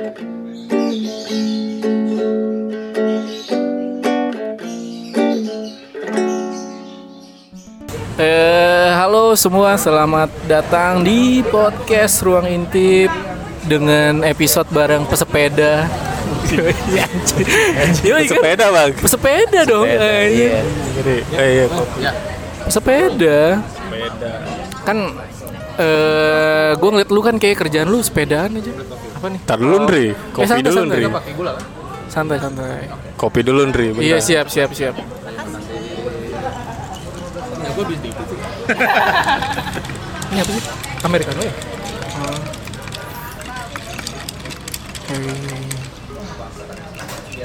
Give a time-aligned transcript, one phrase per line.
[0.00, 0.08] Eh,
[8.96, 13.12] halo semua, selamat datang di podcast Ruang Intip
[13.68, 15.84] dengan episode bareng pesepeda.
[16.96, 17.92] Kan?
[18.24, 18.96] Sepeda bang.
[18.96, 19.84] Pesepeda dong.
[19.84, 20.64] eh, iya.
[20.96, 21.64] Jadi, eh, iya,
[22.64, 23.60] Pesepeda.
[23.60, 24.32] sepeda.
[24.88, 25.12] Kan
[25.76, 28.72] eh gue ngeliat lu kan kayak kerjaan lu sepedaan aja.
[29.20, 29.40] Apa nih?
[29.44, 30.96] Tar dulu Ndri, Eh, kopi santai, dulu santai.
[30.96, 31.04] Ndri.
[32.08, 32.88] Santai santai.
[33.14, 33.86] Kopi dulu Ndri.
[33.92, 34.00] bentar.
[34.02, 34.96] Iya siap siap siap.
[40.30, 40.64] Ini apa sih?
[41.02, 41.52] Americano ya?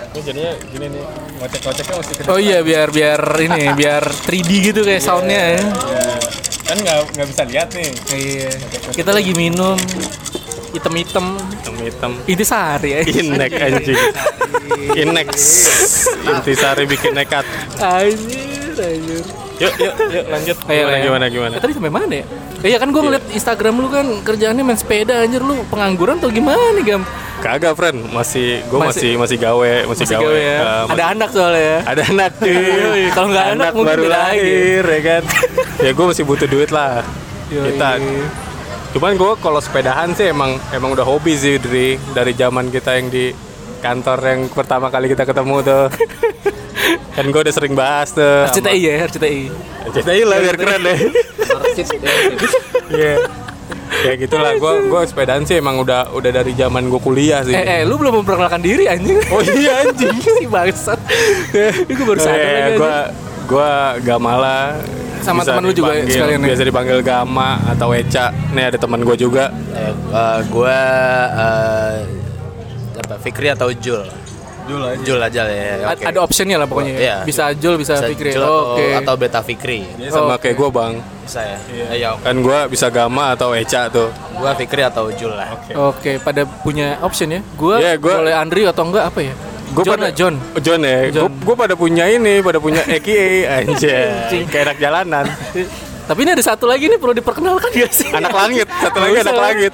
[0.06, 1.04] Ini jadinya gini nih,
[1.42, 5.64] ngocek-ngoceknya mesti Oh iya biar biar ini biar 3D gitu kayak soundnya ya.
[6.66, 7.90] Kan nggak nggak bisa lihat nih.
[8.16, 8.50] Iya.
[8.96, 9.76] Kita lagi minum
[10.76, 12.12] hitam-hitam Hitam-hitam.
[12.26, 13.00] intisari ya.
[13.02, 14.00] Inek anjing.
[14.94, 15.30] Inex.
[16.22, 17.46] Intisari bikin nekat.
[17.78, 19.24] Anjir, anjir.
[19.56, 20.58] Yuk, yuk, yuk lanjut.
[20.68, 21.04] Ayo, Gimana, ayo.
[21.06, 21.54] gimana, gimana?
[21.56, 22.26] Eh, tadi sampai mana ya?
[22.60, 26.28] Eh, Iya kan gue ngeliat Instagram lu kan kerjaannya main sepeda anjir lu pengangguran atau
[26.28, 27.08] gimana gam?
[27.40, 28.04] Kagak, friend.
[28.10, 30.26] Masih, gue Masih- masih, masih gawe, masih, Masih gawe.
[30.26, 30.58] gawe ya.
[30.60, 31.80] Eh, Ada anak soalnya ya.
[31.86, 33.04] ada anak cuy.
[33.10, 34.40] Kalau nggak anak mungkin baru beda lagi.
[34.44, 35.24] lahir ya kan.
[35.88, 37.00] ya gue masih butuh duit lah.
[37.48, 37.64] Yoi.
[37.72, 37.90] Kita
[38.96, 43.12] Cuman gue kalau sepedahan sih emang emang udah hobi sih dari dari zaman kita yang
[43.12, 43.36] di
[43.78, 45.86] kantor yang pertama kali kita ketemu tuh.
[47.16, 48.48] kan gue udah sering bahas tuh.
[48.48, 49.42] RCTI ya, RCTI.
[49.92, 50.98] Ceritain lah biar keren deh.
[52.88, 53.16] Iya.
[53.96, 57.52] Kayak gitulah gue gue sepedaan sih emang udah udah dari zaman gue kuliah sih.
[57.52, 59.20] Eh, eh, lu belum memperkenalkan diri anjing.
[59.28, 60.16] Oh iya anjing.
[60.40, 61.00] si bangsat.
[61.84, 62.78] Itu baru sadar Eh, lagi.
[62.80, 62.98] gue
[63.46, 63.72] gue
[64.04, 64.80] Gamala
[65.26, 66.48] Sama Bisa teman lu juga sekalian ya?
[66.48, 70.78] biasa dipanggil Gama atau Eca nih ada teman gue juga Eh, eh, gua
[71.34, 71.98] eh,
[72.96, 74.06] apa Fikri atau Jul?
[74.66, 75.78] Jul aja Jul aja ya.
[75.84, 76.02] A- oke.
[76.04, 76.94] Ada optionnya lah pokoknya.
[76.94, 77.00] ya.
[77.00, 77.16] Iya.
[77.22, 78.34] Bisa Jul, bisa, Bisa Fikri.
[78.34, 78.86] Jul atau, Oke.
[78.96, 79.86] atau Beta Fikri.
[79.96, 80.42] Dia sama Oke.
[80.44, 81.58] kayak gue bang Bisa ya.
[81.86, 85.54] Eh, ya, kan gue bisa Gama atau Eca tuh gua Fikri atau Jul lah.
[85.72, 87.42] Oke, pada punya option ya.
[87.56, 89.34] Gua Iya, gua- boleh Andri atau enggak apa ya?
[89.68, 90.34] Gua John pada- lah, John.
[90.52, 91.32] Oh, John ya John.
[91.34, 94.06] gue pada punya ini pada punya EKA anjay
[94.46, 95.26] kayak anak jalanan
[96.06, 98.10] Tapi ini ada satu lagi nih perlu diperkenalkan gak sih?
[98.10, 99.42] anak langit satu lagi anak usah.
[99.44, 99.74] langit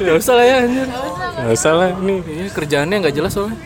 [0.00, 0.86] Gak usah lah ya anjir.
[1.30, 2.14] nggak usah lah ini
[2.48, 3.56] kerjaannya nggak jelas soalnya.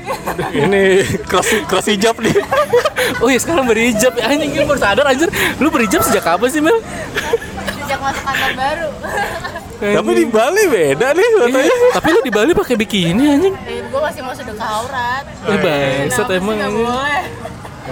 [0.52, 0.82] ini
[1.24, 2.34] cross cross hijab nih
[3.22, 5.30] Oh iya sekarang berijab ya anjing gue baru sadar anjir.
[5.56, 6.74] Lu berijab sejak kapan sih Mel?
[7.76, 8.88] sejak masuk kantor baru
[9.74, 13.54] tapi di Bali beda nih Iya, fotonya tapi lu di Bali pakai bikini anjing.
[13.60, 15.24] Eh, gue masih mau sedekah aurat.
[15.44, 17.22] Eh bangsat emang boleh?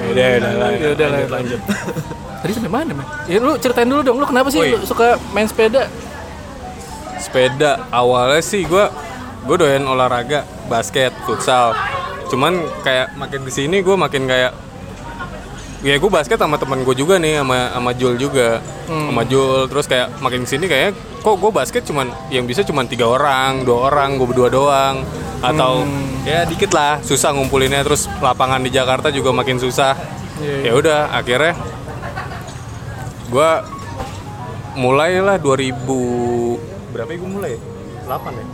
[0.08, 1.20] Udah udah lah Ya udah lah.
[1.28, 1.60] lanjut.
[2.42, 3.06] Tadi sampai mana, Mel?
[3.26, 5.86] Ya lu ceritain dulu dong, lu kenapa sih lu suka main sepeda?
[7.18, 8.84] sepeda awalnya sih gue
[9.42, 11.70] gue doyan olahraga basket futsal.
[12.26, 14.50] Cuman kayak makin ke sini gue makin kayak
[15.82, 18.62] ya gue basket sama teman gue juga nih sama sama Jul juga.
[18.86, 22.86] Sama Jul terus kayak makin ke sini kayak kok gue basket cuman yang bisa cuman
[22.86, 25.02] tiga orang dua orang gue berdua doang.
[25.42, 25.82] Atau
[26.22, 27.82] ya dikit lah susah ngumpulinnya.
[27.82, 29.98] Terus lapangan di Jakarta juga makin susah.
[30.42, 31.54] Iya, ya udah akhirnya
[33.32, 33.50] gue
[34.76, 37.54] mulailah 2000 berapa ya gue mulai?
[38.04, 38.46] 8 ya?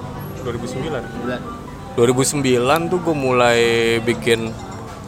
[0.47, 3.61] 2009 2009 tuh gue mulai
[4.07, 4.55] bikin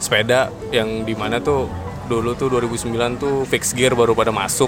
[0.01, 1.71] sepeda yang di mana tuh
[2.11, 4.67] dulu tuh 2009 tuh fix gear baru pada masuk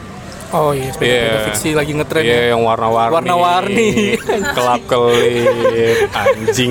[0.53, 1.37] Oh iya, sepeda Iya.
[1.49, 2.43] fiksi lagi ngetren Iya ya.
[2.53, 3.89] yang warna-warni Warna-warni.
[4.55, 6.69] kelap kelip anjing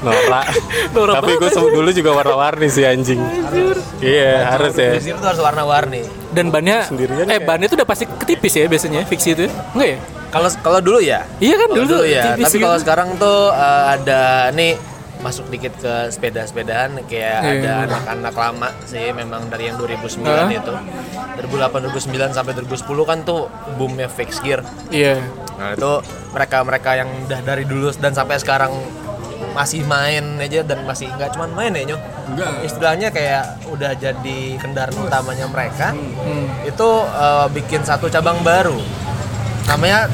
[0.00, 0.46] norak
[0.94, 3.18] Norak tapi gue dulu juga warna-warni sih anjing
[3.98, 6.06] iya harus ya Di sini tuh harus warna-warni.
[6.30, 9.52] Dan bannya Sendirian eh bannya tuh udah pasti ketipis ya biasanya fiksi itu ya?
[9.74, 9.98] Enggak ya?
[10.30, 11.26] Kalau kalau dulu ya.
[11.42, 12.22] Iya kan dulu, dulu ya.
[12.38, 12.62] Tapi gitu.
[12.62, 14.20] kalau sekarang tuh eh, ada
[14.54, 14.78] nih
[15.20, 17.52] masuk dikit ke sepeda-sepedaan kayak Iya.
[17.60, 20.48] ada anak-anak lama sih memang dari yang 2009 Hah?
[20.48, 20.74] itu
[21.44, 25.20] 2008 2009 sampai 2010 kan tuh boomnya fix gear Iya.
[25.60, 25.92] Nah itu
[26.32, 28.72] mereka-mereka yang udah dari dulu dan sampai sekarang
[29.50, 31.98] masih main aja dan masih nggak cuma main ya Nyo.
[32.62, 35.90] Istilahnya kayak udah jadi kendaraan utamanya mereka.
[35.92, 36.46] Hmm.
[36.62, 38.78] Itu eh, bikin satu cabang baru.
[39.66, 40.06] Namanya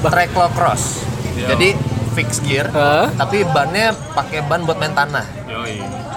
[0.00, 1.02] Treklo Cross.
[1.36, 1.74] Jadi
[2.14, 3.10] fix gear, Hah?
[3.12, 5.26] tapi bannya pakai ban buat main tanah.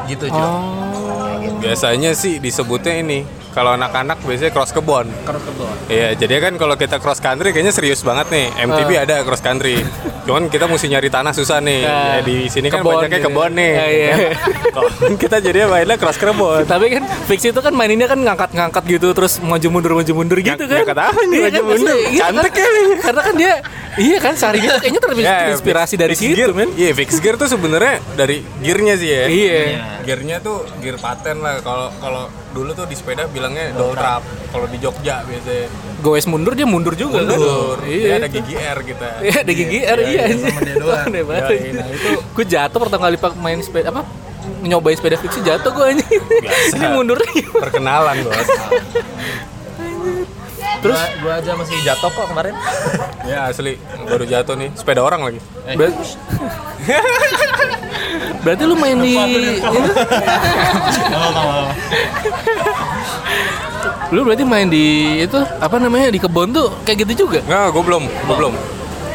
[0.05, 0.37] Gitu, Jo.
[0.37, 1.35] Oh.
[1.57, 5.73] biasanya sih disebutnya ini kalau anak-anak biasanya cross kebon Cross kebon.
[5.87, 8.45] Iya, jadi kan kalau kita cross country kayaknya serius banget nih.
[8.61, 9.03] MTB Ah.
[9.03, 9.81] ada cross country.
[10.23, 11.81] Cuman kita mesti nyari tanah susah nih.
[11.81, 13.27] Nah, Ya, di sini kan kebon banyaknya gitu.
[13.27, 13.73] kebon nih.
[13.73, 14.11] Ah, iya.
[14.69, 15.13] kan?
[15.15, 19.39] kita jadinya mainnya cross kerbau Tapi kan fix itu kan maininnya kan ngangkat-ngangkat gitu terus
[19.39, 20.81] maju mundur maju mundur gitu kan.
[20.81, 21.97] ngangkat apa nih, Iya maju kan, mundur?
[21.97, 23.53] iya, Cantik karena, karena kan dia
[23.97, 26.69] iya kan sehari itu kayaknya terinspirasi dari situ gear, men.
[26.71, 29.23] Iya, fix gear tuh sebenarnya dari gearnya sih ya.
[29.25, 29.61] Iya.
[30.03, 31.57] Gearnya tuh gear paten lah.
[31.59, 34.21] Kalau kalau dulu tuh di sepeda bilangnya door trap.
[34.47, 35.65] Kalau di Jogja biasanya
[35.97, 37.75] Goes mundur dia mundur juga mundur.
[37.75, 37.89] kan.
[37.89, 38.13] Dia Iya.
[38.15, 39.07] ada GGR kita.
[39.19, 40.21] Iya, ada GGR iya.
[40.29, 41.05] temen dia doang.
[41.09, 41.49] Aneh banget.
[41.49, 44.05] Yoi, nah, itu gue jatuh pertama kali pak main sepeda apa
[44.59, 46.21] nyobain sepeda fiksi jatuh gue anjing.
[46.73, 47.17] Ini mundur
[47.53, 48.47] Perkenalan, Bos.
[50.77, 52.53] Terus gua aja masih jatuh kok kemarin.
[53.25, 55.39] ya asli baru jatuh nih sepeda orang lagi.
[55.73, 55.97] Ber-
[58.37, 59.81] Berarti lu main di itu?
[64.07, 64.85] Lu berarti main di
[65.19, 67.43] itu apa namanya di kebun tuh kayak gitu juga?
[67.43, 68.53] Enggak, gue belum, gue belum.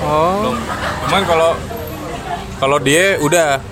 [0.02, 0.56] Oh, Belum.
[1.06, 1.50] Cuman kalau
[2.58, 3.62] kalau dia udah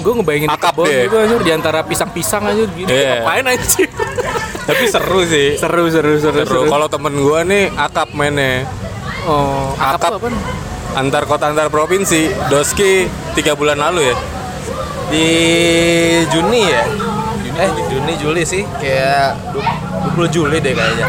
[0.00, 1.04] gue ngebayangin di Akap deh.
[1.04, 2.88] gitu anjir di antara pisang-pisang aja gitu.
[2.88, 3.20] Iya.
[3.20, 3.88] Ngapain anjir?
[4.68, 5.48] tapi seru sih.
[5.56, 6.60] seru seru seru Seru.
[6.66, 8.64] Kalau temen gua nih akap mainnya
[9.24, 10.32] oh, akap, Akap.
[10.92, 12.28] antar kota antar provinsi.
[12.46, 14.16] Doski tiga bulan lalu ya.
[15.08, 15.26] Di
[16.28, 16.84] Juni ya?
[17.52, 19.60] Eh, Juni Juli sih, kayak du-
[20.16, 21.08] 20 Juli deh kayaknya.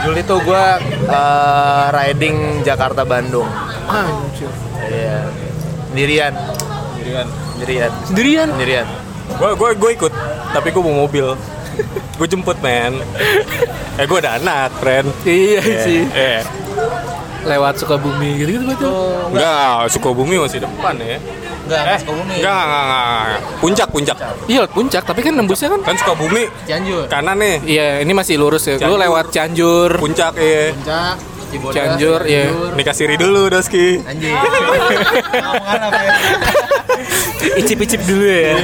[0.00, 3.44] Juli tuh gua eh, riding Jakarta Bandung.
[3.84, 4.48] Anjir.
[4.80, 5.26] Iya.
[5.90, 6.32] Sendirian,
[6.94, 7.26] Sendirian.
[7.60, 8.48] Sendirian, Sendirian?
[8.50, 8.86] sendirian.
[9.30, 10.12] Gua gua gua ikut,
[10.50, 11.28] tapi gua bawa mobil.
[12.14, 13.00] gue jemput men.
[13.96, 15.08] Eh gua ada anak, friend.
[15.22, 16.02] Iya sih.
[16.10, 16.40] Eh,
[17.40, 19.16] Lewat Sukabumi gitu gitu betul.
[19.30, 21.16] enggak, Sukabumi masih depan ya.
[21.62, 22.34] Enggak, Eh, Sukabumi.
[22.36, 23.40] enggak, enggak, enggak, enggak.
[23.56, 24.16] Puncak, puncak.
[24.44, 27.04] Iya puncak, tapi kan nembusnya kan Kan Sukabumi Cianjur.
[27.06, 27.56] kanan nih.
[27.62, 28.76] Iya, ini masih lurus ya.
[28.82, 30.74] Lu lewat Cianjur, Puncak ya.
[30.74, 31.16] Puncak,
[31.48, 32.44] Cibodas, Cianjur, iya.
[32.76, 34.04] Nikah siri dulu, Doski.
[34.04, 34.36] Anjing.
[35.40, 36.12] Ngomongan apa ya?
[37.40, 38.56] Icip-icip dulu ya.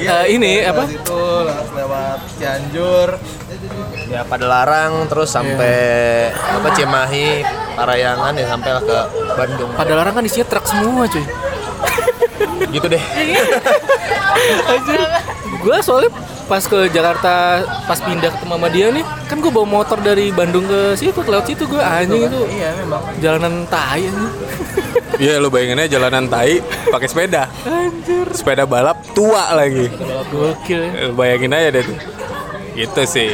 [0.00, 0.86] Eh, ini apa?
[0.86, 3.08] Itu lewat Cianjur.
[4.10, 5.74] Ya pada larang terus sampai
[6.34, 7.46] apa Cimahi,
[7.78, 8.98] Parayangan ya sampai ke
[9.38, 9.70] Bandung.
[9.78, 11.22] Pada larang kan isinya truk semua, cuy.
[12.74, 13.02] Gitu deh.
[15.62, 16.10] Gue soalnya
[16.50, 17.34] pas ke Jakarta,
[17.86, 21.46] pas pindah ke mama dia nih, kan gue bawa motor dari Bandung ke situ, lewat
[21.46, 22.40] situ gue anjing itu.
[22.50, 23.02] Iya memang.
[23.16, 24.30] Jalanan tai anjing.
[25.20, 27.44] Iya, lu bayanginnya jalanan tai pakai sepeda.
[27.62, 28.24] Anjir.
[28.32, 29.92] Sepeda balap tua lagi.
[30.26, 30.90] Gokil ya.
[30.96, 31.96] Eh, Bayangin aja deh tuh.
[32.72, 33.28] Gitu sih.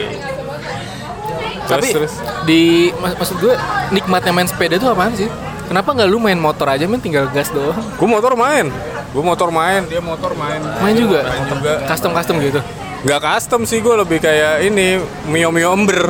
[1.63, 2.13] Terus, Tapi terus.
[2.43, 3.55] di mak- maksud gue
[3.93, 5.31] nikmatnya main sepeda itu apaan sih?
[5.67, 7.79] Kenapa nggak lu main motor aja main tinggal gas doang?
[7.95, 8.67] Gue motor main.
[9.15, 10.59] Gue motor main, dia motor main.
[10.77, 11.23] Main juga?
[11.23, 11.73] Main juga.
[11.87, 12.59] Custom custom gitu.
[13.04, 14.96] Gak custom sih gue lebih kayak ini
[15.28, 16.08] Mio Mio ember.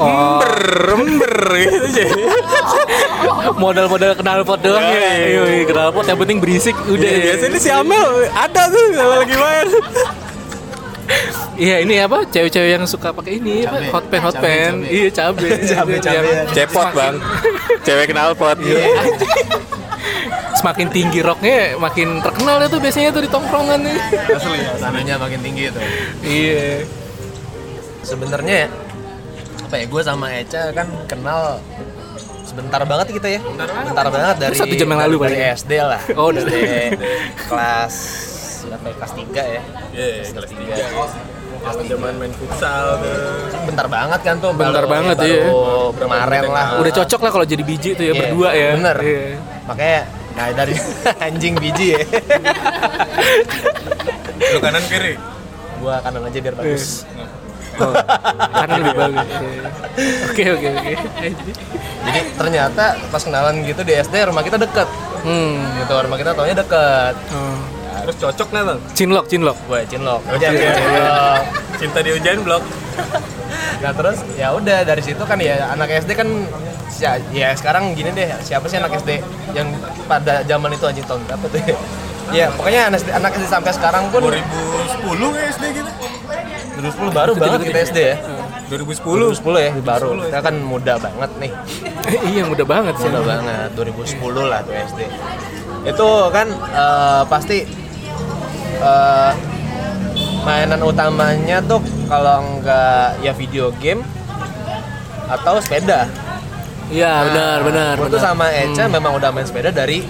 [0.00, 0.08] Oh.
[0.40, 0.56] Ember,
[0.98, 2.04] ember gitu aja.
[3.60, 4.96] Modal-modal knalpot doang ya.
[4.96, 5.42] Iya, iya.
[5.62, 7.06] Iya, knalpot yang penting berisik udah.
[7.06, 7.24] Iya, ya.
[7.28, 9.66] biasanya si Amel ada tuh kalau lagi main.
[11.52, 16.00] Iya ini apa cewek-cewek yang suka pakai ini hot pen hot pen iya cabe Cabe,
[16.00, 16.48] cabe, ya.
[16.48, 17.14] Cepot bang.
[17.86, 18.56] Cewek kenal pot.
[18.58, 18.80] Iya.
[20.54, 23.96] Semakin tinggi roknya makin terkenal ya tuh biasanya tuh di tongkrongan nih
[24.30, 25.80] Asli ya, sananya makin tinggi itu.
[26.22, 26.82] iya
[28.02, 28.68] Sebenarnya ya,
[29.62, 31.62] apa ya gue sama Eca kan kenal
[32.42, 33.40] sebentar banget kita ya.
[33.40, 36.02] Sebentar banget dari Satu jam yang lalu dari, dari SD lah.
[36.18, 37.04] Oh, dari- SD
[37.46, 37.94] kelas
[38.62, 38.94] berapa ya?
[38.98, 39.62] kelas 3 ya.
[39.92, 40.74] Iya, kelas tiga.
[41.62, 43.14] Zaman main futsal tuh.
[43.62, 44.50] Bentar banget kan tuh.
[44.50, 45.42] Bentar baru- banget, baru iya.
[45.94, 46.66] Kemarin lah.
[46.82, 48.96] udah cocok lah kalau jadi biji tuh ya Iya, berdua ya Bener.
[48.98, 49.22] Iya.
[49.68, 50.00] Makanya
[50.32, 50.74] nah dari
[51.26, 52.00] anjing biji ya.
[54.52, 55.14] Lu kanan kiri.
[55.82, 57.02] gua kanan aja biar bagus.
[57.80, 57.90] Oh,
[58.52, 59.28] karena lebih bagus
[60.28, 60.92] oke oke oke
[62.04, 64.84] Jadi ternyata pas kenalan gitu di SD rumah kita deket.
[65.24, 67.14] hmm Gitu rumah kita taunya deket.
[67.32, 67.81] oh.
[68.02, 68.78] Terus cocok nih bang.
[68.98, 70.20] cinlok cinlok Gue cinlok.
[70.26, 70.66] Oke, oke.
[70.74, 71.42] Cinlok.
[71.80, 72.62] Cinta di ujian blok.
[73.82, 76.28] Nah terus ya udah dari situ kan ya anak SD kan
[77.02, 79.18] ya, ya sekarang gini deh siapa sih anak SD
[79.58, 79.66] yang
[80.06, 81.76] pada zaman itu anjing tahun berapa tuh ya?
[82.30, 84.40] Ya pokoknya anak SD, anak SD sampai sekarang pun 2010
[85.36, 85.90] ya SD gitu.
[86.80, 88.16] 2010 baru banget kita SD ya.
[88.72, 89.36] 2010.
[89.36, 90.08] 2010 ya baru.
[90.30, 91.52] Kita kan muda banget nih.
[92.32, 95.00] iya mudah banget sih Muda banget 2010 lah tuh SD.
[95.92, 97.58] Itu kan eh, pasti
[98.74, 99.32] eh,
[100.42, 104.02] mainan utamanya tuh kalau enggak ya video game
[105.26, 106.08] atau sepeda.
[106.92, 110.04] iya benar benar Gue tuh benar sama Eca memang udah main sepeda dari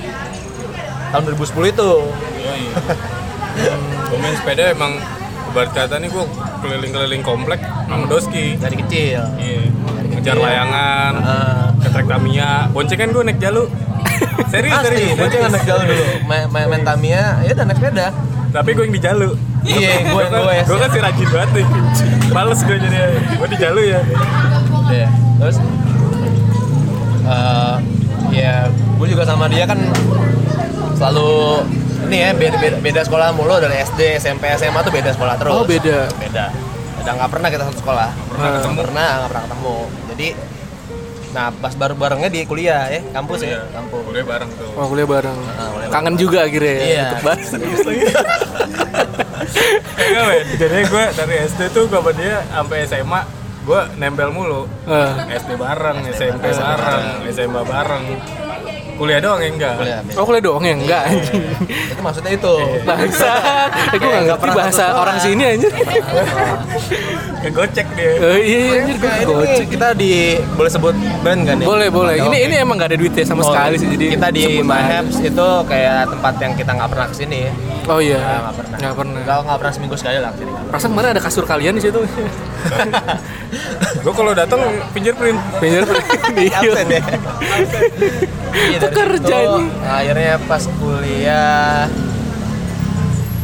[1.11, 1.91] tahun 2010 itu.
[4.09, 4.97] Gue main sepeda emang
[5.53, 6.25] ibarat kata nih gue
[6.65, 8.57] keliling-keliling komplek sama Doski.
[8.57, 9.21] Dari kecil.
[9.37, 9.63] Iya.
[10.13, 12.73] Ngejar layangan, Ah, ke trek Tamiya.
[12.73, 13.69] Boncengan gue naik jalu.
[14.53, 15.17] serius, Asli, serius.
[15.21, 15.49] serius.
[15.53, 16.05] anak jauh dulu.
[16.25, 18.07] Main, main, main Tamiya, ya udah naik sepeda.
[18.53, 19.31] Tapi gue yang di Jalu.
[19.65, 21.67] Iya, gue kan, gue gue kan si rajin banget nih.
[22.31, 24.01] Males gue jadi gue di Jalu ya.
[24.93, 25.09] Iya.
[25.41, 25.57] Terus
[27.23, 27.77] eh
[28.33, 29.79] ya gue juga sama dia kan
[30.97, 31.65] selalu
[32.11, 35.55] ini ya beda, beda, beda sekolah mulu dari SD, SMP, SMA tuh beda sekolah terus.
[35.55, 36.13] Oh, beda.
[36.21, 36.53] Beda.
[37.01, 38.09] Udah nggak pernah kita satu sekolah.
[38.29, 38.77] Pernah ketemu.
[38.85, 39.77] Pernah nggak pernah ketemu.
[40.13, 40.29] Jadi
[41.33, 44.05] nah pas baru barengnya di kuliah ya kampus ya kampus.
[44.05, 44.69] Udah bareng tuh.
[44.77, 45.39] Oh kuliah bareng.
[45.51, 47.03] Ah, kuliah Kangen juga akhirnya ya, Iya.
[47.09, 47.49] untuk bahas.
[49.95, 53.21] Enggak men, jadi gue dari SD tuh gue sama dia sampai SMA
[53.63, 58.05] gue nempel mulu Eh, SD bareng, SMP bareng, SMA bareng
[58.93, 60.01] kuliah doang ya enggak Kuliah.
[60.15, 60.75] Oh kuliah doang ya?
[60.75, 61.43] Enggak anjing.
[61.91, 62.55] Itu maksudnya itu.
[62.83, 63.31] Bangsa.
[63.91, 65.73] Eh, gue gak ngerti pernah bahasa orang sini anjir.
[67.43, 69.67] kegocek dia Eh, iya iya anjir ini gocek.
[69.69, 70.13] kita di
[70.53, 71.67] boleh sebut band kan nih?
[71.67, 72.15] Boleh boleh.
[72.21, 74.07] Ini ini emang gak ada duitnya sama Oh, sekali sih jadi.
[74.15, 74.87] kita di sebut My aja.
[74.95, 77.41] Haps itu kayak tempat yang kita nggak pernah ke sini
[77.85, 78.15] Oh iya.
[78.17, 79.21] Nah, nggak pernah Nggak pernah.
[79.21, 80.31] nggak nggak pernah seminggu sekali lah
[80.71, 81.99] Perasaan kemarin ada kasur kalian di situ.
[83.99, 84.61] gue kalau datang
[84.93, 85.83] fingerprint Pinjam
[86.53, 87.03] absen ya
[88.53, 88.79] Iya,
[89.59, 89.67] ini.
[89.81, 91.89] akhirnya pas kuliah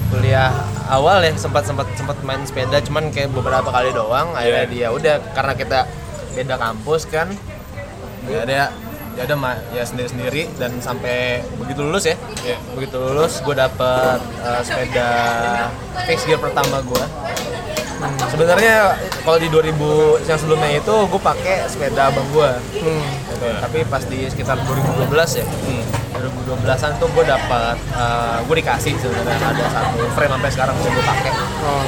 [0.09, 0.53] kuliah
[0.89, 4.73] awal ya sempat sempat sempat main sepeda cuman kayak beberapa kali doang akhirnya Iya.
[4.73, 5.79] dia udah karena kita
[6.37, 7.29] beda kampus kan
[8.29, 8.73] ya ada
[9.19, 12.15] ya ada ma- ya sendiri sendiri dan sampai begitu lulus ya.
[12.41, 12.59] Iya.
[12.73, 15.11] begitu lulus gue dapet uh, sepeda
[16.07, 17.03] fix gear pertama gue
[18.25, 19.75] sebenarnya kalau di 2000
[20.25, 23.03] yang sebelumnya itu gue pakai sepeda abang gue Hmm.
[23.29, 23.47] gitu.
[23.59, 25.47] tapi pas di sekitar 2012 ya.
[26.15, 27.75] 2012an tuh gue dapat
[28.41, 29.35] gue dikasih sebenarnya.
[29.49, 31.33] Ada satu frame sampai sekarang masih gue pakai.
[31.61, 31.83] Oh,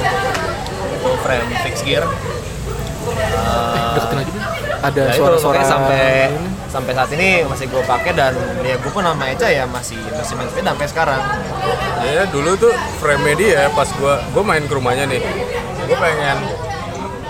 [0.91, 2.03] itu frame fix gear.
[2.03, 4.43] Eh, deketin aja deh.
[4.81, 5.61] Ada ya suara-suara.
[5.61, 6.33] sampai
[6.65, 8.33] sampai saat ini masih gue pakai dan
[8.65, 11.21] ya gue pun sama Eca ya masih masih main sepeda sampai sekarang.
[12.01, 15.21] Ya dulu tuh frame dia pas gue gue main ke rumahnya nih.
[15.85, 16.37] Gue pengen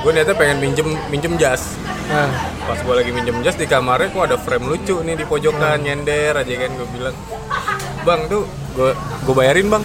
[0.01, 1.75] gue niatnya pengen minjem minjem jas.
[2.08, 2.31] Nah,
[2.67, 6.39] pas gue lagi minjem jas di kamarnya kok ada frame lucu nih di pojokan nyender
[6.39, 7.15] aja kan gue bilang.
[8.08, 8.48] Bang tuh
[8.79, 9.84] gue gue bayarin bang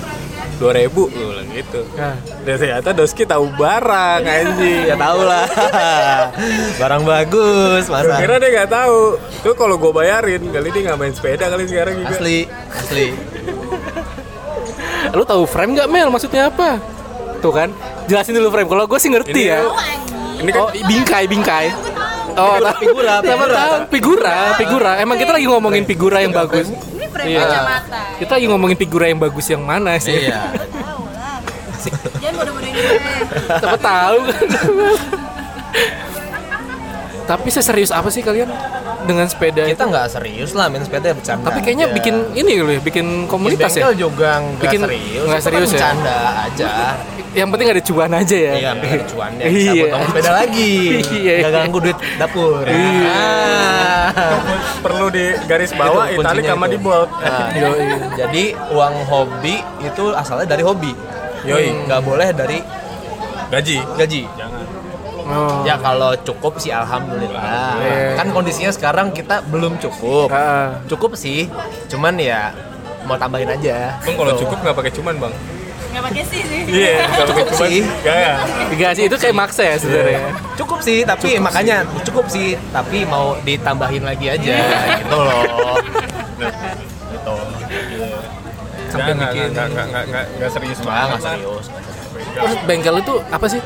[0.56, 2.16] dua ribu gue bilang gitu nah.
[2.42, 5.44] dan ternyata Doski tahu barang anjing ya tau lah
[6.80, 9.00] barang bagus Gue masa kira dia nggak tahu
[9.44, 12.38] tuh kalau gue bayarin kali dia nggak main sepeda kali sekarang juga asli
[12.72, 13.06] asli
[15.14, 16.08] Lu tahu frame nggak Mel?
[16.10, 16.82] Maksudnya apa?
[17.38, 17.70] Tuh kan,
[18.04, 18.66] jelasin dulu frame.
[18.66, 19.60] Kalau gue sih ngerti Ini ya.
[20.42, 21.66] ini kan Oh, bingkai, bingkai.
[22.36, 22.80] Oh, Figura, tahu.
[22.82, 23.54] figura, figura.
[23.54, 23.74] tahu?
[23.88, 24.90] Figura, figura.
[25.00, 26.68] Emang kita lagi ngomongin figura yang bagus.
[27.16, 27.40] Frame Iya.
[27.42, 28.02] kacamata.
[28.16, 30.12] Kita lagi ngomongin figura yang bagus yang mana sih?
[30.14, 31.40] iya Tahu lah.
[32.18, 32.98] Jangan bodoh-bodohin gue.
[33.56, 34.46] Siapa tahu kan.
[37.26, 38.46] Tapi seserius apa sih kalian
[39.02, 41.94] dengan sepeda kita nggak serius lah main sepeda bercanda Tapi kayaknya aja.
[41.94, 43.98] bikin ini loh ya, bikin komunitas Di bengkel ya.
[44.00, 45.72] juga nggak Bikin- serius nggak kan serius ya?
[45.72, 46.70] bercanda aja
[47.32, 48.52] Yang penting ada cuan aja ya.
[48.56, 49.82] iya bikin cuannya bisa Iya.
[49.84, 50.72] potong sepeda lagi
[51.12, 51.34] Iya.
[51.36, 53.20] nggak ganggu duit dapur Iya.
[54.06, 54.38] Ah.
[54.80, 57.48] perlu di garis bawah Itu italik kuncinya sama di bold Nah,
[58.20, 60.92] jadi uang hobi itu asalnya dari hobi
[61.44, 61.86] Yoi.
[61.86, 62.58] nggak boleh dari
[63.46, 64.55] gaji gaji jangan
[65.26, 65.62] Oh.
[65.62, 68.14] ya kalau cukup sih alhamdulillah Iya.
[68.14, 70.78] kan kondisinya sekarang kita belum cukup Ah.
[70.86, 71.50] cukup sih
[71.86, 72.54] cuman ya
[73.02, 74.42] mau tambahin aja bang kalau Gitu.
[74.42, 75.34] cukup nggak pakai cuman bang
[75.88, 76.60] Nggak pakai sih sih.
[76.68, 77.82] iya nggak pakai Cukup cuman sih.
[77.82, 78.34] nggak
[78.76, 80.22] Gaji itu kayak maksa ya sebenarnya.
[80.54, 84.56] cukup sih tapi makanya cukup sih tapi mau ditambahin lagi aja
[84.96, 85.74] gitu loh
[87.08, 87.36] gitu
[88.86, 90.04] sampai nggak bikin- nggak nggak
[90.36, 91.66] nggak serius banget nggak serius
[92.36, 93.60] Terus bengkel itu apa sih?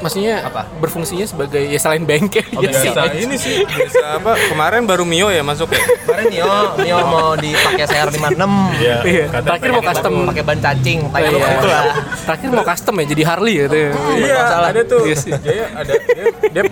[0.00, 0.64] Maksudnya Apa?
[0.76, 3.00] berfungsinya sebagai ya selain bengkel Oh, ya biasa.
[3.06, 3.20] sih.
[3.22, 7.84] ini sih biasa apa kemarin baru Mio ya masuk ya kemarin Nio Nio mau dipakai
[7.84, 8.42] CR56
[8.76, 8.96] Iya.
[9.02, 9.24] Iya.
[9.30, 10.12] Kata Terakhir mau custom.
[10.26, 11.60] pakai ban cacing Oh, pakai iya.
[11.60, 11.84] lah
[12.18, 13.76] Terakhir mau custom ya jadi Harley gitu.
[13.76, 13.90] ya.
[14.16, 14.68] iya masalah.
[14.70, 15.32] ada tuh Iya sih.
[15.36, 16.62] dia ada dia dia,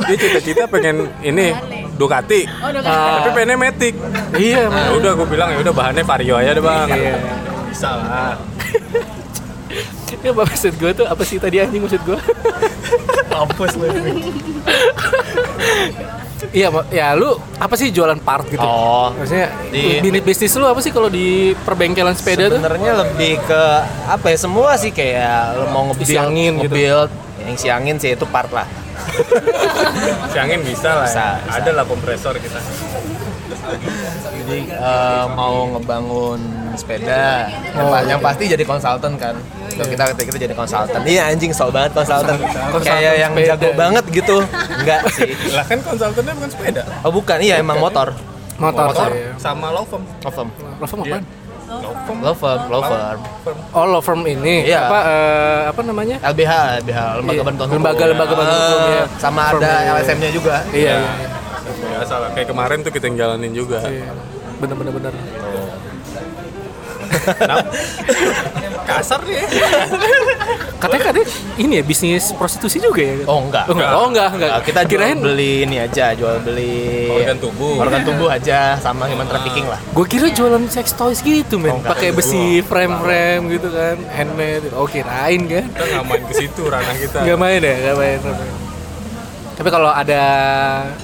[0.00, 1.52] dia cita-cita pengen ini
[1.94, 3.20] Ducati Oh, udah Ah.
[3.20, 3.94] tapi pengennya Matic
[4.32, 7.16] Iya, nah, udah gue bilang ya udah bahannya Vario aja deh bang Iya.
[7.68, 8.32] bisa lah
[10.18, 12.18] Ya apa maksud gue tuh apa sih tadi anjing maksud gue?
[13.30, 13.86] mampus lu
[16.48, 18.58] Iya, ya lu apa sih jualan part gitu?
[18.58, 22.56] oh Maksudnya Di- unit bisnis lu apa sih kalau di perbengkelan sepeda tuh?
[22.56, 23.62] sebenarnya lebih ke
[24.06, 26.62] apa ya semua sih kayak lo mau ngebuild Isi angin gitu.
[26.64, 27.10] ngebuild
[27.40, 28.66] yang si angin sih itu part lah
[30.30, 31.42] si angin bisa lah Bisa, ya.
[31.44, 31.58] bisa.
[31.58, 32.58] ada lah kompresor kita
[34.38, 36.40] jadi eh, mau ngebangun
[36.78, 38.08] sepeda yang, Oh, iya.
[38.08, 39.34] yang pasti jadi konsultan kan
[39.70, 43.54] So, kita kita jadi konsultan iya anjing so banget konsultan Konsultan kayak yang sepeda.
[43.54, 44.36] jago banget gitu
[44.74, 48.10] enggak sih lah kan konsultannya bukan sepeda oh bukan iya emang motor
[48.56, 49.38] Motor, motor saya.
[49.38, 50.48] sama law firm Ovum.
[50.80, 51.22] Rafa apaan?
[52.18, 53.18] Law firm, law firm.
[53.70, 54.66] Oh, law firm ini.
[54.66, 54.88] Iya.
[54.88, 56.16] Apa eh, apa namanya?
[56.24, 57.76] LBH, LBH, lembaga Iya, bantuan hukum.
[57.78, 59.04] lembaga-lembaga bantuan hukum, Eh, ya.
[59.14, 59.92] Sama Firm, ada iya.
[59.94, 60.54] LSM-nya juga.
[60.72, 60.96] Iya.
[61.68, 64.10] biasa lah kayak kemarin tuh kita yang jalanin juga Iya.
[64.58, 65.12] Bener bener bener.
[68.88, 69.36] Kasar nih
[70.78, 71.26] Katanya katanya
[71.58, 73.26] ini ya bisnis prostitusi juga ya?
[73.26, 73.66] Oh enggak.
[73.66, 74.50] Oh enggak, oh enggak, enggak.
[74.54, 77.74] Nah, kita jual kirain beli ini aja, jual beli Organ tubuh.
[77.82, 79.82] Organ tubuh aja sama human trafficking lah.
[79.82, 81.98] gue kira jualan sex toys gitu men, Oh, enggak.
[81.98, 84.70] pakai besi frame-frame gitu kan, handmade.
[84.72, 85.66] Oh kirain kan?
[85.66, 88.18] kita nggak main ke situ ranah kita Nggak main ya, nggak main.
[89.58, 90.22] Tapi kalau ada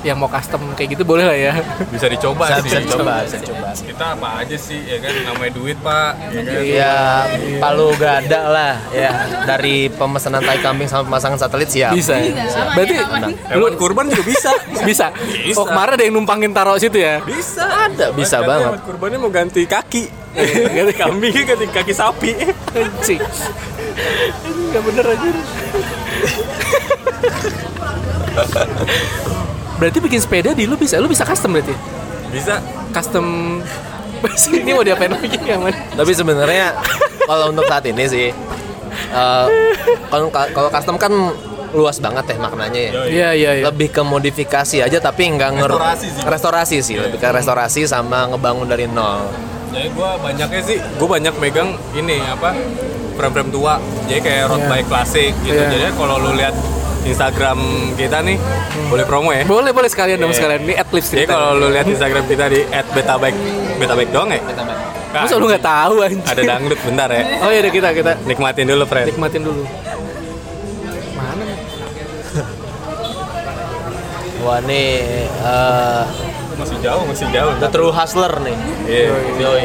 [0.01, 1.53] yang mau custom kayak gitu boleh lah ya.
[1.91, 3.69] bisa dicoba Bisa, sih bisa dicoba, bisa dicoba.
[3.75, 6.95] kita apa aja sih ya kan namanya duit pak ya kan Ya,
[7.59, 9.11] palu gada lah ya
[9.43, 11.93] dari pemesanan tai kambing sama pemasangan satelit siap.
[11.93, 12.15] Bisa.
[12.15, 12.31] ya?
[12.31, 12.95] Aman Berarti
[13.51, 14.51] hewan kurban juga bisa
[14.87, 15.07] bisa.
[15.43, 15.57] Bisa.
[15.57, 17.21] Oh kemarin ada yang numpangin taruh situ ya?
[17.21, 18.71] bisa Ada, bisa Katanya banget.
[18.71, 20.03] hewan kurbannya mau ganti kaki
[20.79, 22.31] ganti kambingnya ganti kaki sapi
[22.71, 23.19] Anjing.
[24.47, 25.27] Enggak bener aja.
[29.77, 31.75] berarti bikin sepeda di lu bisa, lu bisa custom berarti?
[32.31, 32.59] bisa
[32.91, 33.27] Custom
[34.55, 35.71] ini mau diapain lagi ya man?
[35.71, 36.73] Tapi sebenarnya
[37.23, 38.29] kalau untuk saat ini sih
[39.11, 39.47] eh,
[40.09, 41.13] kalau kalau custom kan
[41.71, 42.93] luas banget ya maknanya ya.
[43.05, 43.65] Iya iya iya.
[43.67, 46.23] Lebih ke modifikasi aja tapi nggak nger Restorasi sih.
[46.25, 49.27] restorasi sih, lebih ke restorasi sama ngebangun dari nol.
[49.67, 52.55] jadi gue banyaknya sih gue banyak megang ini apa
[53.13, 53.75] frame-frame tua
[54.07, 54.71] jadi kayak road Iya.
[54.71, 55.67] bike klasik gitu Iya.
[55.69, 56.55] jadi kalau lu lihat
[57.05, 57.59] Instagram
[57.95, 58.37] kita nih
[58.87, 60.39] boleh promo ya Boleh boleh sekalian dong Iya.
[60.39, 63.39] sekalian ini at lips jadi kalau lu lihat Instagram kita di @betabike
[63.77, 64.41] betabike doang ya
[65.15, 66.21] Nah, Masa lu nggak tahu anjing?
[66.25, 69.63] ada dangdut bentar ya Oh iya udah kita kita nikmatin dulu friend nikmatin dulu.
[71.15, 71.59] Mana nih?
[74.43, 74.91] Wah nih
[75.25, 76.03] eh,
[76.55, 78.57] masih jauh masih jauh the true hustler nih.
[78.85, 79.15] Iya.
[79.39, 79.65] Yoi.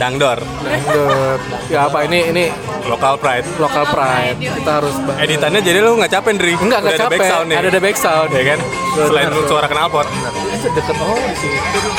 [0.00, 1.40] Dangdor Dangdut.
[1.68, 2.44] Ya apa ini ini
[2.82, 4.40] local pride local pride.
[4.40, 7.12] Kita harus ba- editannya jadi lu nggak capek Dri Enggak, enggak Udah capek.
[7.12, 8.28] ada back sound nih Ada ada back sound.
[8.30, 8.58] ya kan
[8.98, 10.06] selain lu suara knalpot
[10.50, 11.90] Itu deket oh di situ.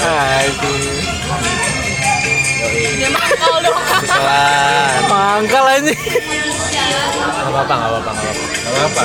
[0.00, 0.70] Ah, itu.
[2.96, 3.76] Dia mangkal dong.
[5.08, 5.92] Mangkal aja.
[5.92, 8.40] Gak apa-apa, gak apa-apa, gak apa-apa.
[8.72, 9.02] Nggak apa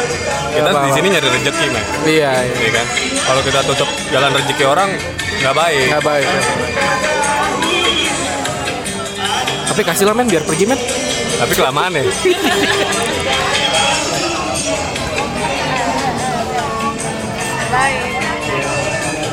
[0.47, 2.55] kita di sini nyari rezeki men Iya, iya.
[2.57, 2.85] ya kan
[3.21, 4.89] kalau kita tutup jalan rezeki orang
[5.37, 6.27] nggak baik Nggak baik.
[9.77, 10.79] Tapi kasih lah men biar pergi men.
[11.37, 12.01] tapi kelamaan ya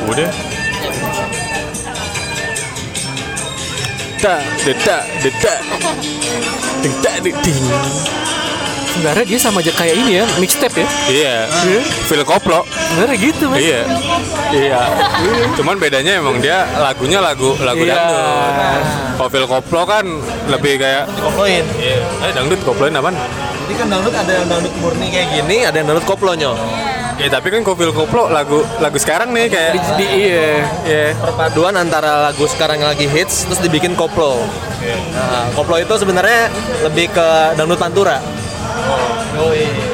[0.05, 0.29] udah
[4.21, 5.59] Tak, detak, detak.
[6.81, 7.65] Detak, ding.
[8.95, 10.87] Sebenarnya dia sama aja kayak ini ya, mixtape ya.
[11.05, 11.35] iya
[12.07, 13.59] Phil Koplo Sebenarnya gitu men.
[13.59, 13.81] iya
[14.49, 14.81] iya
[15.53, 17.91] cuman bedanya emang dia lagunya lagu lagu Iya.
[17.91, 20.05] dangdut kalau Phil Koplo kan
[20.47, 21.65] lebih kayak Koploin.
[21.75, 23.15] iya eh dangdut koploin apaan
[23.65, 26.51] Jadi kan dangdut ada yang dangdut murni kayak gini, ada yang dangdut koplonya.
[27.15, 30.47] ya tapi kan Phil Koplo lagu lagu sekarang nih kayak Di, di iya.
[30.83, 34.39] iya Perpaduan antara lagu sekarang yang lagi hits terus dibikin koplo.
[35.11, 36.47] Nah, koplo itu sebenarnya
[36.81, 38.19] lebih ke dangdut pantura.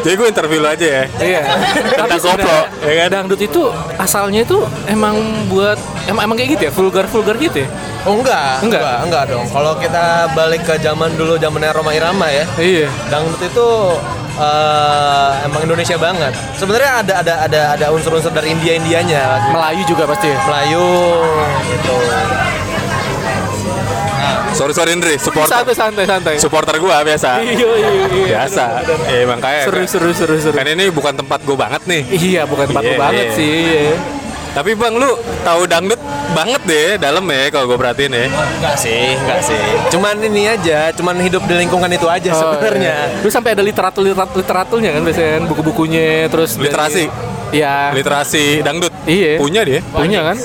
[0.01, 1.41] Jadi gue interview aja ya Iya.
[2.01, 3.07] Tapi koplo, ya kan?
[3.11, 3.61] Dangdut itu
[3.95, 5.17] asalnya itu emang
[5.47, 7.69] buat emang emang kayak gitu ya, vulgar vulgar gitu ya.
[8.01, 8.81] Oh enggak, Enggak?
[8.81, 9.45] enggak, enggak dong.
[9.47, 12.89] Kalau kita balik ke zaman dulu zamannya Roma Irama ya, Iya.
[13.07, 13.67] dangdut itu
[14.31, 16.33] eh, emang Indonesia banget.
[16.57, 20.37] Sebenarnya ada ada ada ada unsur-unsur dari India Indianya, Melayu juga pasti ya.
[20.41, 20.85] Melayu
[21.69, 21.95] gitu.
[24.53, 26.35] Sorry sorry Indri supporter Santai santai santai.
[26.37, 28.25] supporter gue biasa Iya iya iya.
[28.27, 28.65] biasa
[29.07, 30.53] ya emang kayak Seru seru seru seru.
[30.53, 33.35] kan ini bukan tempat gue banget nih Iya bukan tempat lu Iya, banget iya.
[33.35, 33.53] sih.
[33.65, 33.95] Iya.
[34.51, 35.07] tapi bang lu
[35.41, 35.95] tahu dangdut
[36.31, 39.59] banget deh dalam ya kalau gue perhatiin ya Enggak sih, enggak sih.
[39.89, 42.95] Cuman ini aja, cuman hidup di lingkungan itu aja Oh, sebenarnya.
[43.09, 43.19] iya.
[43.19, 47.07] Lu sampai ada literatur literatur literaturnya kan biasanya kan buku-bukunya terus dari-
[47.51, 47.59] Literasi.
[47.59, 47.75] Iya.
[47.91, 49.31] literasi dangdut Iya.
[49.37, 50.37] punya dia Punya kan?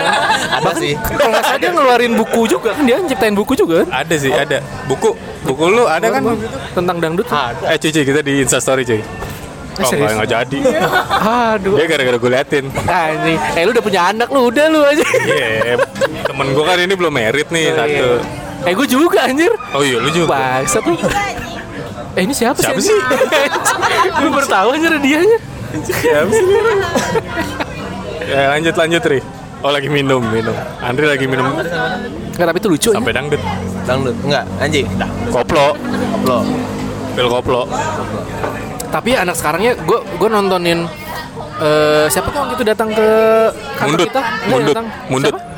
[0.56, 0.92] Ada sih.
[0.94, 3.88] Kalau nggak salah dia ngeluarin buku juga kan dia nyiptain buku juga kan?
[3.96, 6.22] ada sih ada buku buku lu ada kan
[6.70, 7.26] Tentang dangdut.
[7.26, 7.64] Ada.
[7.66, 10.04] eh cuy cuy, kita di instastory cuy oh serius?
[10.04, 10.58] nggak nggak jadi
[11.56, 11.74] Aduh.
[11.74, 13.38] dia gara-gara gue liatin Anjing.
[13.54, 15.00] Eh lu udah punya anak lu udah lu aja.
[15.00, 15.80] Iya,
[16.22, 17.88] temen gue kan ini belum merit nih Oh, satu.
[17.88, 18.10] iya.
[18.60, 19.48] Eh gue juga anjir.
[19.72, 20.36] Oh iya, lu juga.
[20.36, 20.92] Bangsat lu.
[22.12, 22.92] Eh ini siapa, Siapa sih?
[24.18, 25.38] Gue baru tahu anjir dianya.
[25.80, 25.94] Sih?
[28.30, 29.20] ya lanjut lanjut Ri.
[29.60, 30.56] Oh lagi minum minum.
[30.80, 32.96] Andri lagi minum Enggak tapi itu lucu ya.
[32.96, 33.40] sampai dangdut.
[33.84, 34.16] Dangdut.
[34.24, 34.86] Enggak, anjing.
[35.28, 35.66] Koplo,
[36.16, 36.38] Koplo.
[37.12, 37.62] pil koplo.
[38.90, 40.88] Tapi anak sekarangnya gue gue nontonin
[41.60, 43.06] eh siapa tuh waktu itu datang ke
[43.76, 44.20] kantor Mundut, kita?
[44.24, 44.86] Nggak, mundut, datang.
[45.12, 45.32] mundut.
[45.36, 45.49] Siapa?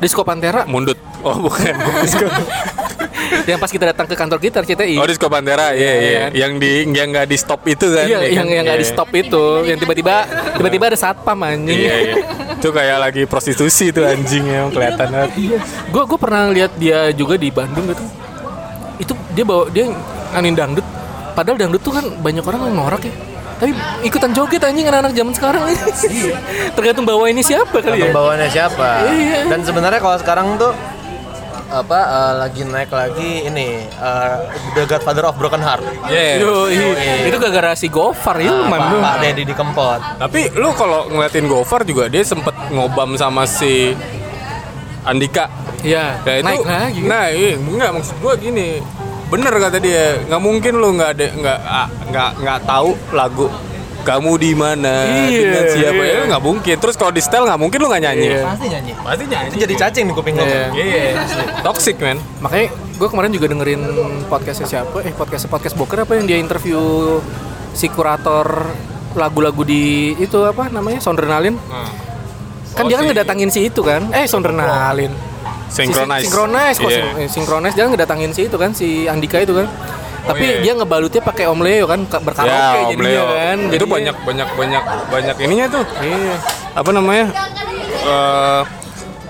[0.00, 0.98] Disco Pantera Mundut.
[1.24, 1.72] Oh, bukan.
[3.50, 4.94] yang pas kita datang ke kantor kita RCTI.
[5.00, 5.72] Oh, Disco Pantera.
[5.72, 5.90] Iya, iya.
[5.98, 6.30] Iya, kan?
[6.36, 8.06] Yang di yang nggak di stop itu kan.
[8.06, 8.84] Iya, ya yang yang nggak Iya.
[8.84, 10.14] di stop itu, yang tiba-tiba
[10.54, 11.78] tiba-tiba ada satpam anjing.
[11.80, 12.14] Iya, iya.
[12.56, 15.30] Itu kayak lagi prostitusi tuh anjingnya kelihatan banget.
[15.90, 18.04] Gue gue pernah lihat dia juga di Bandung gitu.
[19.02, 19.90] Itu dia bawa dia
[20.36, 20.86] nganin dangdut.
[21.36, 23.14] Padahal dangdut tuh kan banyak orang yang norak ya.
[23.56, 23.72] Tapi
[24.04, 25.62] ikutan joget anjing anak-anak zaman sekarang.
[26.76, 28.12] Tergantung bawa ini siapa kali ya.
[28.12, 28.88] Tergantung bawaannya siapa.
[29.08, 29.38] Iya.
[29.48, 30.72] Dan sebenarnya kalau sekarang tuh
[31.66, 34.36] apa eh, lagi naik lagi ini eh,
[34.76, 35.82] The Godfather of Broken Heart.
[36.12, 36.44] Iya.
[36.44, 36.68] Yo,
[37.26, 39.00] itu gara-gara si Gofar Hilman Pak, tuh.
[39.00, 40.00] Pak Deddy di Kempot.
[40.20, 43.96] Tapi lu kalau ngeliatin Gofar juga dia sempet ngobam sama si
[45.06, 45.48] Andika.
[45.80, 47.00] Iya, Ya, itu, naik lagi.
[47.06, 48.82] Nah, iya, enggak maksud gua gini.
[49.26, 53.46] Bener kata dia, nggak mungkin lu nggak ada nggak ah, nggak nggak tahu lagu
[54.00, 56.14] kamu di mana Iya, dengan siapa iya.
[56.16, 56.76] ya nggak mungkin.
[56.78, 58.26] Terus kalau di setel nggak mungkin lu nggak nyanyi.
[58.28, 58.42] Iya.
[58.46, 58.92] Pasti nyanyi.
[58.96, 59.48] Pasti nyanyi.
[59.50, 60.44] Itu jadi cacing di kuping lo.
[60.46, 60.62] Iya.
[60.72, 61.04] Iya,
[61.60, 62.22] toxic man.
[62.38, 63.82] Makanya gue kemarin juga dengerin
[64.24, 65.02] podcastnya siapa?
[65.02, 66.78] Eh podcast podcast Boker apa yang dia interview
[67.74, 68.70] si kurator
[69.12, 71.58] lagu-lagu di itu apa namanya Sondrenalin.
[72.72, 74.06] Kan Oh, dia kan si- ngedatangin si itu kan?
[74.12, 75.10] Eh Sondrenalin.
[75.68, 76.20] Synchronize.
[76.20, 76.98] Si, Synchronize kok Iya.
[77.02, 79.66] syn- eh, Synchronize dia ngedatangin si itu kan si Andika itu kan.
[80.26, 80.58] Tapi iya.
[80.60, 83.24] dia ngebalutnya pakai Om Leo kan ka- berkaraoke Ya, Om jadinya Leo.
[83.28, 83.56] kan.
[83.58, 85.84] Itu Jadinya- banyak banyak banyak banyak ininya tuh.
[86.00, 86.34] Iya.
[86.72, 87.26] Apa namanya?
[88.02, 88.62] Eh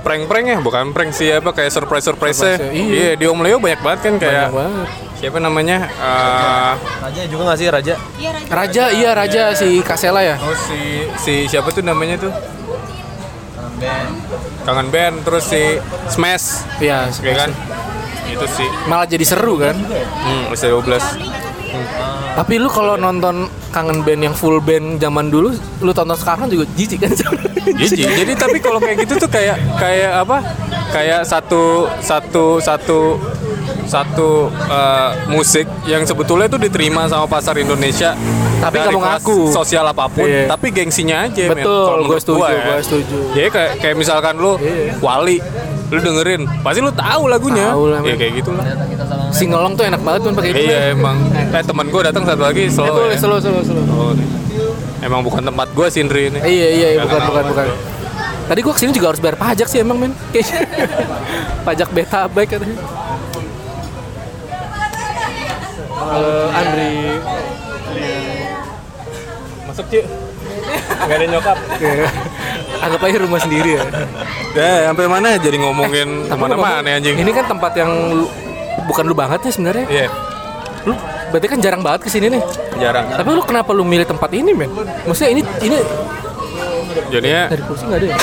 [0.01, 2.95] prank-prank ya, bukan prank sih apa kayak surprise-surprise Surprise-nya, iya.
[2.95, 4.89] Iya, di Om Leo banyak banget kan kayak Banyak banget.
[5.17, 5.77] siapa namanya?
[5.91, 6.73] Eh
[7.03, 7.95] Raja juga nggak sih Raja?
[8.15, 8.49] Iya Raja.
[8.49, 10.37] Raja iya Raja si Kasela ya.
[10.39, 10.81] Oh si
[11.19, 12.33] si siapa tuh namanya tuh?
[14.67, 15.79] Kangen band terus si
[16.11, 17.07] Smash ya
[17.47, 17.51] kan?
[18.27, 18.67] Itu sih.
[18.91, 19.79] malah jadi seru kan.
[19.79, 20.99] Hmm, usia 12.
[22.37, 26.69] Tapi lu kalau nonton kangen band yang full band zaman dulu, lu tonton sekarang juga
[26.77, 27.13] jijik kan?
[27.67, 30.39] Jadi, jadi tapi kalau kayak gitu tuh kayak kayak apa?
[30.95, 33.19] Kayak satu satu satu
[33.91, 38.15] satu eh, musik yang sebetulnya tuh diterima sama pasar Indonesia
[38.57, 39.39] Tapi kelas ngaku.
[39.51, 40.49] sosial apa pun Iya.
[40.49, 41.61] tapi gengsinya aja men.
[41.61, 42.65] Betul, Kalau gue setuju, gua ya.
[42.65, 43.17] gue setuju.
[43.33, 44.97] jadi kayak kayak misalkan lu Iya.
[44.99, 45.37] Wali
[45.87, 48.17] lu dengerin pasti lu tahu lagunya Tahu lah, ya men.
[48.17, 48.65] kayak gitulah
[49.29, 50.63] Singelong tuh enak banget tuh pakai itu.
[50.65, 53.19] iya emang kayak teman gue datang satu lagi Eh, slow boleh, ya.
[53.19, 53.85] slow, slow, slow.
[53.93, 54.13] Oh,
[54.99, 57.67] emang bukan tempat gue sih Indri ini Eh, Iya, iya, iya, Nggak bukan, bukan, bukan.
[58.47, 60.13] Tadi gua ke sini juga harus bayar pajak sih emang men.
[61.67, 62.79] Pajak beta baik katanya.
[65.99, 66.95] Halo Andri.
[69.77, 70.05] Masuk cuy
[71.05, 71.93] nggak ada nyokap Oke.
[72.77, 73.83] Anggap aja rumah sendiri ya.
[74.53, 78.33] ya sampai mana jadi ngomongin ke mana-mana ngomong- anjing Ini kan tempat yang lu-
[78.85, 79.85] bukan lu banget ya sebenarnya.
[79.87, 80.09] iya
[80.83, 80.97] Lu
[81.29, 82.43] berarti kan jarang banget ke sini nih.
[82.79, 84.73] jarang Tapi lu kenapa lu milih tempat ini men?
[85.05, 85.77] Maksudnya ini ini
[87.07, 88.17] jadinya dari kursi nggak ada ya?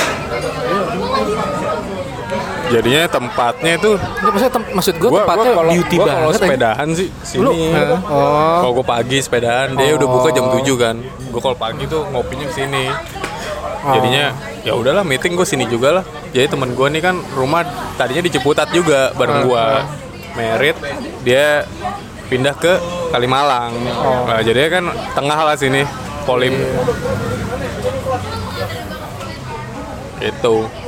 [2.74, 6.10] Jadinya tempatnya itu Nggak, maksudnya tem- maksud gue gua tempatnya gua kalau beauty gua kalau
[6.10, 6.26] banget.
[6.26, 6.42] anjing.
[6.44, 7.08] sepedahan sih
[7.38, 10.58] Lu, sini eh, oh, kalau gue pagi sepedaan dia udah buka jam Oh.
[10.58, 12.86] 7 kan gue kalau pagi tuh ngopinya ke sini
[13.80, 13.94] Oh.
[13.94, 14.26] jadinya
[14.62, 17.62] ya udahlah meeting gue sini juga lah jadi temen gue nih kan rumah
[17.94, 19.66] tadinya di Ciputat juga bareng gue
[20.34, 20.78] merit
[21.22, 21.68] dia
[22.26, 22.74] pindah ke
[23.12, 24.26] Kalimalang Oh.
[24.26, 24.84] Nah, jadi kan
[25.14, 25.86] tengah lah sini
[26.24, 26.56] Polim
[30.22, 30.83] itu Hmm.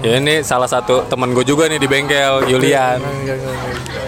[0.00, 2.98] Ya ini salah satu temen gue juga nih di bengkel Yulian.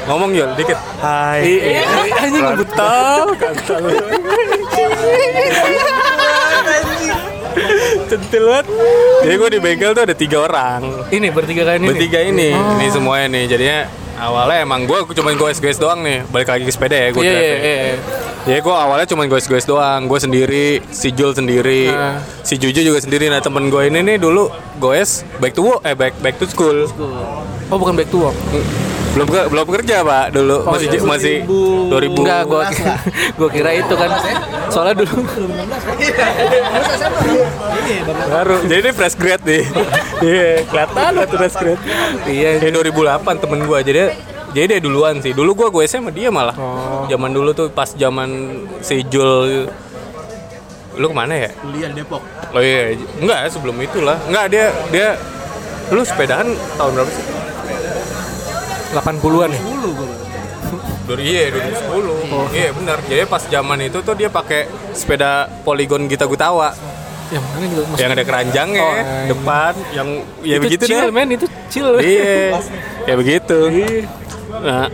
[0.07, 0.79] Ngomong Yul dikit.
[0.99, 1.43] Hai.
[1.45, 1.83] Iya,
[2.19, 3.27] anjing betul.
[8.11, 8.67] centil banget.
[9.23, 10.81] Jadi gue di bengkel tuh ada tiga orang.
[11.11, 11.87] Ini bertiga kan ini.
[11.87, 12.79] bertiga ini Oh.
[12.79, 13.45] ini semuanya nih.
[13.47, 13.79] Jadinya
[14.19, 16.27] awalnya emang gue cuma goes-goes doang nih.
[16.31, 17.95] Balik lagi ke sepeda ya gue Iya, iya, iya.
[18.41, 22.19] Jadi gue awalnya cuma goes-goes doang, gue sendiri, si Jul sendiri, Ah.
[22.41, 23.29] si Juju juga sendiri.
[23.29, 26.89] Nah temen gue ini nih dulu goes back to work, eh back back to school.
[27.69, 28.37] Oh, bukan back to work.
[29.11, 31.03] Belum ke- belum kerja pak dulu, Oh, masih iya.
[31.03, 31.37] masih
[31.91, 32.63] 2000 Enggak, gua
[33.39, 34.11] gua kira itu kan.
[34.71, 35.15] Soalnya dulu
[38.27, 38.57] baru.
[38.65, 39.63] Jadi ini fresh grade nih.
[40.21, 41.81] Iya, kelihatan lah tuh fresh grade.
[42.27, 42.51] iya.
[42.57, 44.01] Ini 2008 temen gue jadi
[44.51, 45.31] jadi dia duluan sih.
[45.31, 46.55] Dulu gue gue sama dia malah.
[46.55, 47.07] Oh.
[47.07, 48.29] Zaman dulu tuh pas zaman
[48.81, 49.71] si Jul
[50.93, 51.51] lu ke mana ya?
[51.57, 52.21] Kuliah Depok.
[52.51, 54.19] Oh iya, enggak sebelum itulah.
[54.27, 55.09] Enggak dia dia
[55.89, 57.25] lu sepedaan tahun berapa sih?
[58.93, 59.61] 80-an ya.
[61.07, 62.53] Dari iya 2010.
[62.53, 62.99] Iya benar.
[63.03, 66.71] Jadi pas zaman itu tuh dia pakai sepeda Polygon Gita Gutawa
[67.31, 69.07] Yang mana juga maksud- yang ada keranjangnya Oh, iya.
[69.31, 70.09] depan yang
[70.43, 71.11] ya itu begitu chill, deh.
[71.13, 71.89] men, itu chill.
[71.97, 72.59] Iya.
[73.01, 73.59] Kayak begitu.
[74.53, 74.87] Nah,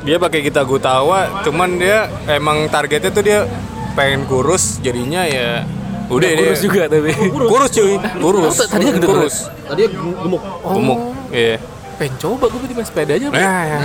[0.00, 3.44] dia pakai Gita Gutawa, cuman dia emang targetnya tuh dia
[3.92, 5.66] pengen kurus jadinya ya
[6.06, 7.10] udah dia kurus juga tapi.
[7.50, 10.42] kurus cuy kurus Oh, tadinya gede kurus Tadi gemuk.
[10.62, 10.72] Oh.
[10.72, 11.58] gemuk Iya.
[11.94, 13.78] pengen coba gue berarti main sepeda aja Nah, ya.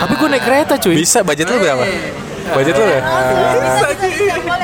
[0.00, 1.84] tapi gue naik kereta cuy bisa budget lu berapa?
[2.48, 3.00] Budget lu ya?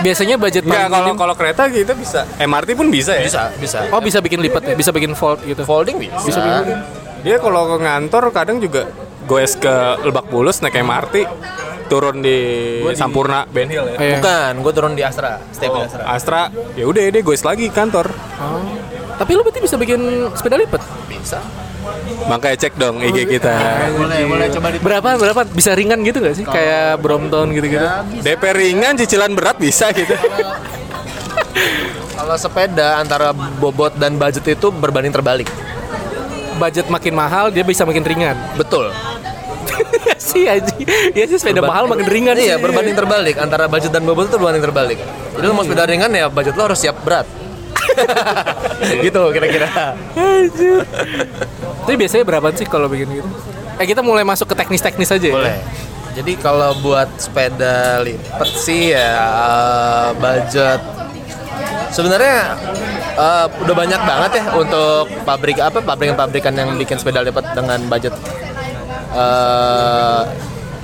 [0.01, 2.27] biasanya budget paling kalau kalau kereta kita bisa.
[2.37, 3.23] MRT pun bisa ya?
[3.23, 3.79] Bisa, bisa.
[3.89, 6.17] oh bisa bikin lipat ya bisa bikin fold gitu Folding bisa.
[6.23, 6.79] bisa bikin
[7.23, 8.89] Dia kalau ke ngantor kadang juga
[9.33, 11.25] goes ke Lebak Bulus naik MRT
[11.89, 12.37] turun di,
[12.93, 13.97] Sampurna Ben Hill ya.
[13.97, 14.17] Iya.
[14.21, 16.03] Bukan, gue turun di Astra, stay di Oh, Astra.
[16.05, 16.43] Astra,
[16.77, 18.13] ya udah dia goes lagi kantor.
[18.41, 18.61] Oh.
[19.13, 20.01] tapi lu berarti bisa bikin
[20.35, 21.39] sepeda lipat Bisa.
[22.27, 23.55] Makanya cek dong IG kita.
[23.95, 27.87] Boleh, boleh coba di berapa berapa bisa ringan gitu gak sih kayak Brompton gitu gitu
[28.25, 30.17] DP ringan, cicilan berat bisa gitu.
[32.19, 35.51] Kalau sepeda antara bobot dan budget itu berbanding terbalik.
[36.63, 38.95] Budget makin mahal dia bisa makin ringan Betul.
[40.03, 40.75] Iya sih aja
[41.15, 42.63] ya sih sepeda mahal makin ringan Iya, sih.
[42.63, 44.99] berbanding terbalik antara budget dan bobot itu berbanding terbalik.
[45.35, 47.27] Jadi lu mau sepeda ringan ya budget lu harus siap berat.
[49.05, 49.97] gitu kira-kira.
[51.83, 53.29] tapi biasanya berapa sih kalau bikin gitu
[53.81, 55.35] eh kita mulai masuk ke teknis-teknis aja ya?
[55.35, 55.59] Boleh.
[56.13, 60.81] Jadi kalau buat sepeda lipat sih ya eh, budget
[61.93, 62.57] sebenarnya
[63.15, 68.15] eh, udah banyak banget ya untuk pabrik apa pabrikan-pabrikan yang bikin sepeda lipat dengan budget
[69.13, 70.21] eh,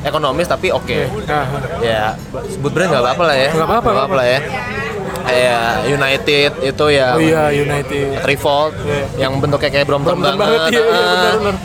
[0.01, 0.99] ekonomis tapi oke.
[1.27, 1.45] Nah,
[1.81, 2.15] Ya
[2.47, 3.51] sebut brand nggak apa-apa lah ya.
[3.51, 4.41] Nggak apa-apa, Nggak lah ya.
[5.19, 7.09] Kayak United itu ya.
[7.13, 8.73] oh iya United Revolt
[9.17, 11.13] yang bentuknya kayak Brompton, banget, banget, iya, iya, Ah.
[11.13, 11.57] benar-benar.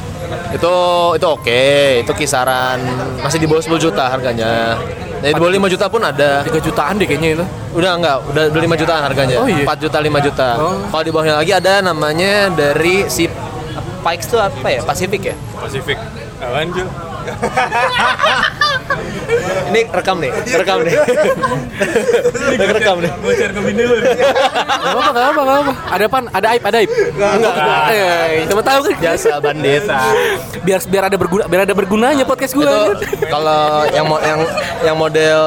[0.49, 0.75] itu
[1.13, 1.63] itu oke
[2.01, 2.79] itu kisaran
[3.21, 4.75] masih di bawah 10 juta harganya
[5.23, 5.85] Nah, di bawah 5 juta.
[5.87, 6.43] pun ada.
[6.43, 7.45] 3 jutaan deh kayaknya itu.
[7.79, 8.17] Udah enggak.
[8.27, 9.35] Udah udah 5 jutaan harganya.
[9.39, 9.63] Oh, iya?
[9.63, 10.47] 4 juta 5 juta.
[10.59, 10.83] Oh.
[10.91, 13.31] kalau di bawahnya lagi ada namanya dari si
[14.03, 14.83] Pikes tuh apa ya?
[14.83, 15.35] Pacific ya?
[15.55, 15.95] Pasifik.
[16.43, 16.87] Apaan Jul?
[19.65, 20.93] ini rekam nih rekam nih.
[22.55, 23.11] Rekam nih.
[23.17, 23.95] Bocor ke bini lu.
[23.97, 24.93] Gak
[25.25, 25.73] apa, gak apa.
[25.89, 26.89] Ada pan, ada aib, ada aib.
[26.89, 27.53] Enggak,
[27.89, 28.97] Eh, coba tahu kan.
[29.01, 29.83] jasa bandit
[30.61, 32.73] Biar biar ada berguna, biar ada bergunanya podcast gue.
[33.27, 34.39] kalau yang mo- yang
[34.83, 35.41] yang model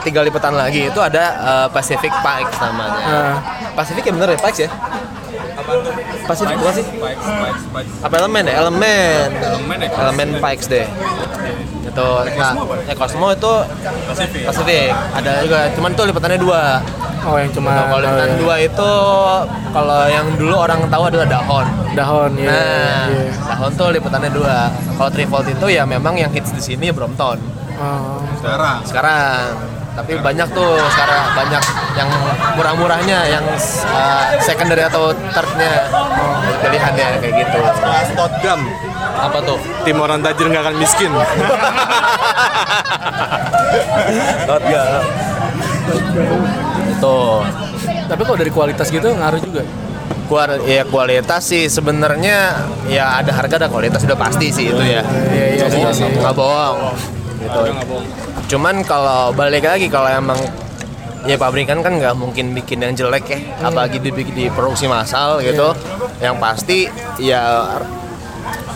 [0.00, 3.00] tiga lipatan lagi itu ada eh, Pacific Pikes namanya.
[3.02, 3.34] Nah,
[3.74, 4.70] Pacific ya bener ya Pikes ya?
[6.26, 6.86] Pacific bukan sih?
[8.00, 8.54] Apa elemen ya?
[8.58, 9.28] Elemen
[9.92, 10.86] elemen Pikes deh
[11.90, 12.52] itu nah
[12.86, 13.52] ya Cosmo itu
[14.46, 16.62] Pacific ada juga cuman itu lipatannya dua.
[17.20, 18.90] Oh yang cuma Nah, kalau lipatan dua itu
[19.70, 21.66] kalau yang dulu orang tahu adalah dahon.
[21.92, 22.48] Dahon ya.
[22.48, 23.32] nah iya.
[23.54, 24.72] dahon tuh lipatannya dua.
[24.96, 27.36] Kalau trivolt itu ya memang yang hits di sini Brompton.
[27.80, 28.20] Oh.
[28.84, 29.56] sekarang?
[29.90, 31.62] Tapi banyak tuh sekarang banyak
[31.98, 32.08] yang
[32.56, 33.44] murah-murahnya yang
[33.90, 35.88] uh, secondary atau thirdnya.
[36.60, 37.60] Pilihannya kayak gitu.
[38.16, 38.60] Totgam.
[39.20, 39.58] Apa tuh?
[39.84, 41.10] Tim orang tajir nggak akan miskin.
[46.90, 47.18] itu
[48.10, 49.62] Tapi kalau dari kualitas gitu ngaruh juga.
[50.26, 52.54] Kual ya kualitas sih sebenarnya
[52.86, 55.02] ya ada harga ada kualitas sudah pasti sih itu ya.
[55.02, 56.20] Iya, iya, Nggak iya, bohong, iya.
[56.22, 56.76] nggak bohong.
[57.40, 57.60] Gitu.
[58.54, 60.38] Cuman kalau balik lagi kalau emang
[61.26, 63.38] ya pabrikan kan nggak mungkin bikin yang jelek ya.
[63.58, 65.74] Apalagi dibikin di produksi massal gitu.
[66.22, 66.78] Yang pasti
[67.18, 67.74] ya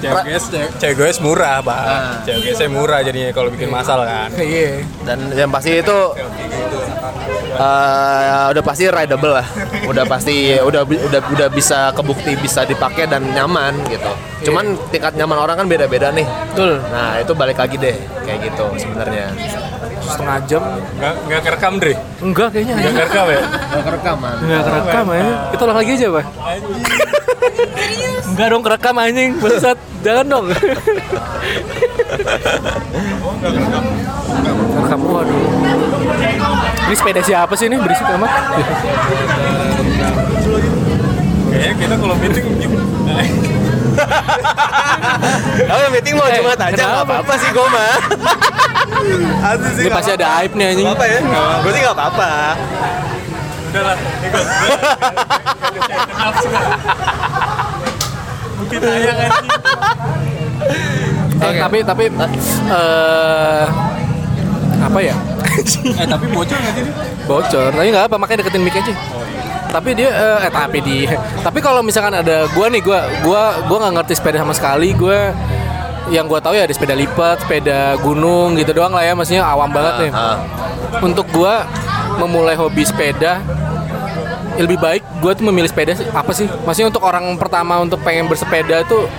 [0.04, 0.44] CGS,
[0.76, 2.20] CGS murah, Bang.
[2.28, 4.28] CGS murah jadinya kalau bikin masal kan.
[4.36, 4.84] Iya.
[5.08, 5.98] dan yang pasti itu
[7.54, 9.46] eh, udah pasti rideable lah
[9.86, 14.12] udah pasti udah udah udah bisa kebukti bisa dipakai dan nyaman gitu
[14.50, 16.82] cuman tingkat nyaman orang kan beda-beda nih Betul.
[16.90, 17.96] nah itu balik lagi deh
[18.26, 19.32] kayak gitu sebenarnya
[20.04, 20.62] Setengah jam.
[21.00, 21.94] Nggak nggak kerekam, Dre.
[22.20, 22.74] Enggak kayaknya.
[22.76, 23.42] Nggak kerekam ya?
[23.88, 25.32] rekaman Enggak kerekam aja.
[25.48, 26.24] Kita ulang lagi aja, Pak.
[28.28, 29.30] Enggak dong kerekam anjing.
[29.38, 29.78] Bangsat.
[30.04, 30.46] Jangan dong.
[34.74, 35.42] Rekam waduh.
[36.84, 38.30] Ini sepeda siapa sih ini berisik amat?
[41.48, 42.44] Kayaknya kita kalau meeting
[45.54, 47.94] Kalau meeting mau Eh, cuma aja nggak apa-apa sih gue mah
[49.44, 49.82] Asli sih.
[49.86, 50.86] Ini pasti ada aib nih anjing.
[50.90, 51.18] apa ya
[51.62, 52.30] gue sih nggak apa-apa
[53.74, 54.46] Udah lah, ikut.
[58.62, 59.50] Mungkin ayang anjing.
[61.34, 61.58] Eh, Oke.
[61.58, 62.04] tapi tapi
[62.70, 63.64] eh
[64.78, 65.16] apa ya?
[65.98, 66.84] Eh, tapi bocor nggak sih?
[67.26, 67.70] Bocor.
[67.74, 68.94] Tapi nggak apa, makanya deketin mic aja.
[69.74, 71.18] Tapi dia eh, eh tapi dia.
[71.42, 74.94] Tapi kalau misalkan ada gua nih, gua gua gua nggak ngerti sepeda sama sekali.
[74.94, 75.34] Gua
[76.14, 79.74] yang gua tahu ya ada sepeda lipat, sepeda gunung gitu doang lah ya, maksudnya awam
[79.74, 80.10] banget nih.
[80.14, 80.38] ah.
[81.02, 81.66] Untuk gua
[82.18, 83.42] memulai hobi sepeda
[84.54, 86.46] lebih baik gua tuh memilih sepeda sih- apa sih?
[86.46, 89.10] Maksudnya untuk orang pertama untuk pengen bersepeda tuh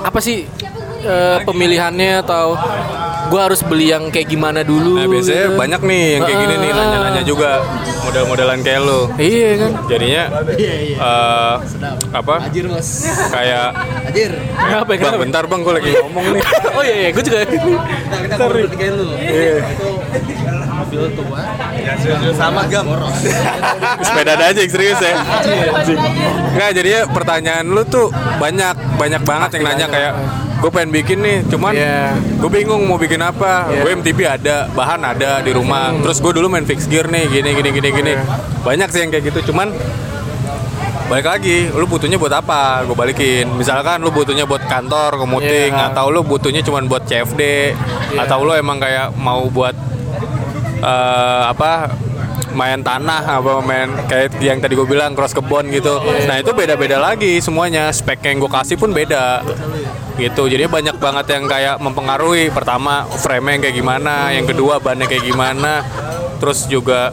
[0.00, 0.48] apa sih
[1.04, 2.56] eh, pemilihannya atau
[3.30, 4.98] gue harus beli yang kayak gimana dulu.
[4.98, 5.58] Nah biasanya gitu.
[5.58, 7.50] banyak nih yang kayak gini nih nanya-nanya juga
[8.02, 9.00] model-modelan kayak lu.
[9.14, 9.72] Iya kan.
[9.86, 10.22] Jadinya
[10.98, 11.54] eh,
[12.10, 12.34] apa?
[13.30, 13.68] Kayak
[14.10, 14.32] Anjir.
[14.34, 14.92] Kenapa?
[14.98, 16.42] bang bentar bang gue lagi ngomong nih.
[16.76, 17.10] oh iya, iya.
[17.14, 17.38] gue juga.
[17.46, 19.06] Nah, kita mau bertigain lu.
[19.14, 19.86] Itu
[20.80, 21.42] mobil tua.
[22.34, 22.84] Sama gam.
[24.02, 25.14] Sepeda aja serius ya.
[26.58, 28.10] Nggak jadinya pertanyaan lu tuh
[28.42, 30.12] banyak banyak banget yang nanya kayak
[30.60, 32.12] gue pengen bikin nih cuman Iya.
[32.36, 33.64] gue bingung mau bikin apa.
[33.66, 33.80] Iya.
[33.80, 35.96] gue MTB ada bahan ada di rumah.
[35.98, 38.12] Terus gue dulu main fix gear nih gini gini gini gini.
[38.60, 39.72] Banyak sih yang kayak gitu cuman
[41.08, 42.84] balik lagi lu butuhnya buat apa?
[42.84, 43.48] Gue balikin.
[43.52, 45.90] Misalkan lu butuhnya buat kantor commuting Iya.
[45.90, 47.72] atau lu butuhnya cuman buat CFD
[48.14, 49.72] atau lu emang kayak mau buat
[50.80, 51.92] eh, apa
[52.50, 55.98] main tanah apa main kayak yang tadi gue bilang cross kebon gitu.
[56.26, 57.88] Nah itu beda-beda lagi semuanya.
[57.90, 59.40] Spek yang gue kasih pun beda
[60.20, 60.46] gitu.
[60.46, 62.52] Jadi banyak banget yang kayak mempengaruhi.
[62.52, 64.14] Pertama frame yang kayak gimana.
[64.30, 65.82] Yang kedua bannya kayak gimana.
[66.40, 67.12] Terus juga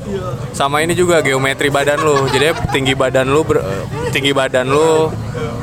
[0.55, 2.27] sama ini juga geometri badan lu.
[2.31, 3.63] Jadi tinggi badan lu ber-
[4.11, 5.11] tinggi badan lu.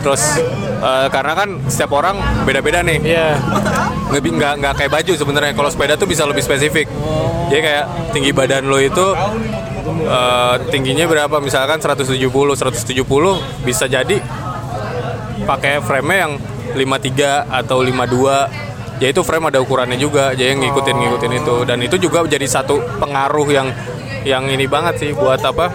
[0.04, 0.40] Terus
[0.84, 2.98] eh, karena kan setiap orang beda-beda nih.
[3.00, 3.28] Iya.
[4.04, 5.52] nggak nggak nggak kayak baju sebenarnya.
[5.56, 6.88] Kalau sepeda tuh bisa lebih spesifik.
[7.48, 9.06] Jadi kayak tinggi badan lo itu
[10.04, 11.36] eh, tingginya berapa?
[11.40, 13.00] Misalkan 170 170
[13.64, 14.20] bisa jadi
[15.44, 16.32] pakai frame yang
[16.74, 20.34] 53 atau 52 ya itu frame ada ukurannya juga.
[20.34, 21.56] Jadi ngikutin ngikutin itu.
[21.66, 23.68] Dan itu juga jadi satu pengaruh yang
[24.24, 25.68] yang ini banget sih buat apa?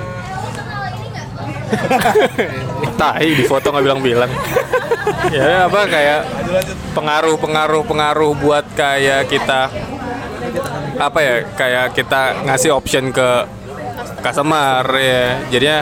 [3.01, 4.31] Tahi di foto nggak bilang-bilang.
[5.29, 6.21] Ya apa kayak
[6.97, 9.69] pengaruh pengaruh pengaruh buat kayak kita
[10.99, 13.45] apa ya kayak kita ngasih option ke
[14.25, 15.37] customer ya.
[15.53, 15.79] Jadinya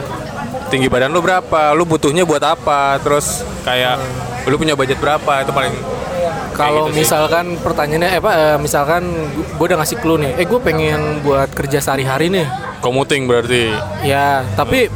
[0.68, 3.96] tinggi badan lu berapa lu butuhnya buat apa terus kayak
[4.44, 5.74] lu punya budget berapa itu paling
[6.50, 6.96] Kalau gitu sih.
[7.00, 11.46] misalkan pertanyaannya eh, apa eh, misalkan gue udah ngasih clue nih, eh gue pengen buat
[11.50, 12.46] kerja sehari-hari nih.
[12.78, 13.70] commuting berarti
[14.02, 14.90] Ya, tapi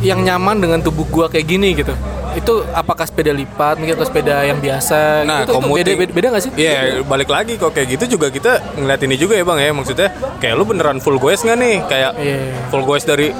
[0.00, 1.90] yang nyaman dengan tubuh gue kayak gini gitu.
[2.32, 5.22] Itu apakah sepeda lipat, mungkin atau sepeda yang biasa?
[5.22, 6.50] Nah, itu, itu beda, commuting- beda, beda gak sih?
[6.54, 10.08] Iya, balik lagi kok kayak gitu juga kita ngeliat ini juga ya bang ya maksudnya
[10.38, 12.38] kayak lu beneran full goes nggak nih kayak Iya.
[12.68, 13.34] full goes dari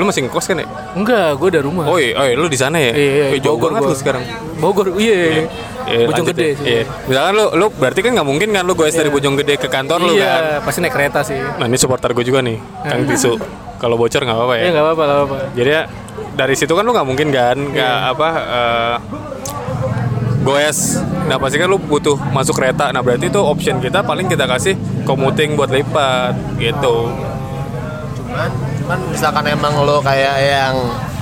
[0.00, 0.66] lu masih ngekos kan ya?
[0.92, 1.84] Enggak, gue udah rumah.
[1.84, 2.90] Oh iya, oh iya, lu di sana ya?
[2.90, 3.90] Iya, iya, Eh, jauh Bogor banget gua.
[3.90, 4.22] lu sekarang.
[4.56, 5.16] Bogor, iya.
[5.82, 6.54] Iya, Bojong lanjut gede ya.
[6.54, 6.64] sih.
[6.66, 6.82] Iya.
[7.04, 9.98] Misalkan lu lu berarti kan nggak mungkin kan lu goes dari Bojong Gede ke kantor
[10.00, 10.42] lu kan.
[10.42, 11.36] Iya, pasti naik kereta sih.
[11.36, 13.36] Nah, ini supporter gue juga nih, Kang Tisu.
[13.76, 14.62] Kalau bocor nggak apa-apa ya.
[14.62, 15.36] Iya, nggak apa-apa, nggak apa-apa.
[15.52, 15.82] Jadi ya
[16.32, 18.12] dari situ kan lu nggak mungkin kan nggak Iya.
[18.12, 18.96] apa eh,
[20.40, 21.00] goes.
[21.26, 22.90] Nah, pasti kan lu butuh masuk kereta.
[22.90, 27.08] Nah, berarti itu option kita paling kita kasih commuting buat lipat gitu.
[28.16, 30.76] Cuman, cuman misalkan emang lo kayak yang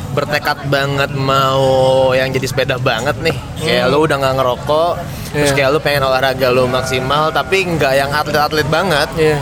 [0.08, 1.62] bertekad banget mau
[2.10, 4.92] yang jadi sepeda banget nih kayak lo udah nggak ngerokok
[5.28, 5.54] terus Iya.
[5.54, 9.38] kayak lo pengen olahraga lo maksimal tapi nggak yang atlet-atlet banget Iya.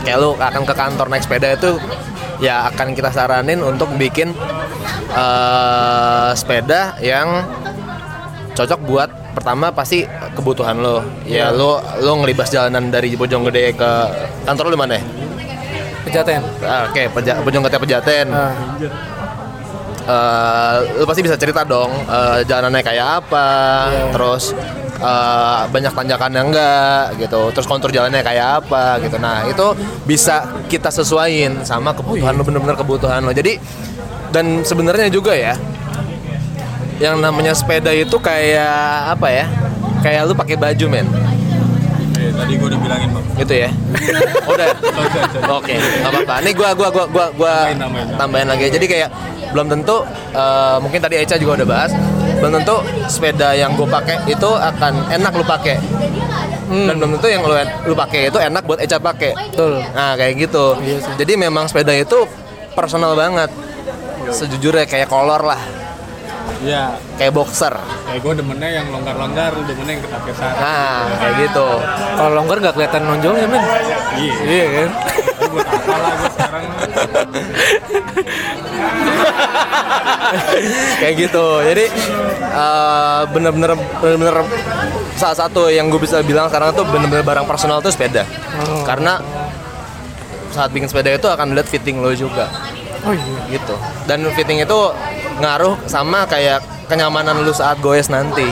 [0.00, 1.76] kayak lo akan ke kantor naik sepeda itu
[2.38, 4.30] ya akan kita saranin untuk bikin
[5.12, 7.42] eh, sepeda yang
[8.54, 13.90] cocok buat pertama pasti kebutuhan lo ya lo lo ngelibas jalanan dari Bojonggede ke
[14.46, 15.02] kantor lo di mana ya?
[16.04, 16.40] Pejaten.
[16.60, 18.26] Ah, Oke, Peja- Bojonggede Pejaten.
[18.28, 18.52] Nah,
[20.04, 23.48] Eh, lu pasti bisa cerita dong eh, jalanannya kayak apa,
[23.88, 24.04] Iya.
[24.12, 24.52] terus
[24.94, 29.16] eh, banyak tanjakannya enggak gitu, terus kontur jalannya kayak apa gitu.
[29.16, 29.64] Nah itu
[30.04, 33.32] bisa kita sesuaiin sama kebutuhan lu bener-bener kebutuhan lo.
[33.32, 33.56] Jadi
[34.28, 35.56] dan sebenarnya juga ya,
[37.00, 38.76] yang namanya sepeda itu kayak
[39.08, 39.46] apa ya?
[40.04, 41.08] Kayak lu pakai baju men,
[42.34, 43.24] tadi gue udah bilangin bang.
[43.36, 43.70] gitu ya.
[44.44, 44.66] Oh, Udah.
[45.54, 46.34] Oke, nggak apa-apa.
[46.40, 48.46] Nih gua gua gua gua gua Tambahin, tambahin.
[48.46, 48.64] lagi.
[48.68, 49.08] Jadi kayak
[49.50, 49.96] belum tentu
[50.30, 51.90] eh, mungkin tadi Eca juga udah bahas,
[52.36, 55.76] belum tentu sepeda yang gue pakai itu akan enak lu pakai.
[56.64, 59.32] Dan belum tentu yang lu lu pakai itu enak buat Eca pakai.
[59.50, 59.78] betul.
[59.90, 60.74] Nah, kayak gitu.
[60.80, 61.12] Iya sih.
[61.16, 62.26] Jadi memang sepeda itu
[62.72, 63.50] personal banget.
[64.26, 65.60] Sejujurnya kayak kolor lah,
[66.64, 66.96] Iya.
[67.20, 67.74] kayak boxer.
[67.76, 70.54] Kayak gue demennya yang longgar-longgar, lu demennya yang ketat-ketat.
[70.56, 71.68] Nah, kayak gitu.
[72.16, 73.62] Kalau longgar nggak kelihatan nonjolnya, men.
[74.16, 74.34] Iya.
[74.48, 74.90] Iya kan?
[75.44, 76.64] Buat apa lah gue sekarang?
[81.00, 81.84] kayak gitu jadi
[82.40, 84.36] eh, bener-bener bener-bener
[85.14, 88.26] salah satu yang gue bisa bilang sekarang tuh bener-bener barang personal tuh sepeda
[88.82, 89.20] karena
[90.50, 92.46] saat bikin sepeda itu akan lihat fitting lo juga
[93.04, 93.60] Oh iya.
[93.60, 93.76] gitu
[94.08, 94.78] dan fitting itu
[95.40, 98.46] ngaruh sama kayak kenyamanan lu saat goes nanti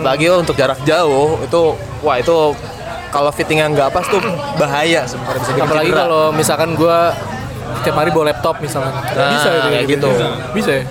[0.00, 1.62] bagi lo untuk jarak jauh itu
[2.02, 2.54] wah itu
[3.10, 4.22] kalau fittingnya nggak pas tuh
[4.54, 7.10] bahaya sebenarnya bisa Apalagi kalau misalkan gua
[7.82, 8.92] tiap hari bawa laptop misalkan.
[8.92, 10.10] Nah, bisa itu kayak gitu.
[10.54, 10.84] Bisa ya?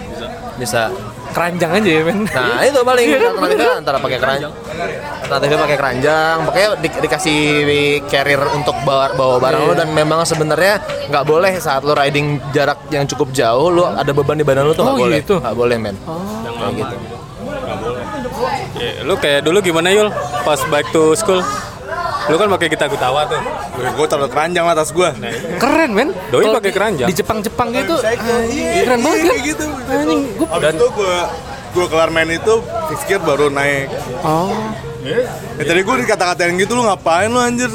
[0.60, 0.82] bisa
[1.30, 3.32] keranjang aja ya men Nah itu paling Iya kan?
[3.32, 4.52] alternatifnya antara pakai keranjang,
[5.20, 7.40] alternatifnya pakai keranjang, pokoknya di- dikasih
[8.06, 9.70] carrier untuk bawa, bawa barang Iya.
[9.70, 10.74] lu dan memang sebenarnya
[11.08, 14.74] nggak boleh saat lu riding jarak yang cukup jauh, lu ada beban di badan lu
[14.74, 15.36] tuh nggak Oh, boleh, gitu?
[15.38, 15.96] nggak boleh men.
[16.00, 16.96] Kayak gitu.
[18.76, 20.10] Ya, lu kayak dulu gimana Yul
[20.42, 21.42] pas back to school?
[22.30, 23.42] Lu kan pakai kita Gutawa tuh.
[23.92, 25.10] Gue taruh keranjang lah tas gue.
[25.58, 27.08] keren men Doi pakai di- keranjang.
[27.08, 29.66] di Jepang-Jepang gitu anjing, keren banget kan Kayak gitu.
[29.90, 31.16] anjing gua Habis itu gue
[31.70, 32.54] gue kelar main itu
[32.88, 33.90] fix gear baru naik.
[34.22, 34.54] oh
[35.02, 37.72] Ya tadi gue dikata-katain gitu lu ngapain lu anjir?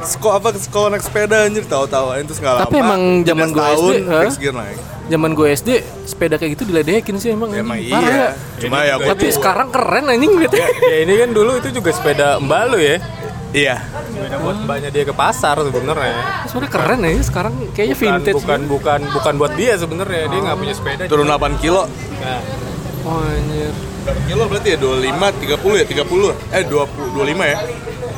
[0.00, 2.64] Sekolah apa sekolah naik sepeda anjir tahu-tahuan terus nggak lama.
[2.64, 4.22] Tapi emang zaman setahun, SD, hah?
[4.24, 4.78] fix gear naik.
[5.10, 5.68] zaman gue SD
[6.06, 7.90] sepeda kayak gitu diledekin sih emang Emang anjing.
[7.90, 8.14] Parah iya.
[8.16, 8.30] ya.
[8.58, 10.54] Cuma ya gue tapi sekarang keren anjing gitu
[10.84, 12.96] Ya ini kan dulu itu juga sepeda mbak lu ya.
[13.52, 13.76] Iya.
[14.10, 16.46] Sepeda buat mbaknya dia ke pasar sebenarnya.
[16.46, 20.22] sebenarnya keren ya sekarang kayaknya Bukan, vintage bukan bukan bukan buat dia sebenarnya.
[20.30, 21.02] Dia nggak punya sepeda.
[21.10, 21.82] Turun 8 kilo.
[22.20, 22.40] Nah,
[23.06, 27.56] oh anjir Berapa kilo berarti ya 25, 30 ya 30 eh 20, 25 ya.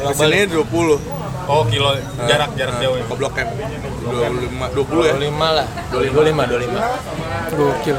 [0.03, 1.91] Ke sini 20 Oh kilo
[2.23, 3.03] jarak jarak jauh ya.
[3.03, 3.49] ke Blok M
[4.07, 7.59] 25, 20 ya 25 lah, 25, 25.
[7.59, 7.99] gokil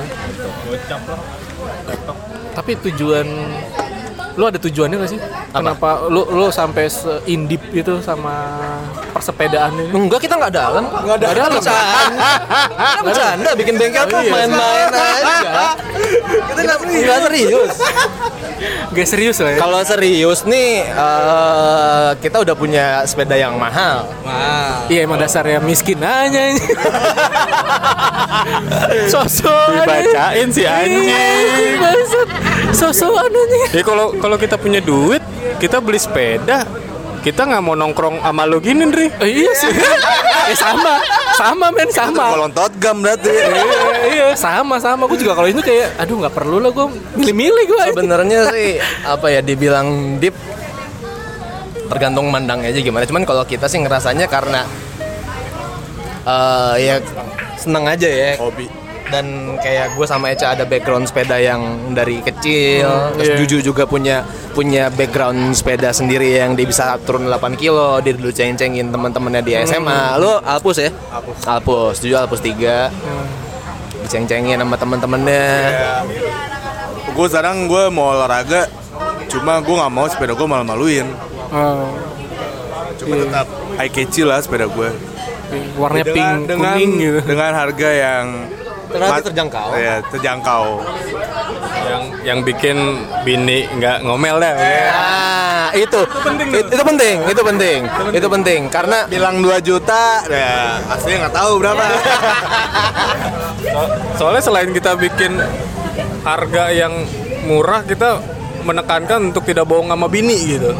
[2.53, 3.27] tapi tujuan
[4.33, 5.19] lu ada tujuannya gak sih
[5.53, 8.33] kenapa lu lu sampai seindip gitu sama
[9.13, 10.99] persepedaan ini Enggak kita nggak dalam kok.
[11.05, 11.51] Nggak dalam.
[11.53, 12.01] bercanda.
[12.73, 15.63] Kita bercanda bikin bengkel tuh Iya, main-main aja.
[16.49, 17.75] Kita nggak nggak serius.
[18.89, 24.07] Gak serius lah ya Kalau serius nih eh, kita udah punya sepeda yang mahal.
[24.87, 26.41] iya emang dasarnya miskin aja
[29.09, 31.79] sosok Dibacain si anjing.
[32.71, 35.21] sosokan aja Ya kalau kalau kita punya duit,
[35.57, 36.65] kita beli sepeda.
[37.23, 39.07] Kita nggak mau nongkrong sama lu gini, Dri.
[39.07, 39.71] Oh, iya sih.
[39.71, 40.99] Ya sama.
[41.39, 42.35] Sama men sama.
[42.35, 43.31] Kolon totgam berarti.
[43.31, 43.47] Iya,
[44.11, 44.27] iya.
[44.35, 45.07] Sama sama.
[45.07, 48.75] Gue juga kalau itu kayak aduh nggak perlu lah gue milih-milih gue Sebenarnya sih
[49.07, 50.35] apa ya dibilang deep
[51.87, 53.07] tergantung mandangnya aja gimana.
[53.07, 54.67] Cuman kalau kita sih ngerasanya karena
[56.27, 56.95] eh ya
[57.55, 58.35] seneng aja ya.
[58.35, 58.82] hobi
[59.13, 59.25] dan
[59.61, 63.13] kayak gue sama Eca ada background sepeda yang dari kecil.
[63.13, 63.37] Terus iya.
[63.37, 64.25] Juju juga punya
[64.57, 68.01] punya background sepeda sendiri yang dia bisa turun 8 kilo.
[68.01, 70.89] Dia dulu ceng-cengin teman-temannya di SMA lu Alpus ya?
[71.13, 71.37] Alpus.
[71.45, 71.95] Alpus.
[72.01, 73.23] Juju Alpus 3
[74.03, 75.47] diceng-cengin sama teman-temannya
[77.13, 78.67] gue sekarang gue mau olahraga
[79.31, 81.07] cuma gue nggak mau sepeda gue malu-maluin.
[81.53, 81.87] Oh,
[82.99, 83.47] cuma tetap
[83.79, 84.89] eye catchy lah sepeda gue
[85.77, 87.19] warnanya pink dengan kuning gitu.
[87.29, 88.25] dengan harga yang
[88.93, 89.67] Relatif mat- terjangkau.
[89.73, 90.65] ya terjangkau.
[91.83, 92.77] Yang yang bikin
[93.21, 94.53] bini nggak ngomel dah.
[94.55, 95.99] Ah, itu.
[96.23, 97.79] Penting itu, itu penting, itu penting,
[98.13, 101.83] itu penting karena bilang 2 juta ya aslinya nggak tahu berapa.
[103.63, 103.89] So-
[104.19, 105.39] soalnya selain kita bikin
[106.21, 106.93] harga yang
[107.43, 108.21] murah, kita
[108.63, 110.71] menekankan untuk tidak bohong sama bini gitu.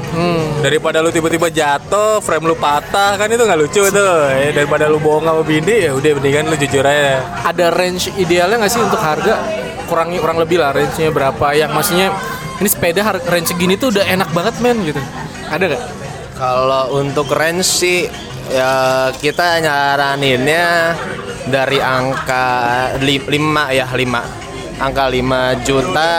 [0.63, 4.15] Daripada lu tiba-tiba jatuh, frame lu patah kan itu nggak lucu tuh.
[4.31, 7.21] Ya, daripada lu bohong sama bini ya udah mendingan lu jujur aja.
[7.43, 9.43] ada range idealnya nggak sih untuk harga
[9.91, 12.09] kurang kurang lebih lah range-nya berapa yang maksudnya
[12.57, 15.01] ini sepeda harga range segini tuh udah enak banget men gitu
[15.51, 15.83] ada nggak
[16.33, 18.09] Kalau untuk range sih
[18.49, 20.97] ya kita nyaraninnya
[21.45, 24.42] dari angka 5 ya 5
[24.75, 25.21] angka 5
[25.61, 26.09] juta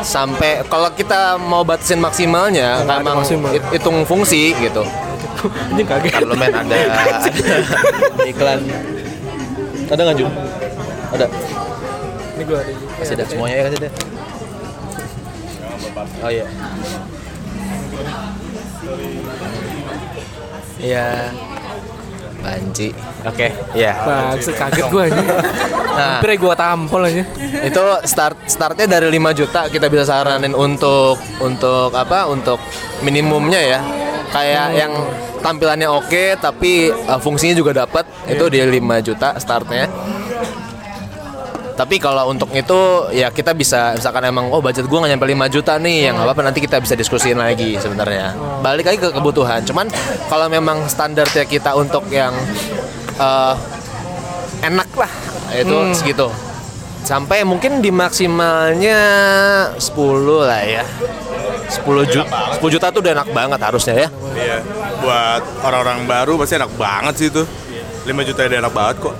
[0.00, 3.50] sampai kalau kita mau batasin maksimalnya Nggak ada emang maksimal.
[3.50, 4.82] hit- hitung fungsi gitu.
[5.70, 7.28] ini kaget lu men ada, ada
[8.32, 8.60] iklan.
[9.84, 10.26] Ada nggak Ju?
[11.12, 11.26] Ada.
[12.34, 12.92] ini gue ada juga.
[12.98, 13.92] Kasih deh semuanya ya kasih deh.
[16.20, 16.44] Oh iya.
[20.76, 21.06] Iya.
[22.44, 22.92] Banci.
[23.24, 23.96] Oke, iya.
[24.04, 25.22] Bagus, kaget gue aja.
[25.94, 26.18] Nah.
[26.18, 27.22] Hampir gue tampol aja.
[27.62, 32.26] Itu start startnya dari 5 juta kita bisa saranin untuk untuk apa?
[32.26, 32.58] Untuk
[33.06, 33.78] minimumnya ya.
[34.34, 34.90] Kayak yang
[35.38, 39.86] tampilannya oke tapi uh, fungsinya juga dapat itu di 5 juta startnya.
[41.74, 45.54] Tapi kalau untuk itu ya kita bisa misalkan emang oh budget gua nggak nyampe 5
[45.58, 48.30] juta nih yang nggak apa-apa nanti kita bisa diskusiin lagi sebenarnya.
[48.62, 49.66] Balik lagi ke kebutuhan.
[49.66, 49.90] Cuman
[50.30, 52.30] kalau memang standarnya kita untuk yang
[53.18, 53.54] eh,
[54.62, 55.10] enak lah
[55.50, 56.30] itu segitu.
[57.04, 58.98] Sampai mungkin di maksimalnya
[59.76, 60.86] 10 lah ya.
[61.64, 62.28] 10 juta
[62.60, 64.08] 10 juta tuh udah enak banget harusnya ya.
[64.36, 64.58] iya
[65.00, 67.42] buat orang-orang baru pasti enak banget sih itu
[68.04, 69.16] 5 juta udah enak banget kok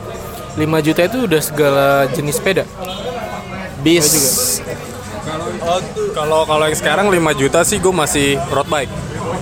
[0.54, 2.64] 5 juta itu udah segala jenis sepeda.
[3.80, 4.08] Bis
[5.64, 5.80] Oh.
[6.12, 8.92] Kalau kalau yang sekarang 5 juta sih gue masih road bike.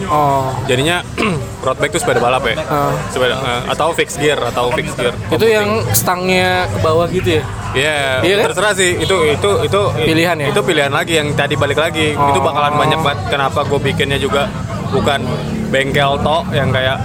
[0.06, 0.54] Oh.
[0.70, 1.02] Jadinya
[1.66, 2.54] road bike tuh sepeda balap ya.
[2.62, 2.94] Ah.
[3.10, 5.10] Sepeda eh, atau fixed gear atau fixed gear.
[5.28, 7.44] Itu yang stangnya ke bawah gitu ya?
[7.74, 8.44] Iya, Iya kan?
[8.54, 8.94] terserah sih.
[8.94, 10.46] Itu itu itu Pilihan ya?
[10.54, 12.14] Itu pilihan lagi yang tadi balik lagi.
[12.14, 12.46] Itu Oh.
[12.46, 13.18] bakalan banyak banget.
[13.26, 14.46] Kenapa gue bikinnya juga
[14.94, 15.26] bukan
[15.74, 17.02] bengkel tok yang kayak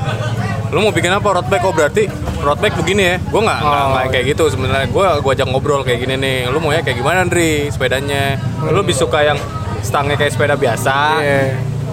[0.68, 2.04] lu mau bikin apa road bike oh berarti
[2.38, 3.90] road bike begini ya gue nggak nggak Oh.
[3.90, 6.98] nggak kayak gitu sebenarnya gue gua ajak ngobrol kayak gini nih lu mau ya kayak
[6.98, 9.40] gimana Andri sepedanya lu lebih suka yang
[9.80, 11.42] stangnya kayak sepeda biasa Iya.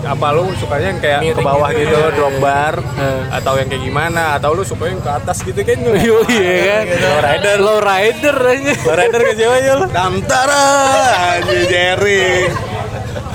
[0.05, 2.11] apa lu sukanya yang kayak ke Miring bawah gitu gitu, ya.
[2.13, 3.21] drop bar Eh.
[3.33, 6.99] atau yang kayak gimana atau lu suka yang ke atas gitu kan Yo iya kan.
[6.99, 7.57] Low rider.
[7.57, 8.73] Low rider aja.
[8.81, 10.65] Low rider ke siapa aja lu Damtara
[11.33, 12.51] anjir Jerry.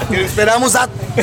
[0.06, 0.90] Kirim sepedamu sat.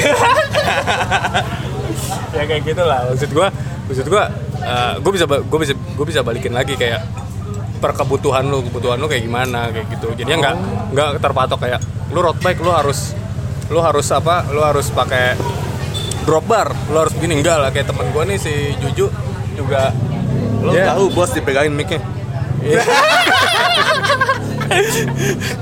[2.33, 3.49] ya kayak gitulah maksud gua
[3.87, 4.27] maksud gua
[4.57, 7.01] eh, gua bisa gua bisa gua bisa balikin lagi kayak
[7.77, 10.09] per kebutuhan lu kebutuhan lu kayak gimana kayak gitu.
[10.17, 10.55] Jadi nggak
[10.91, 11.81] nggak terpatok kayak
[12.11, 13.13] lu road bike lu harus
[13.69, 15.35] lu harus apa lu harus pakai
[16.25, 17.39] drop bar lu harus begini.
[17.39, 19.07] Enggak lah kayak temen gua nih si Juju
[19.55, 19.93] juga
[20.61, 22.01] Lo dia- tahu bos dipegangin mic-nya.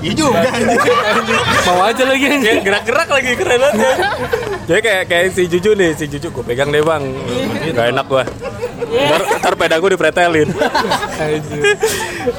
[0.04, 0.40] Iya juga.
[1.68, 2.60] Mau aja lagi anjing.
[2.64, 3.92] gerak-gerak lagi keren banget ya.
[4.64, 7.02] Jadi kayak kayak si Juju nih, si Juju gue pegang deh bang,
[7.76, 8.24] gak enak gua.
[8.94, 10.48] Ntar, ntar peda gue dipretelin.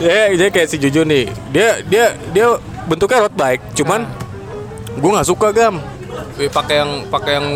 [0.01, 2.57] ya, jadi kayak si Juju nih, dia dia dia
[2.89, 4.09] bentuknya road bike, cuman
[4.95, 5.81] gue nggak suka gam.
[6.35, 7.47] Eh, pakai yang pakai yang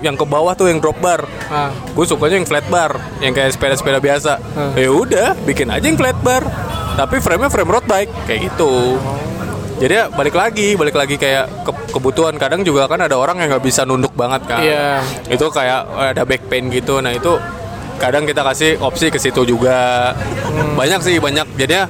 [0.00, 1.26] yang ke bawah tuh yang drop bar.
[1.48, 1.74] Ah.
[1.92, 4.38] Gue sukanya yang flat bar, yang kayak sepeda-sepeda biasa.
[4.54, 4.72] Hmm.
[4.78, 6.42] Ya udah, bikin aja yang flat bar.
[6.94, 8.98] Tapi frame-nya frame road bike kayak gitu.
[9.78, 12.34] Jadi ya balik lagi, balik lagi kayak ke- kebutuhan.
[12.34, 14.58] Kadang juga kan ada orang yang nggak bisa nunduk banget kan.
[14.58, 15.02] Iya.
[15.30, 16.98] Itu kayak eh, ada back pain gitu.
[16.98, 17.38] Nah itu
[17.98, 20.10] kadang kita kasih opsi ke situ juga.
[20.74, 21.46] Banyak sih banyak.
[21.54, 21.86] Jadinya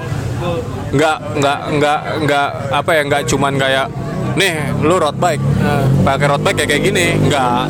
[0.89, 3.87] nggak nggak nggak nggak apa ya nggak cuman kayak
[4.37, 5.43] nih lu road bike.
[6.05, 7.65] Pakai road bike kayak kayak gini nggak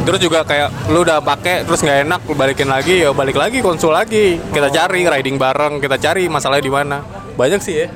[0.00, 3.60] terus juga kayak lu udah pakai terus nggak enak lu balikin lagi ya balik lagi
[3.60, 4.40] konsul lagi.
[4.40, 6.98] Kita cari riding bareng kita cari masalahnya di mana.
[7.36, 7.86] Banyak sih ya.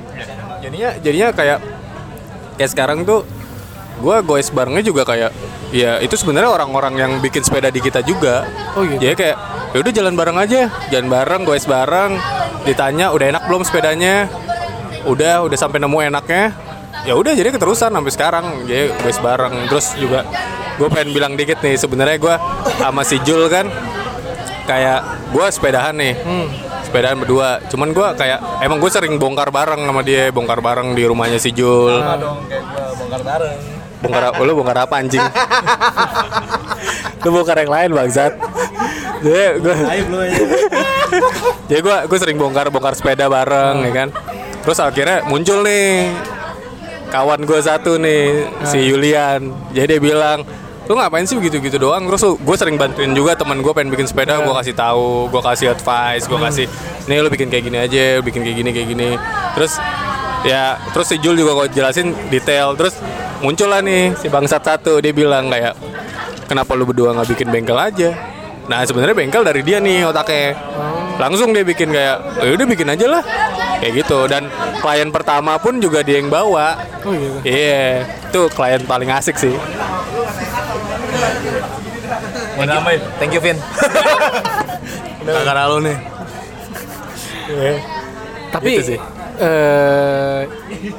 [0.61, 1.59] Jadinya jadinya kayak
[2.55, 3.25] kayak sekarang tuh
[3.95, 5.31] gue goes barengnya juga kayak
[5.71, 8.47] ya itu sebenarnya orang-orang yang bikin sepeda di kita juga.
[8.75, 9.01] Oh gitu.
[9.01, 9.37] jadi kayak
[9.75, 10.61] ya udah jalan bareng aja.
[10.93, 12.17] Jalan bareng goes bareng.
[12.65, 14.31] Ditanya udah enak belum sepedanya?
[15.05, 16.64] Udah udah sampai nemu enaknya
[17.05, 18.45] ya udah jadi keterusan sampai sekarang.
[18.65, 19.69] Jadi goes bareng.
[19.69, 20.25] Terus juga
[20.75, 22.35] gue pengen bilang dikit nih sebenarnya gue
[22.81, 23.69] sama si Jul kan
[24.65, 24.99] kayak
[25.31, 26.17] gue sepedahan nih.
[26.89, 27.61] Sepedahan berdua.
[27.69, 31.53] Cuman gue kayak emang gue sering bongkar bareng sama dia bongkar bareng di rumahnya si
[31.53, 32.01] Jul.
[32.17, 33.59] Dong kayak gua bongkar bareng.
[33.95, 35.17] bongkar lu bongkar apa anjing?
[37.25, 38.37] Lu bongkar yang lain bangsat.
[39.25, 39.73] Jadi gue
[41.65, 44.09] jadi gue gue sering bongkar bongkar sepeda bareng ya kan?
[44.61, 46.13] Terus akhirnya muncul nih
[47.09, 49.53] kawan gue satu nih si Yulian.
[49.71, 50.45] Jadi dia bilang
[50.85, 52.05] lu ngapain sih begitu gitu doang?
[52.05, 55.73] Terus gue sering bantuin juga teman gue pengen bikin sepeda gue kasih tahu gue kasih
[55.73, 56.65] advice gue kasih
[57.09, 59.09] nih lu bikin kayak gini aja lu bikin kayak gini kayak gini.
[59.57, 59.73] Terus
[60.45, 62.77] ya terus si Jul juga gue jelasin detail.
[62.77, 62.97] Terus
[63.41, 65.73] muncul lah nih si bangsat satu dia bilang kayak
[66.45, 68.34] kenapa lu berdua nggak bikin bengkel aja
[68.65, 70.57] nah sebenarnya bengkel dari dia nih otaknya
[71.15, 73.23] langsung dia bikin kayak "Ya udah bikin aja lah
[73.77, 74.49] kayak gitu dan
[74.79, 77.37] klien pertama pun juga dia yang bawa Oh gitu.
[77.43, 79.53] iya itu klien paling asik sih
[82.55, 82.81] Thank you,
[83.19, 83.57] thank you Vin.
[85.25, 85.97] Gara-gara lo nih.
[88.47, 88.99] Tapi Gitu sih.
[89.35, 90.47] eh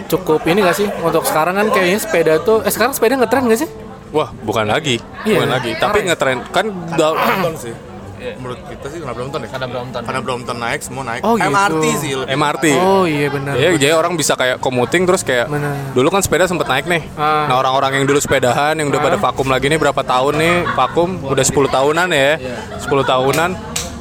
[0.06, 3.64] cukup ini gak sih untuk sekarang kan kayaknya sepeda tuh eh sekarang sepeda ngetren gak
[3.64, 3.70] sih?
[4.08, 7.74] Wah bukan lagi Iya, bukan lagi tapi ngetren kan udah- Brompton sih.
[8.16, 9.48] Menurut kita sih karena Brompton ya.
[9.48, 10.00] Karena Brompton.
[10.02, 11.20] Karena Brompton naik semua naik.
[11.20, 11.46] Oh, gitu.
[11.46, 12.32] MRT sih lebih.
[12.32, 13.54] MRT Oh iya benar.
[13.54, 15.70] Ya, jadi orang bisa kayak commuting terus kayak Bener.
[15.92, 17.06] dulu kan sepeda sempet naik nih.
[17.14, 17.46] Ah.
[17.46, 21.22] Nah orang-orang yang dulu sepedahan yang udah pada vakum lagi nih berapa tahun nih vakum
[21.22, 22.32] udah 10 tahunan ya,
[22.80, 23.50] 10 tahunan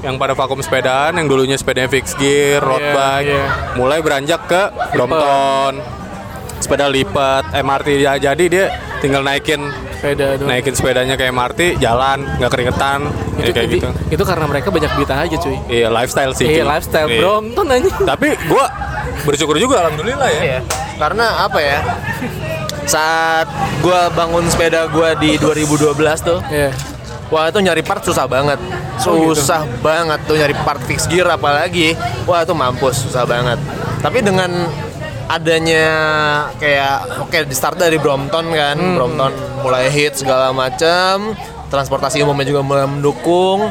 [0.01, 3.45] yang pada vakum sepedaan yang dulunya sepedanya fixed gear, road Iya, bike, iya.
[3.73, 5.81] mulai beranjak ke Brompton,
[6.57, 8.65] sepeda lipat, MRT ya jadi dia
[8.99, 10.47] tinggal naikin sepeda doang.
[10.49, 12.99] naikin sepedanya ke MRT, jalan nggak keringetan,
[13.37, 13.89] ya itu, kayak itu, gitu.
[14.11, 15.55] itu karena mereka banyak duit aja cuy.
[15.67, 16.47] Iya lifestyle sih.
[16.47, 17.19] Iya lifestyle Iya.
[17.21, 17.89] Brompton aja.
[18.13, 18.65] Tapi gua
[19.23, 20.41] bersyukur juga alhamdulillah ya.
[20.41, 20.59] Iya.
[20.95, 21.79] Karena apa ya?
[22.85, 23.49] Saat
[23.81, 26.69] gua bangun sepeda gua di 2012 tuh, Iya.
[27.27, 28.61] wah itu nyari part susah banget.
[29.05, 29.37] Oh, gitu.
[29.37, 31.97] Susah banget tuh nyari part fix gear apalagi.
[32.23, 33.57] Wah itu mampus, susah banget.
[33.99, 34.69] Tapi dengan
[35.25, 35.85] adanya
[36.61, 38.95] kayak oke di start dari Brompton kan, Hmm.
[38.97, 39.33] Brompton
[39.65, 41.33] mulai hit segala macam,
[41.69, 43.69] transportasi umumnya juga mulai mendukung.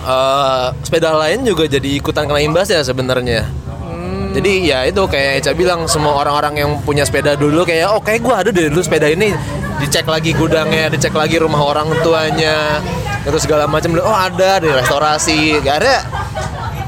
[0.00, 3.44] Eh, sepeda lain juga jadi ikutan kena imbas ya sebenarnya.
[4.30, 8.22] Jadi ya itu kayak Eca bilang semua orang-orang yang punya sepeda dulu kayak oh kayak
[8.22, 9.34] gue ada deh dulu sepeda ini
[9.82, 12.78] dicek lagi gudangnya, dicek lagi rumah orang tuanya,
[13.26, 13.96] terus segala macam.
[13.98, 15.96] Oh ada di restorasi, gak ada.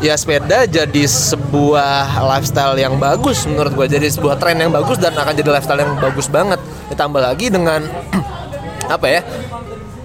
[0.03, 5.15] Ya sepeda jadi sebuah lifestyle yang bagus menurut gue jadi sebuah tren yang bagus dan
[5.15, 6.59] akan jadi lifestyle yang bagus banget.
[6.91, 7.87] Ditambah lagi dengan
[8.99, 9.21] apa ya?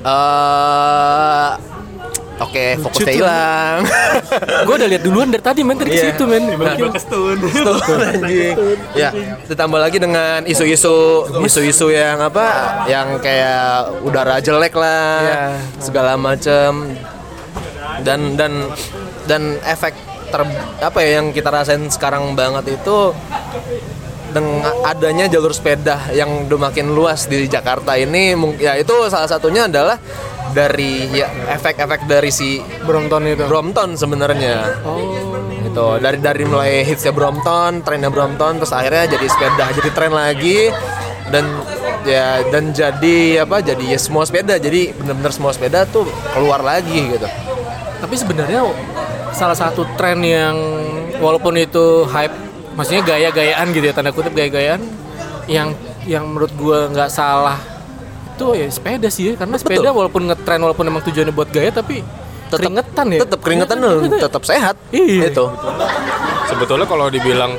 [0.05, 1.51] eh
[2.37, 3.81] Oke, fokusnya hilang.
[4.69, 6.13] gue udah lihat duluan dari tadi men dari Iya.
[6.13, 6.45] situ men
[7.01, 7.41] Stun
[8.13, 8.53] anjing.
[8.93, 9.09] Ya,
[9.49, 12.45] ditambah lagi dengan isu-isu isu-isu yang apa?
[12.85, 15.41] Yang kayak udara jelek lah, Iya.
[15.81, 16.93] segala macem
[18.05, 18.69] dan dan
[19.27, 19.93] dan efek
[20.27, 20.41] ter
[20.83, 23.15] apa ya yang kita rasain sekarang banget itu
[24.27, 29.71] dengan adanya jalur sepeda yang udah makin luas di Jakarta ini ya itu salah satunya
[29.71, 29.95] adalah
[30.51, 34.81] dari ya efek-efek dari si Brompton itu Brompton sebenarnya.
[35.63, 40.71] Itu dari dari mulai hitsnya Brompton, trennya Brompton, terus akhirnya jadi sepeda, jadi tren lagi
[41.29, 41.45] dan
[42.07, 43.59] ya dan jadi apa?
[43.61, 47.27] Jadi ya semua sepeda, jadi benar-benar semua sepeda tuh keluar lagi gitu.
[47.97, 48.61] tapi sebenarnya
[49.31, 50.55] salah satu tren yang
[51.19, 52.33] walaupun itu hype
[52.73, 54.81] maksudnya gaya-gayaan gitu ya tanda kutip gaya-gayaan
[55.49, 55.73] yang
[56.05, 57.57] yang menurut gua nggak salah
[58.37, 59.65] itu ya sepeda sih ya karena Betul.
[59.81, 62.05] sepeda walaupun ngetren walaupun emang tujuannya buat gaya tapi
[62.47, 64.75] Tetep- keringetan ya Tetap keringetan loh, tetap sehat.
[64.95, 65.35] Iya.
[65.35, 65.51] Itu.
[66.47, 67.51] sebetulnya kalau dibilang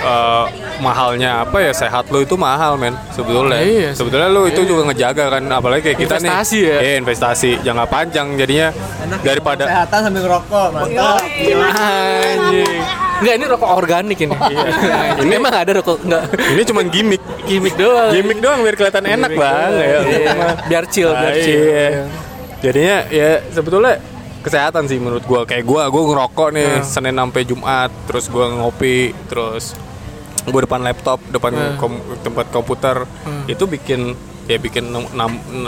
[0.00, 0.44] eh,
[0.82, 4.02] mahalnya apa ya sehat lu itu mahal men sebetulnya Iya sih.
[4.02, 6.78] sebetulnya lu itu juga ngejaga kan apalagi kayak kita Investasi nih ya.
[6.82, 8.68] Iya, investasi jangka panjang jadinya
[9.20, 11.22] daripada Kesehatan sambil ngerokok, mantap.
[11.22, 12.82] anjing
[13.14, 14.34] Enggak ini rokok organik ini.
[15.22, 18.10] ini emang ada rokok enggak ini cuman gimmick gimmick doang.
[18.10, 20.34] gimmick doang biar kelihatan enak bang ya Iya,
[20.66, 21.62] biar chill, biar chill.
[21.64, 21.88] iya.
[22.58, 24.02] jadinya ya sebetulnya
[24.40, 26.82] kesehatan sih menurut gua kayak gua gua ngerokok nih Hmm.
[26.84, 29.78] Senin sampai Jumat terus gua ngopi terus
[30.44, 31.74] gua depan laptop depan Hmm.
[31.76, 32.96] kom- tempat komputer.
[33.44, 34.90] Itu bikin ya bikin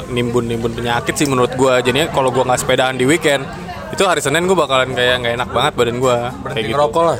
[0.08, 1.78] nimbun nimbun penyakit sih menurut gua.
[1.78, 3.46] Jadinya kalau gua nggak sepedaan di weekend
[3.88, 6.34] itu hari Senin gua bakalan kayak nggak enak banget badan gua.
[6.44, 6.74] Kayak gitu.
[6.74, 7.18] Ngerokok lah.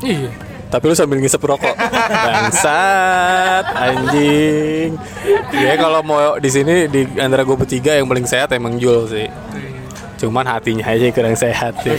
[0.00, 0.30] Iya.
[0.68, 1.72] tapi lu sambil ngisep rokok.
[2.28, 5.00] Bangsat anjing.
[5.50, 9.24] Ya kalau mau di sini di antara gue bertiga yang paling sehat emang Jul sih
[10.18, 11.94] cuman hatinya aja yang kurang sehat sih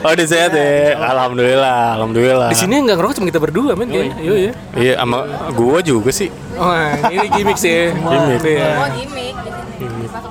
[0.00, 4.14] oh udah sehat ya alhamdulillah alhamdulillah Di sini enggak ngerokok cuma kita berdua men kayaknya.
[4.22, 4.52] Iya iya.
[4.78, 5.18] iya sama
[5.50, 6.74] gue juga sih Oh,
[7.06, 7.90] ini gimmick sih.
[7.90, 8.42] Gimmick.
[8.42, 8.70] Iya.
[8.78, 9.34] Oh gimmick.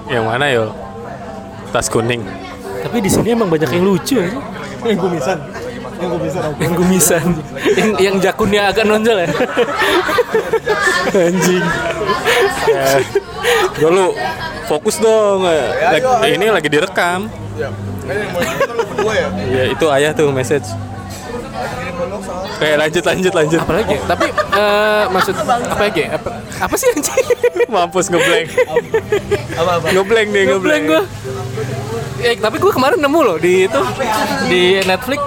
[0.07, 0.71] yang mana yo
[1.69, 2.19] tas kuning
[2.83, 4.27] Tapi di sini emang banyak yang lucu ya.
[4.83, 5.37] Yang kumisan.
[5.97, 6.41] Yang kumisan.
[6.61, 7.25] Yang gumisan,
[7.73, 9.27] yang, yang jakunnya agak nonjol ya.
[11.11, 11.65] anjing
[12.67, 12.99] Eh,
[13.79, 14.11] Yo, lu
[14.67, 17.31] fokus dong Lagi- ini lagi direkam
[19.47, 20.63] Iya itu ayah tuh message.
[22.57, 23.59] Oke lanjut lanjut lanjut.
[23.59, 23.93] Apalagi?
[23.93, 24.01] ya?
[24.07, 26.01] Tapi eh, maksud apa lagi?
[26.01, 26.09] ya?
[26.15, 27.25] Apa, apa sih anjing?
[27.73, 28.47] Mampus ngeblank.
[29.53, 29.87] Apa apa?
[29.91, 30.83] Ngeblank nih Ngeblank ngeblank.
[30.87, 31.01] gua.
[32.17, 33.81] Ya, tapi gue kemarin nemu loh di itu
[34.47, 35.21] di Netflix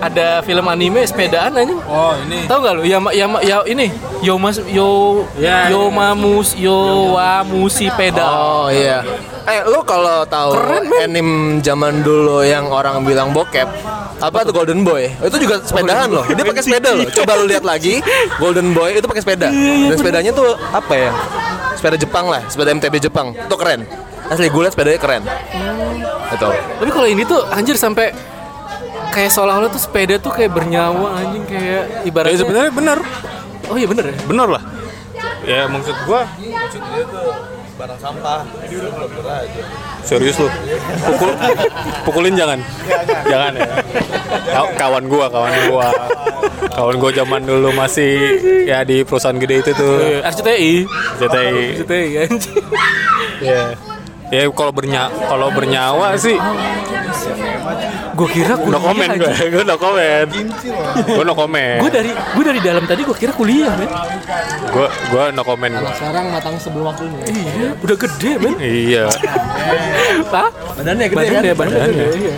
[0.00, 1.76] ada film anime sepedaan aja.
[1.84, 2.48] Oh ini.
[2.48, 2.82] Tahu nggak lu?
[2.88, 3.92] Ya, ya, ya ini
[4.24, 8.32] Yomas Yo Ya, Yomamus Yowamusi pedal.
[8.32, 9.04] Oh iya.
[9.44, 13.68] Eh lu kalau tahu Keren, anime zaman dulu yang orang bilang bokep
[14.20, 15.08] apa tuh Golden Boy?
[15.20, 16.24] Itu juga sepedaan loh.
[16.28, 17.08] Dia pakai sepeda loh.
[17.08, 18.04] Coba lu lihat lagi
[18.36, 19.48] Golden Boy itu pakai sepeda.
[19.52, 21.12] Dan sepedanya tuh apa ya?
[21.76, 23.32] Sepeda Jepang lah, sepeda MTB Jepang.
[23.32, 23.88] Itu keren.
[24.30, 25.22] Asli gue liat sepedanya keren.
[26.30, 26.48] Itu.
[26.52, 28.12] Tapi kalau ini tuh anjir sampai
[29.10, 32.38] kayak seolah-olah tuh sepeda tuh kayak bernyawa anjing kayak Ya ibaratnya.
[32.38, 32.98] sebenarnya benar.
[33.66, 34.16] Oh iya bener ya.
[34.24, 34.62] Benar lah.
[35.42, 36.26] Ya maksud gua
[37.74, 38.92] barang sampah ini udah
[39.38, 39.62] aja
[40.00, 40.48] serius lu.
[41.06, 41.30] Pukul
[42.04, 42.60] pukulin jangan.
[43.24, 43.68] Jangan ya.
[44.50, 45.88] Kaw- Kawan gua, kawan gua.
[46.70, 49.96] Kawan gua zaman dulu masih ya di perusahaan gede itu tuh.
[49.98, 50.72] Iya, RCTI.
[51.16, 51.56] CTI.
[51.74, 52.56] RCTI anjing.
[53.40, 53.62] Ya.
[54.30, 56.36] Ya kalau bernya kalau bernyawa sih
[58.16, 58.80] Gue kira no kuliah.
[58.80, 59.34] comment gue.
[59.50, 60.28] Gue no comment.
[61.06, 61.78] Gue no comment.
[61.80, 63.90] Gue dari gue dari dalam tadi gue kira kuliah men.
[64.70, 65.72] Gue gue no comment.
[65.72, 65.92] gua.
[65.94, 67.22] Sekarang matang sebelum waktunya.
[67.26, 68.54] Iya, udah gede men.
[68.60, 69.04] Iya.
[70.30, 70.48] Hah?
[70.80, 71.58] Badannya gede Badannya, kan?
[71.58, 72.06] badannya gede.
[72.16, 72.34] Iya.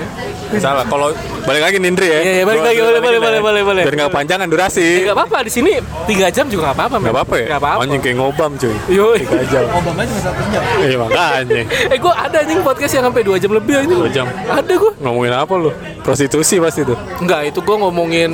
[0.61, 0.85] Salah.
[0.85, 1.09] Kalau
[1.49, 2.20] balik lagi Nindri ya.
[2.20, 3.83] Iya, iya, balik lagi, boleh, boleh, boleh, boleh, boleh.
[3.89, 5.09] Biar nggak kepanjangan durasi.
[5.09, 5.72] Gak apa-apa di sini
[6.05, 7.05] tiga jam juga gak apa-apa men.
[7.09, 7.47] Nggak apa-apa ya.
[7.49, 7.83] Gak apa-apa.
[7.89, 8.74] Anjing kayak ngobam cuy.
[8.93, 9.07] Yo.
[9.16, 9.64] Tiga jam.
[9.72, 10.62] Obama cuma satu jam.
[10.85, 11.61] Iya makanya.
[11.93, 13.99] Eh gue ada anjing podcast yang sampai 2 jam lebih anjing.
[13.99, 14.26] Dua jam.
[14.28, 14.93] Ada gue.
[15.01, 15.70] Ngomongin apa lu?
[16.01, 16.97] Prostitusi pasti tuh.
[17.18, 18.33] Enggak, itu gue ngomongin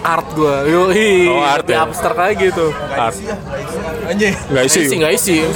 [0.00, 0.54] art gue.
[0.68, 1.84] Yo, hi, Oh, art ya?
[1.84, 2.70] abstrak aja gitu.
[2.90, 3.16] Art.
[4.04, 4.34] Anjing.
[4.48, 4.80] Nggak isi.
[4.84, 5.36] Isi nggak isi.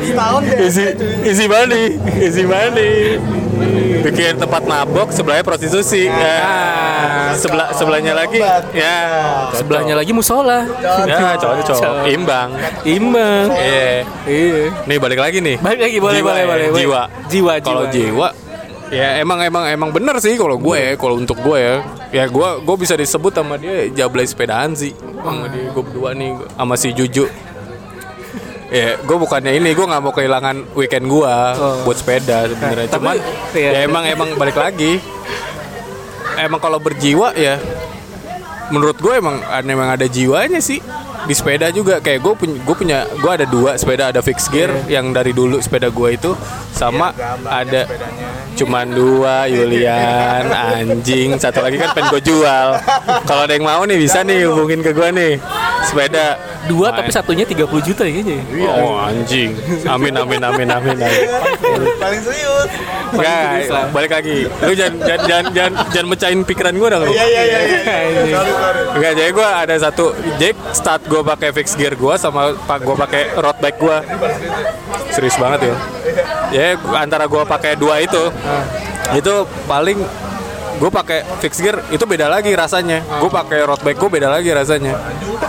[0.00, 0.58] Setahun deh.
[0.66, 0.84] Isi
[1.24, 1.84] isi money.
[2.18, 2.92] Isi money.
[4.00, 6.38] Bikin tempat mabok sebelahnya prostitusi ya.
[7.36, 8.40] sebelah sebelahnya lagi.
[8.74, 8.98] Ya.
[9.54, 10.64] Sebelahnya lagi musola.
[11.06, 12.50] ya cocok imbang.
[12.84, 13.46] Imbang.
[13.56, 14.04] iya.
[14.26, 14.72] Iya.
[14.86, 15.56] nih balik lagi nih.
[15.60, 16.66] Balik lagi boleh Jiwa boleh ya, boleh.
[16.70, 16.80] boleh.
[16.80, 17.02] jiwa.
[17.30, 18.28] Jiwa kalau jiwa
[18.90, 21.76] ya emang emang emang bener sih kalau gue ya kalau untuk gue ya.
[22.10, 24.92] Ya gue gue bisa disebut sama dia jablay sepedaan sih.
[24.98, 27.49] Sama dia gue berdua nih sama si Juju
[28.70, 31.34] ya gue bukannya ini gue nggak mau kehilangan weekend gue
[31.82, 32.86] buat sepeda sebenarnya.
[32.86, 33.16] Tapi, cuman
[33.58, 33.70] iya.
[33.74, 35.02] ya emang emang balik lagi.
[36.38, 37.58] Emang kalau berjiwa ya
[38.70, 40.78] menurut gue emang emang ada jiwanya sih.
[41.20, 44.72] Di sepeda juga kayak gue punya gue punya gue ada dua sepeda ada fixed gear
[44.88, 46.32] yang dari dulu sepeda gue itu
[46.72, 47.12] sama
[47.44, 47.84] ada
[48.60, 52.76] cuman dua Yulian anjing satu lagi kan pengen gue jual
[53.24, 55.32] kalau ada yang mau nih bisa nih hubungin ke gue nih
[55.88, 56.36] sepeda
[56.68, 57.00] Dua Main.
[57.00, 58.38] tapi satunya 30 juta ya kayaknya.
[58.68, 59.56] oh anjing
[59.88, 61.24] amin amin amin amin amin
[62.00, 62.70] Paling serius.
[63.10, 64.38] Enggak, balik lagi.
[64.46, 67.02] Lu jangan jangan jangan jangan, jangan mecahin pikiran gue dong.
[67.10, 67.60] Iya iya iya.
[67.66, 68.40] iya.
[68.94, 72.96] Enggak, jadi gue ada satu Jack start gue pakai fixed gear gue sama pak gue
[72.96, 73.98] pakai road bike gue.
[75.10, 75.74] Serius banget ya.
[76.50, 76.66] Ya
[76.98, 78.30] antara gue pakai dua itu,
[79.16, 79.34] itu
[79.66, 79.98] paling
[80.80, 83.04] gue pakai fixed gear itu beda lagi rasanya.
[83.20, 84.96] Gue pakai road bike gue beda lagi rasanya.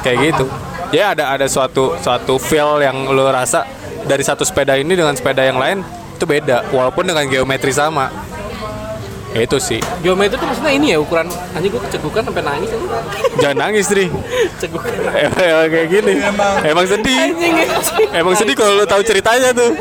[0.03, 0.45] Kayak gitu.
[0.91, 3.63] Ya ada ada suatu suatu feel yang lo rasa
[4.03, 5.85] dari satu sepeda ini dengan sepeda yang lain
[6.17, 8.11] itu beda walaupun dengan geometri sama.
[9.31, 9.79] Ya, itu sih.
[10.03, 12.69] Geometri itu maksudnya ini ya ukuran anjing gue kecegukan sampai nangis.
[13.39, 14.11] Jangan nangis, Tri.
[14.61, 14.91] Cegukan.
[15.39, 16.13] Emang kayak gini.
[16.67, 17.31] Emang, sedih.
[17.31, 18.07] Anjing anjing.
[18.11, 19.71] Emang sedih kalau lu tahu ceritanya tuh.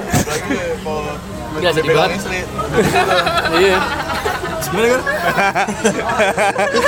[1.56, 2.20] Enggak sedih banget.
[3.58, 3.78] Iya.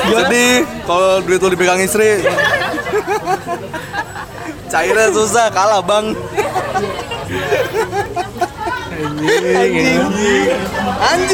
[0.07, 0.55] Sedih
[0.87, 2.23] kalau duit lu dipegang istri.
[4.73, 6.17] Cairnya susah, kalah bang.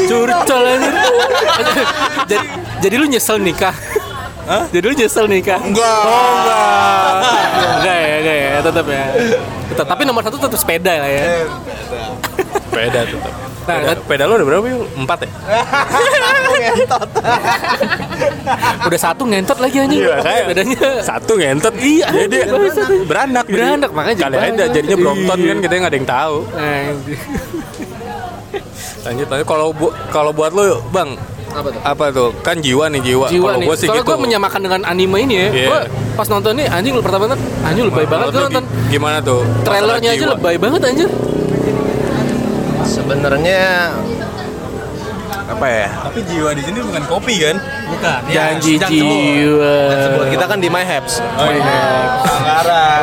[0.09, 0.93] Curcol anjir.
[2.27, 2.45] jadi,
[2.81, 3.75] jadi lu nyesel nikah?
[4.73, 5.61] Jadi lu nyesel nikah?
[5.61, 6.01] Enggak.
[6.03, 7.15] Oh enggak.
[7.79, 9.05] enggak ya, enggak ya, tetap ya.
[9.69, 11.45] Tetap, tapi nomor satu tetap sepeda lah ya.
[12.79, 13.33] Beda tetap.
[13.59, 14.81] Nah, Peda, peda lu ada berapa yuk?
[14.97, 15.29] Empat ya?
[18.81, 20.01] udah satu ngentot lagi anjing.
[20.01, 21.73] Iya, kayak Bedanya Satu ngentot.
[21.75, 23.05] Iya, Jadi beranak.
[23.05, 23.45] beranak.
[23.45, 23.53] jadi.
[23.53, 24.73] Beranak, makanya jadi Kali ada banyak.
[24.73, 25.47] jadinya Brompton Iya.
[25.47, 26.35] kan kita nggak ada yang tahu.
[28.99, 31.13] Lanjut lanjut kalau bu- kalau buat lu, Bang,
[31.49, 31.81] Apa tuh?
[31.83, 32.29] apa tuh?
[32.41, 33.25] Kan jiwa nih jiwa.
[33.27, 34.11] Jiwa kalau gua sih Soalnya gitu.
[34.11, 35.47] gue menyamakan dengan anime ini ya.
[35.47, 35.67] Iya.
[35.67, 35.79] Gue
[36.15, 39.41] pas nonton nih anjing lu pertama nonton anjing lebay banget gue nonton gi- Gimana tuh?
[39.61, 41.09] trailernya aja lebay banget anjir.
[43.09, 43.89] Sebenarnya
[45.49, 45.89] apa ya?
[45.97, 47.57] Tapi jiwa di sini bukan kopi kan?
[47.89, 48.19] Bukan.
[48.29, 49.77] Janji jiwa.
[50.13, 51.17] Buat kita kan di My Habs.
[51.17, 51.81] Oh iya.
[52.21, 52.99] Pelanggaran.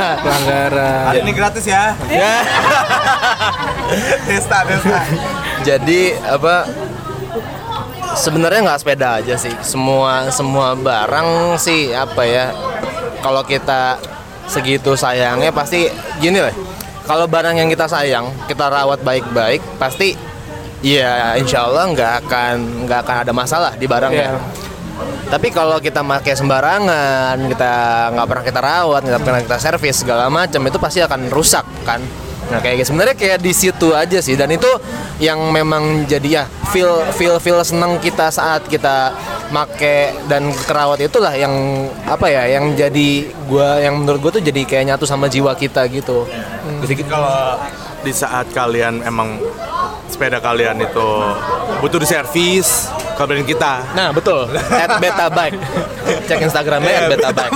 [0.00, 1.04] Pelanggaran.
[1.12, 1.92] Hari ini gratis ya.
[2.08, 2.40] Ya.
[4.24, 5.04] Desta, desta.
[5.60, 6.64] Jadi apa?
[8.16, 9.52] Sebenarnya nggak sepeda aja sih.
[9.60, 12.48] Semua semua barang sih apa ya?
[13.20, 14.00] Kalau kita
[14.48, 15.84] segitu sayangnya pasti
[16.16, 16.56] gini lah.
[17.06, 20.18] Kalau barang yang kita sayang, kita rawat baik-baik, pasti
[20.82, 22.54] ya insya Allah nggak akan
[22.84, 24.34] nggak akan ada masalah di barangnya.
[24.34, 24.66] Iya.
[25.30, 27.72] Tapi kalau kita pakai sembarangan, kita
[28.10, 32.02] nggak pernah kita rawat, nggak pernah kita servis segala macam, itu pasti akan rusak kan.
[32.46, 32.94] Nah kayak gitu.
[32.94, 34.68] sebenarnya kayak di situ aja sih, dan itu
[35.18, 39.10] yang memang jadi ya feel feel feel seneng kita saat kita
[39.50, 41.52] make dan kerawat itulah yang
[42.06, 45.86] apa ya, yang jadi gua yang menurut gua tuh jadi kayak nyatu sama jiwa kita
[45.90, 46.26] gitu.
[46.86, 47.10] Jadi gitu.
[47.10, 47.58] Kalau
[48.06, 49.42] di saat kalian emang
[50.06, 51.08] sepeda kalian itu
[51.82, 52.86] butuh diservis,
[53.18, 53.82] kabarin kita.
[53.98, 54.46] Nah betul,
[54.86, 55.58] at beta bike,
[56.30, 57.54] cek instagramnya at beta bike.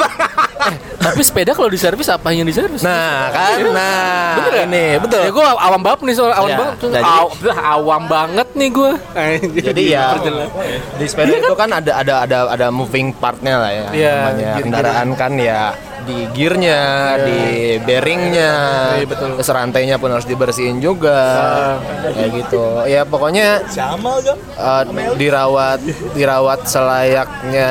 [1.11, 2.81] Tapi sepeda kalau diservis apa yang diservis?
[2.81, 4.65] Nah kan, nah Bener ya?
[4.65, 5.21] ini betul.
[5.21, 6.77] Ya gue awam banget nih soal awam Ya, banget.
[6.83, 7.35] jadi- Aw-
[7.73, 8.93] awam banget nih gue.
[9.61, 10.15] Jadi ya
[10.93, 13.87] di sepeda itu kan ada ada ada ada moving partnya lah ya.
[13.91, 14.63] Iya, namanya gear-gear.
[14.63, 15.61] kendaraan kan ya
[16.11, 16.81] di gearnya,
[17.23, 17.39] di
[17.79, 18.53] bearingnya,
[18.99, 19.39] Iya, betul.
[19.39, 21.23] terus rantainya pun harus dibersihin juga,
[22.03, 22.63] kayak gitu.
[22.85, 24.83] Ya pokoknya eh,
[25.15, 25.79] dirawat
[26.13, 27.71] dirawat selayaknya,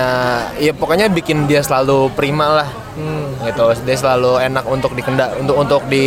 [0.55, 2.69] ya pokoknya bikin dia selalu prima lah.
[3.39, 6.03] gitu dia selalu enak untuk dikenda untuk untuk di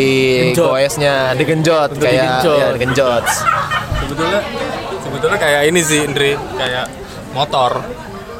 [0.53, 0.77] Genjot.
[0.77, 2.59] goesnya digenjot Untuk kayak digenjot.
[2.61, 3.25] ya, digenjot
[3.97, 4.41] Sebetulnya
[5.01, 6.93] sebetulnya kayak ini sih, Indri, kayak
[7.33, 7.81] motor.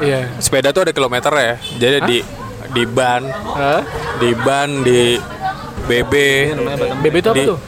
[0.05, 0.29] Iya.
[0.37, 1.55] Sepeda tuh ada kilometer ya.
[1.81, 2.19] Jadi di
[2.73, 3.81] di ban, Hah?
[4.17, 5.17] di ban, di
[5.83, 6.13] BB,
[7.01, 7.59] BB itu apa Di- tuh?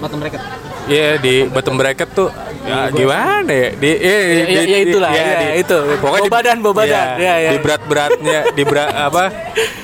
[0.00, 0.42] Bottom bracket.
[0.82, 2.28] Iya di bottom bracket tuh
[2.60, 5.76] ya gimana ya di eh, Ya, di- ya, ya di- itulah, ya, itu.
[5.96, 7.06] pokoknya Bawa badan, bawa badan.
[7.16, 7.50] Ya, ya.
[7.50, 9.24] di berat beratnya di berat apa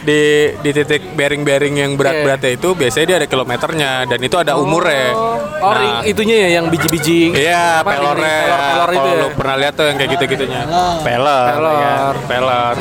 [0.03, 0.21] di
[0.57, 4.57] di titik bearing bearing yang berat beratnya itu biasanya dia ada kilometernya dan itu ada
[4.57, 5.13] umurnya
[5.57, 7.33] Oh, Nah, ring- itunya ya yang biji-biji.
[7.33, 8.37] Iya, apa, pelornya.
[8.39, 9.29] pelor, pelor itu Kalau ya.
[9.33, 10.61] pernah lihat tuh yang kayak gitu-gitunya.
[11.01, 11.49] Pelor.
[11.49, 11.75] Pelor.
[11.81, 11.95] ya.
[12.29, 12.77] Pelor.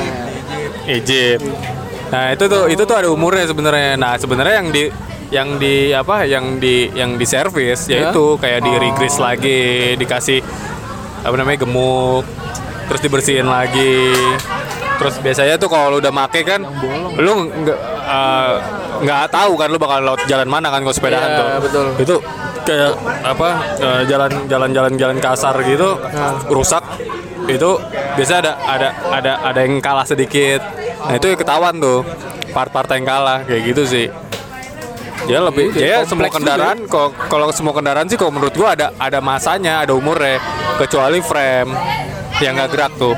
[0.87, 1.43] Egypt.
[2.05, 3.97] Nah, itu tuh itu tuh ada umurnya sebenarnya.
[3.97, 4.83] Nah, sebenarnya yang di
[5.33, 8.09] yang di apa yang di yang di servis Ya?
[8.09, 9.63] yaitu kayak di regrease lagi,
[9.95, 10.39] dikasih
[11.25, 12.23] apa namanya gemuk,
[12.87, 14.13] terus dibersihin lagi.
[14.95, 16.61] Terus biasanya tuh kalau lu udah make kan,
[17.17, 18.53] lu nggak eh,
[18.95, 21.47] nggak tahu kan lu bakal lewat jalan mana kan kalau sepedahan Iya, tuh.
[21.59, 21.85] betul.
[21.99, 22.15] Itu
[22.63, 25.99] kayak apa eh, jalan jalan jalan jalan kasar gitu
[26.47, 26.81] rusak
[27.49, 27.71] itu
[28.17, 30.61] biasa ada ada ada ada yang kalah sedikit.
[31.05, 32.01] Nah itu ketahuan tuh.
[32.55, 34.07] Part-part yang kalah kayak gitu sih.
[35.25, 39.19] Dia lebih dia semua kendaraan kalau kalau semua kendaraan sih kalau menurut gua ada ada
[39.19, 40.39] masanya ada umurnya.
[40.79, 41.71] Kecuali frame
[42.43, 43.15] yang nggak gerak tuh.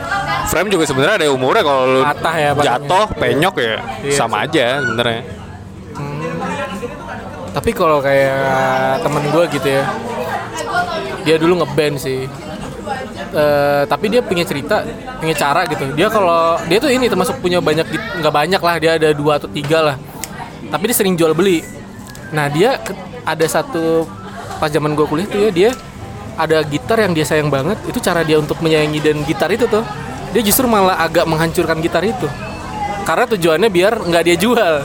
[0.48, 4.80] Frame juga sebenarnya ada umurnya kalau lu Patah ya, jatuh penyok ya Iya sama aja
[4.80, 5.22] sebenarnya.
[7.52, 9.84] Tapi kalau kayak temen gue gitu ya,
[11.26, 12.30] dia dulu ngeband sih.
[13.28, 14.82] Eh, tapi dia punya cerita,
[15.20, 15.84] punya cara gitu.
[15.94, 17.86] Dia kalau dia tuh ini termasuk punya banyak,
[18.24, 19.96] nggak banyak lah, dia ada dua atau tiga lah.
[20.72, 21.64] Tapi dia sering jual beli.
[22.32, 22.80] Nah dia
[23.28, 24.08] ada satu
[24.58, 25.70] pas zaman gue kuliah tuh ya dia
[26.40, 27.78] ada gitar yang dia sayang banget.
[27.88, 29.84] Itu cara dia untuk menyayangi dan gitar itu tuh.
[30.32, 32.28] Dia justru malah agak menghancurkan gitar itu.
[33.04, 34.76] Karena tujuannya biar nggak dia jual.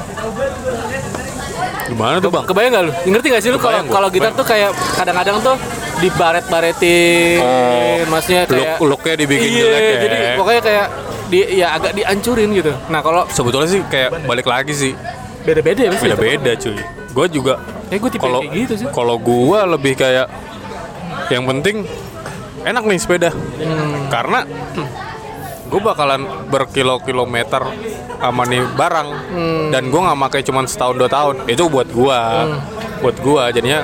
[1.93, 2.45] Gimana tuh bang?
[2.49, 2.93] Kebayang gak lu?
[3.13, 5.57] Ngerti gak sih lu kalau kalau gitar tuh kayak kadang-kadang tuh
[6.03, 7.39] dibaret-baretin,
[8.11, 9.97] maksudnya kayak look looknya dibikin iya, jelek ya.
[10.03, 10.87] jadi pokoknya kayak
[11.31, 12.73] di ya agak dihancurin gitu.
[12.91, 14.93] Nah, kalau sebetulnya sih kayak balik lagi sih.
[15.47, 16.79] Beda-beda ya beda-beda cuy.
[17.13, 17.55] Gue juga
[17.93, 18.87] Ya gue tipe kayak gitu sih.
[18.89, 20.25] kalau gue lebih kayak
[21.29, 21.85] yang penting
[22.65, 23.31] enak nih sepeda.
[23.31, 24.09] Hmm.
[24.09, 24.49] karena
[25.73, 27.65] gue bakalan berkilo-kilometer
[28.21, 29.09] sama nih barang.
[29.33, 29.67] Hmm.
[29.73, 31.49] dan gue nggak pakai cuma setahun dua tahun.
[31.49, 32.61] Itu buat gue Hmm.
[33.01, 33.83] buat gue jadinya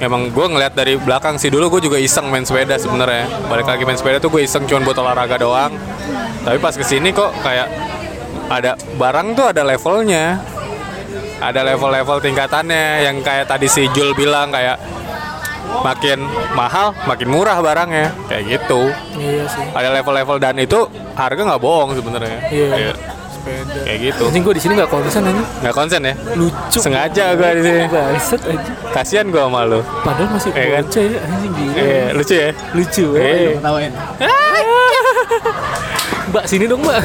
[0.00, 1.52] emang gue ngeliat dari belakang sih.
[1.52, 3.28] Dulu gue juga iseng main sepeda sebenarnya.
[3.46, 5.76] Balik lagi main sepeda tuh gue iseng cuma buat olahraga doang.
[6.42, 7.68] Tapi pas ke sini kok kayak
[8.48, 10.40] ada barang tuh ada levelnya.
[11.36, 13.04] Ada level-level tingkatannya.
[13.04, 14.80] Yang kayak tadi si Jul bilang kayak
[15.78, 16.18] makin
[16.52, 19.66] mahal makin murah barangnya kayak gitu Iya sih.
[19.70, 20.80] ada level-level dan itu
[21.12, 22.68] harga nggak bohong sebenarnya Iya.
[22.70, 22.98] Kayak-
[23.36, 23.78] Sepeda.
[23.80, 25.42] kayak gitu Anjing gue di sini nggak konsen aja.
[25.60, 26.78] nggak konsen ya Lucu.
[26.78, 28.30] sengaja gue di sini aja.
[28.92, 30.82] kasihan gue sama lu Padahal masih Iya kan?
[30.82, 31.74] bocah ya anjing gila.
[31.76, 33.04] eh, lucu ya Lucu.
[33.14, 33.92] eh, Ketawain.
[36.26, 36.98] Mbak sini dong, Mbak.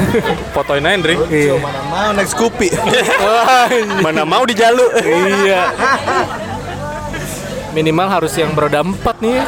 [0.50, 1.54] fotoin aja Ndri Iya.
[1.56, 2.68] Mana mau naik Scoopy.
[4.04, 5.70] mana mau di jalu iya.
[7.72, 9.44] Minimal harus yang beroda empat nih ya.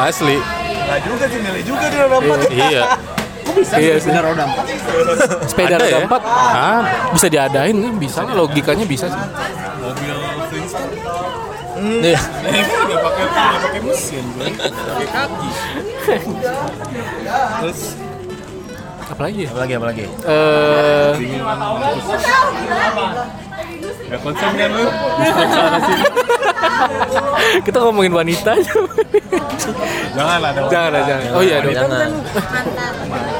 [0.00, 0.38] asli
[0.84, 2.38] Nggak juga sih, milih juga dia dapat.
[2.50, 2.82] iya
[3.74, 4.08] Iya sih.
[4.08, 4.64] Bener roda empat.
[5.44, 5.98] Sepeda roda ya?
[6.02, 6.80] empat Ah.
[7.10, 7.94] bisa diadain kan?
[7.96, 9.20] Bisa lah logikanya bisa sih.
[9.80, 10.14] Mobil
[10.48, 10.92] Flintstone.
[12.00, 12.20] Iya.
[12.20, 15.48] Udah pakai pakai mesin, pakai kaki.
[17.60, 17.80] Terus
[19.04, 19.48] Apalagi ya?
[19.52, 20.04] Apalagi apalagi?
[20.24, 21.12] Eh,
[24.04, 24.84] nggak konsen kan lu?
[27.66, 28.72] kita ngomongin wanita aja.
[30.14, 30.68] Jangan lah, dong.
[30.68, 31.24] jangan lah, jangan.
[31.32, 31.72] Oh iya dong.
[31.72, 32.08] Jangan.
[32.44, 32.92] mantan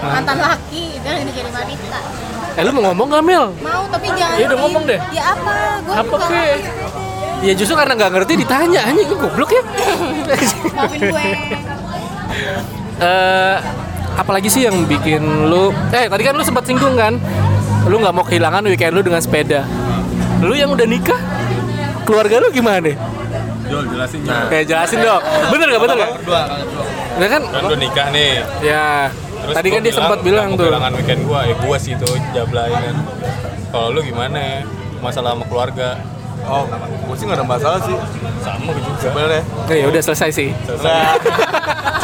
[0.02, 1.98] mantan laki dan ini jadi wanita
[2.54, 3.44] Eh lu mau ngomong gak Mel?
[3.58, 4.98] mau tapi jangan Ya udah ngomong deh.
[5.10, 5.52] ya apa
[5.82, 6.42] gue Apa ke?
[7.42, 9.62] Ya justru karena nggak ngerti ditanya anjing gue goblok ya.
[10.72, 11.24] maafin gue
[12.96, 13.56] Eh,
[14.14, 17.18] apalagi sih yang bikin lu eh tadi kan lu sempat singgung kan
[17.84, 19.62] lu nggak mau kehilangan weekend lu dengan sepeda
[20.43, 21.20] lu yang udah nikah?
[22.05, 22.91] Keluarga lu gimana?
[23.64, 24.20] Jol, jelasin.
[24.28, 25.22] Nah, kayak jelasin dong.
[25.49, 26.43] Bener gak bener gak Berdua,
[27.16, 27.43] ya kan?
[27.49, 28.32] Kan udah nikah nih.
[28.61, 29.09] Ya.
[29.45, 30.64] Terus tadi gua kan dia sempat bilang tuh.
[30.68, 31.41] kehilangan weekend gua.
[31.45, 32.97] Ya gua sih itu jablain kan
[33.74, 34.62] kalau lu gimana?
[35.03, 36.01] Masalah sama keluarga.
[36.45, 36.68] Oh,
[37.09, 37.97] gue sih nggak ada masalah sih.
[38.45, 39.01] Sama gua juga.
[39.01, 39.43] Sebenarnya.
[39.64, 40.49] Oke, ya udah selesai sih.
[40.85, 41.16] Nah,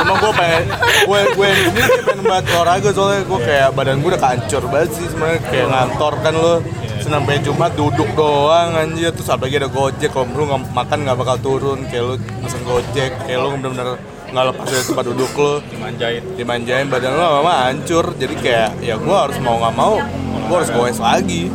[0.01, 0.65] cuma gue pengen,
[1.05, 4.91] gue gue sendiri sih pengen banget olahraga soalnya gue kayak badan gue udah kancur banget
[4.97, 5.41] sih sebenarnya.
[5.49, 9.11] Kayak ngantor kan lo Senin sampai Jumat duduk doang anjir.
[9.11, 11.79] Terus apalagi ada gojek kalau lu nggak makan nggak bakal turun.
[11.91, 12.15] Kayak lu
[12.47, 13.99] pesen gojek kayak lu bener-bener
[14.31, 16.23] nggak lepas dari tempat duduk lo dimanjain.
[16.39, 18.15] Dimanjain badan lo lama hancur.
[18.15, 19.99] Jadi kayak ya gue harus mau nggak mau
[20.47, 21.51] gue harus goes lagi.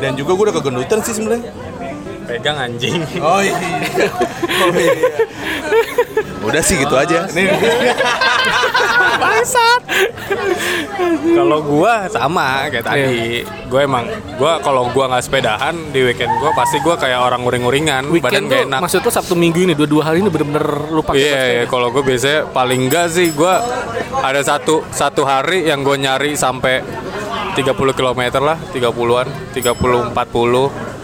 [0.00, 1.59] Dan juga gue udah kegendutan sih sebenarnya
[2.30, 3.56] pegang anjing Oh iya.
[4.60, 4.92] Oh iya.
[6.40, 7.28] Udah sih gitu aja.
[7.28, 7.52] Nih.
[9.14, 9.80] Bangsat.
[11.30, 13.44] Kalau gua sama kayak tadi.
[13.66, 14.04] Gua emang
[14.34, 18.44] gua kalau gua nggak sepedahan di weekend gua pasti gua kayak orang uring-uringan, badan Weekend
[18.46, 18.80] gak tuh enak.
[18.80, 21.28] maksud tuh Sabtu Minggu ini dua-dua hari ini bener-bener lupa Iya,
[21.58, 21.64] iya.
[21.66, 23.54] kalau gue biasanya paling enggak sih gue
[24.16, 26.80] ada satu satu hari yang gue nyari sampai
[27.50, 30.99] 30 km lah, 30-an, 30 40.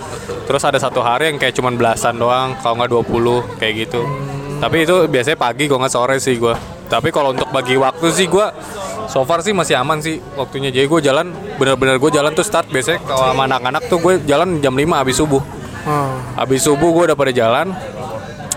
[0.46, 4.06] Terus ada satu hari yang kayak cuman belasan doang, kalau nggak 20 kayak gitu.
[4.62, 6.54] Tapi itu biasanya pagi kalau nggak sore sih gue.
[6.86, 8.46] Tapi kalau untuk bagi waktu sih gue
[9.10, 10.70] so far sih masih aman sih waktunya.
[10.70, 14.62] Jadi gue jalan bener-bener gue jalan tuh start biasanya kalau sama anak-anak tuh gue jalan
[14.62, 15.42] jam 5 habis subuh.
[15.86, 16.14] Hmm.
[16.38, 17.74] Habis subuh gue udah pada jalan,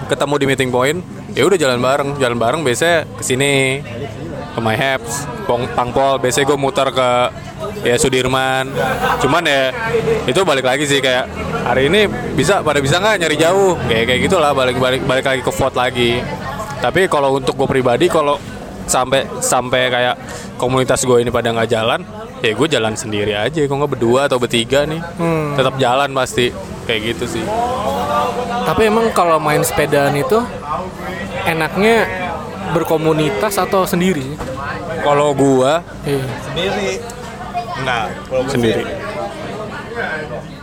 [0.09, 0.97] ketemu di meeting point,
[1.37, 3.81] ya udah jalan bareng, jalan bareng biasanya ke sini
[4.53, 7.09] ke My Haps, Pong Pangpol, biasanya gue muter ke
[7.83, 8.71] ya Sudirman.
[9.21, 9.73] Cuman ya
[10.25, 11.29] itu balik lagi sih kayak
[11.65, 12.05] hari ini
[12.35, 15.77] bisa pada bisa nggak nyari jauh, kayak kayak gitulah balik balik balik lagi ke vote
[15.77, 16.23] lagi.
[16.79, 18.39] Tapi kalau untuk gue pribadi kalau
[18.89, 20.15] sampai sampai kayak
[20.57, 22.01] komunitas gue ini pada nggak jalan,
[22.41, 23.59] ya gue jalan sendiri aja.
[23.63, 25.01] Kok nggak berdua atau bertiga nih,
[25.59, 26.51] tetap jalan pasti
[26.87, 27.45] kayak gitu sih.
[28.65, 30.39] Tapi emang kalau main sepedaan itu
[31.45, 32.05] enaknya
[32.73, 34.37] berkomunitas atau sendiri?
[35.01, 36.25] Kalau gua Iya.
[36.45, 36.89] Sendiri.
[37.85, 38.83] Nah, kalau gua sendiri.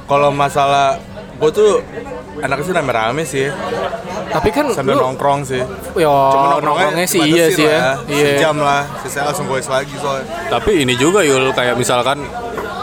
[0.06, 0.96] Kalau masalah
[1.36, 1.70] gue tuh
[2.40, 3.46] anaknya sih rame-rame sih,
[4.26, 5.60] Tapi kan sambil lu, nongkrong sih.
[5.96, 8.00] ya Cuma nongkrongnya sih iya sih ya.
[8.08, 8.40] Iya.
[8.40, 10.28] Sejam lah, sisanya langsung goes lagi soalnya.
[10.48, 12.24] Tapi ini juga Yul kayak misalkan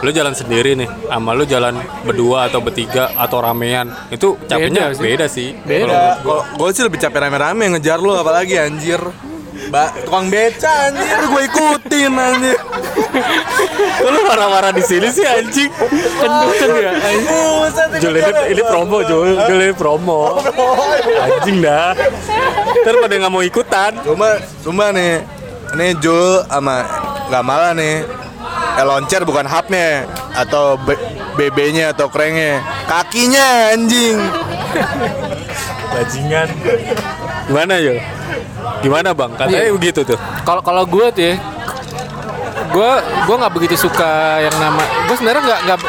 [0.04, 4.98] lu jalan sendiri nih, sama lu jalan berdua atau bertiga atau ramean, itu capeknya Beda
[4.98, 5.04] sih.
[5.04, 5.50] beda sih.
[5.64, 6.20] Beda.
[6.20, 9.00] Kalau gue sih lebih capek rame-rame ngejar lu apalagi anjir.
[9.74, 12.61] Ba tukang beca anjir gue ikutin anjir.
[14.05, 15.74] Lu marah-marah di sini sih anjing?
[16.21, 16.91] Kenceng ya.
[17.97, 20.38] Jul ini, ini promo Jul, Jul ini promo.
[21.26, 21.97] Anjing dah.
[22.86, 23.97] Ntar pada nggak mau ikutan.
[24.05, 25.26] Cuma cuma nih
[25.74, 26.86] ini Jul sama
[27.34, 28.05] nggak malah nih
[28.78, 30.05] eh, loncer bukan hubnya
[30.38, 30.78] atau
[31.34, 34.21] BB-nya atau krengnya kakinya anjing
[35.93, 36.49] Bajingan.
[37.45, 38.01] Gimana Yul?
[38.84, 39.32] Gimana bang?
[39.34, 39.72] Katanya Iya.
[39.72, 40.20] begitu tuh.
[40.44, 41.36] Kalau kalau gue tuh ya,
[42.70, 42.92] gue
[43.24, 44.84] gue nggak begitu suka yang nama.
[45.08, 45.80] Gue sebenarnya nggak nggak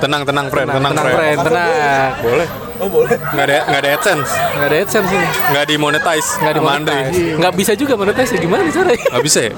[0.00, 1.20] Tenang tenang friend, tenang, tenang friend.
[1.20, 2.08] friend, tenang.
[2.24, 2.48] Boleh.
[2.80, 3.12] Oh boleh.
[3.12, 5.28] Nggak ada nggak ada adsense, Nggak ada adsense ini.
[5.52, 7.36] nggak dimonetize, Nggak dimonetize.
[7.36, 8.96] Nggak bisa juga monetize ya gimana caranya?
[9.12, 9.52] Nggak bisa ya?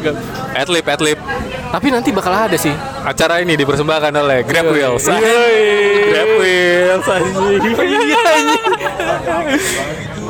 [0.58, 1.18] Adlib, adlib.
[1.70, 2.74] Tapi nanti bakal ada sih.
[3.00, 4.66] Acara ini dipersembahkan oleh Grab.
[4.68, 5.06] Wheels.
[5.06, 6.10] Yoi.
[6.10, 7.06] Grab Wheels.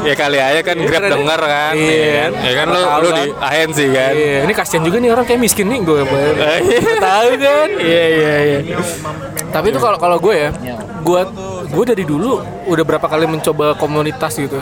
[0.02, 1.72] ya kali aja kan Grab denger kan.
[1.74, 1.94] Iya.
[1.94, 2.30] ya kan?
[2.42, 3.16] Ya kan lu lu kan.
[3.16, 4.12] di agensi kan.
[4.12, 6.00] Iya, ini kasihan juga nih orang kayak miskin nih gue.
[6.62, 6.94] Iya.
[6.98, 7.68] tahu kan?
[7.78, 8.58] Iya iya iya.
[9.48, 10.50] Tapi itu kalau kalau gue ya,
[11.00, 11.20] gue
[11.68, 14.58] gue dari dulu udah berapa kali mencoba komunitas gitu.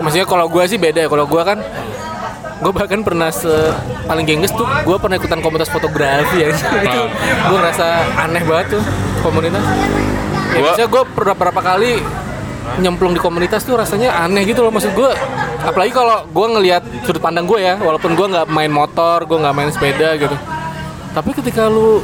[0.00, 1.08] Maksudnya kalau gue sih beda ya.
[1.08, 1.58] Kalau gue kan
[2.60, 3.48] gue bahkan pernah se
[4.04, 6.52] paling gengges tuh gue pernah ikutan komunitas fotografi ya
[6.84, 7.00] itu
[7.48, 7.86] gue ngerasa
[8.20, 8.82] aneh banget tuh
[9.24, 9.64] komunitas
[10.52, 12.04] ya Gua- gue pernah berapa kali
[12.76, 15.10] nyemplung di komunitas tuh rasanya aneh gitu loh maksud gue
[15.60, 19.50] apalagi kalau gue ngelihat sudut pandang gue ya walaupun gue nggak main motor gue nggak
[19.52, 20.36] main sepeda gitu
[21.10, 21.98] tapi ketika lu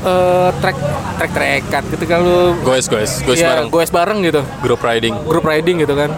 [0.00, 0.76] eh trek
[1.16, 3.68] trek trekan ketika lu Goes goes, goes ya, bareng.
[3.68, 5.12] goes bareng gitu Group riding.
[5.22, 6.12] group riding gitu kan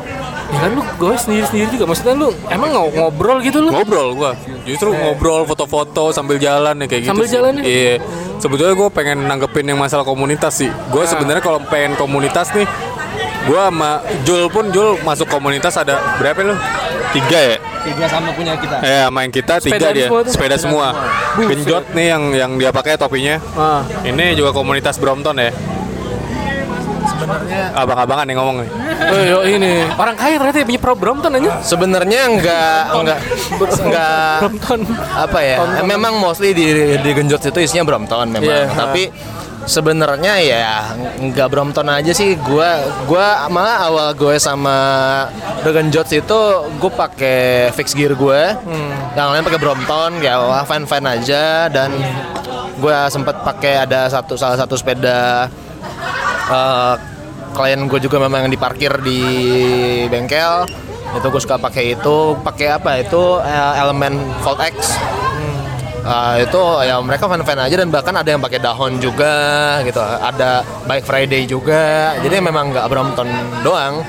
[0.49, 4.13] ya kan lu goes sendiri sendiri juga maksudnya lu emang ngo- ngobrol gitu lu Ngobrol
[4.13, 4.33] gua.
[4.63, 7.11] Justru ngobrol foto-foto sambil jalan ya kayak gitu.
[7.11, 7.63] Sambil jalan ya?
[7.65, 7.95] Iya.
[8.37, 10.71] Sebetulnya gue pengen nanggepin yang masalah komunitas sih.
[10.87, 12.63] Gue sebenarnya kalau pengen komunitas nih,
[13.43, 13.91] gue sama
[14.23, 16.55] Jul pun Jul masuk komunitas ada berapa lu?
[17.13, 17.57] Tiga ya?
[17.83, 18.79] Tiga sama punya kita.
[18.81, 20.07] Eh, main kita tiga Sepeda dia.
[20.07, 20.33] semua tuh?
[20.33, 20.87] Sepeda semua.
[21.37, 23.37] Genjot nih yang yang dia pakai topinya.
[23.53, 23.83] ah.
[24.01, 25.51] Ini juga komunitas Brompton ya.
[27.03, 28.71] Sebenarnya abang-abangan yang ngomong nih.
[29.03, 33.19] Oh, yo, ini orang kaya ternyata ya punya pro Brompton aja Sebenarnya enggak enggak
[33.83, 34.81] enggak Brompton
[35.13, 35.57] apa ya?
[35.59, 35.87] Tonton.
[35.87, 36.67] Memang mostly di
[36.99, 38.47] di Genjot itu isinya Brompton memang.
[38.47, 38.71] Iya.
[38.71, 39.03] Tapi
[39.67, 42.35] sebenarnya ya enggak Brompton aja sih.
[42.39, 44.77] Gua gua malah awal gue sama
[45.63, 46.41] The Genjot itu
[46.81, 48.43] gue pakai fix gear gue.
[49.15, 51.71] Yang lain pakai Brompton ya wah fine fine aja.
[51.71, 51.95] Dan
[52.79, 55.47] gue sempat pakai ada satu salah satu sepeda
[56.51, 56.95] eh,
[57.53, 59.21] klien gue juga memang yang diparkir di
[60.09, 60.67] bengkel.
[61.13, 62.35] Itu gue suka pakai itu.
[62.41, 62.99] Pakai apa?
[62.99, 64.97] Itu eh, elemen Volt X
[66.03, 69.35] Eh, itu ya mereka fan fan aja dan bahkan ada yang pakai dahon juga
[69.87, 70.03] gitu.
[70.03, 72.15] Ada bike Friday juga.
[72.19, 73.29] Jadi memang nggak Brompton
[73.63, 74.03] doang.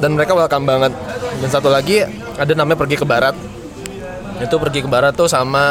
[0.00, 0.92] Dan mereka welcome banget.
[1.38, 2.00] Dan satu lagi
[2.34, 3.36] ada namanya pergi ke barat.
[4.40, 5.66] Itu pergi ke barat tuh sama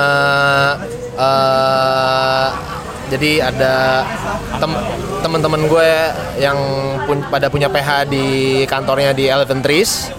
[1.17, 2.47] eh
[3.07, 4.03] jadi ada
[4.59, 4.83] tem-
[5.23, 5.89] teman-teman gue
[6.37, 6.59] yang
[7.07, 8.25] pun pada punya PH di
[8.69, 10.13] kantornya di Eleven Trees.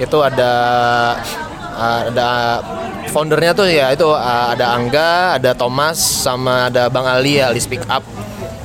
[0.00, 0.52] Itu ada
[1.78, 2.62] ada
[3.18, 7.58] foundernya tuh ya itu uh, ada Angga, ada Thomas, sama ada Bang Ali ya, Ali
[7.58, 8.06] Speak Up.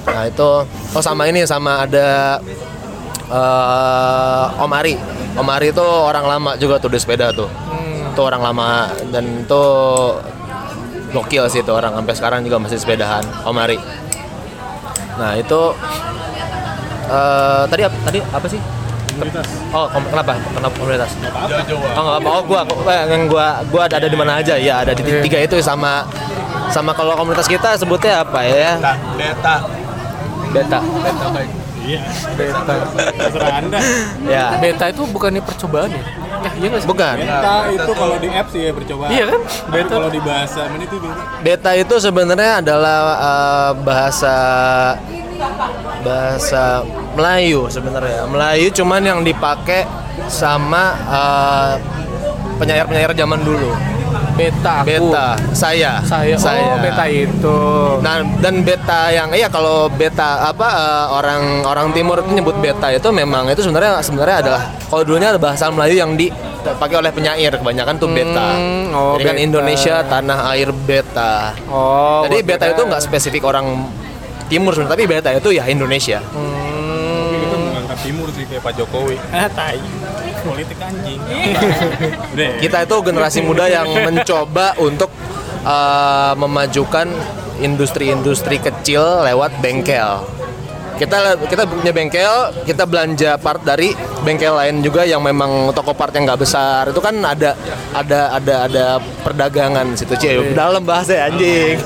[0.06, 2.38] Nah itu, oh sama ini sama ada
[3.34, 4.93] eh, Om Ari.
[5.34, 7.49] Om Ari itu orang lama juga tuh di sepeda tuh.
[8.14, 9.64] Itu orang lama dan itu
[11.10, 13.80] gokil sih itu orang sampai sekarang juga masih sepedahan Om Ari.
[15.18, 15.62] Nah itu
[17.10, 18.62] eh tadi tadi apa sih?
[19.74, 20.34] Oh, kom- kenapa?
[20.38, 21.11] Kenapa komunitas?
[21.93, 22.30] Oh, nggak apa.
[22.30, 24.57] Oh, gua, gua yang gua gua ada, ada di mana aja?
[24.57, 26.05] Ya, ada di tiga itu sama
[26.70, 28.72] sama kalau komunitas kita sebutnya apa ya?
[29.18, 29.55] Beta.
[30.53, 30.80] Beta.
[33.14, 33.80] Terserah anda.
[34.24, 36.03] Ya, Beta itu bukannya percobaan ya?
[36.43, 36.88] Ya, iya sih?
[36.88, 37.16] bukan.
[37.20, 39.09] Beta itu kalau di apps ya percobaan.
[39.11, 39.39] Iya kan?
[39.43, 41.22] Tapi kalau di bahasa mana itu beda.
[41.43, 44.36] Beta itu sebenarnya adalah eh, bahasa
[46.04, 46.84] bahasa
[47.14, 48.26] Melayu sebenarnya.
[48.28, 49.86] Melayu cuman yang dipakai
[50.28, 51.72] sama eh,
[52.58, 53.72] penyair-penyair zaman dulu.
[54.34, 54.89] Beta aku.
[54.89, 56.02] Beta, saya.
[56.02, 56.34] Saya.
[56.34, 56.74] saya.
[56.74, 57.58] Oh, beta itu.
[58.02, 62.89] Nah, dan beta yang iya kalau beta apa eh, orang orang timur itu nyebut beta
[62.89, 67.54] itu memang itu sebenarnya sebenarnya adalah kalau dulunya ada bahasa Melayu yang dipakai oleh penyair
[67.54, 68.58] kebanyakan tuh beta.
[68.58, 69.46] Hmm, oh, Jadi kan beta.
[69.46, 71.34] Indonesia tanah air beta.
[71.70, 73.86] Oh, Jadi beta kira- itu nggak spesifik orang
[74.54, 76.22] timur sebenarnya, tapi beta itu ya Indonesia.
[76.30, 79.18] Mengangkat timur sih kayak Pak Jokowi.
[79.34, 79.82] Ah, tai.
[80.43, 81.20] Politik anjing.
[82.36, 82.47] Udah.
[82.54, 82.60] ya?
[82.62, 85.10] Kita itu generasi muda yang mencoba untuk
[85.64, 87.08] uh, memajukan
[87.64, 90.22] industri-industri kecil lewat bengkel.
[90.94, 91.18] Kita
[91.50, 92.34] kita punya bengkel,
[92.64, 93.91] kita belanja part dari
[94.22, 96.89] bengkel lain juga yang memang toko part yang nggak besar.
[96.89, 97.58] Itu kan ada
[97.91, 98.86] ada ada ada
[99.22, 100.54] perdagangan situ, Cie.
[100.54, 101.82] Dalam bahasa ya, anjing.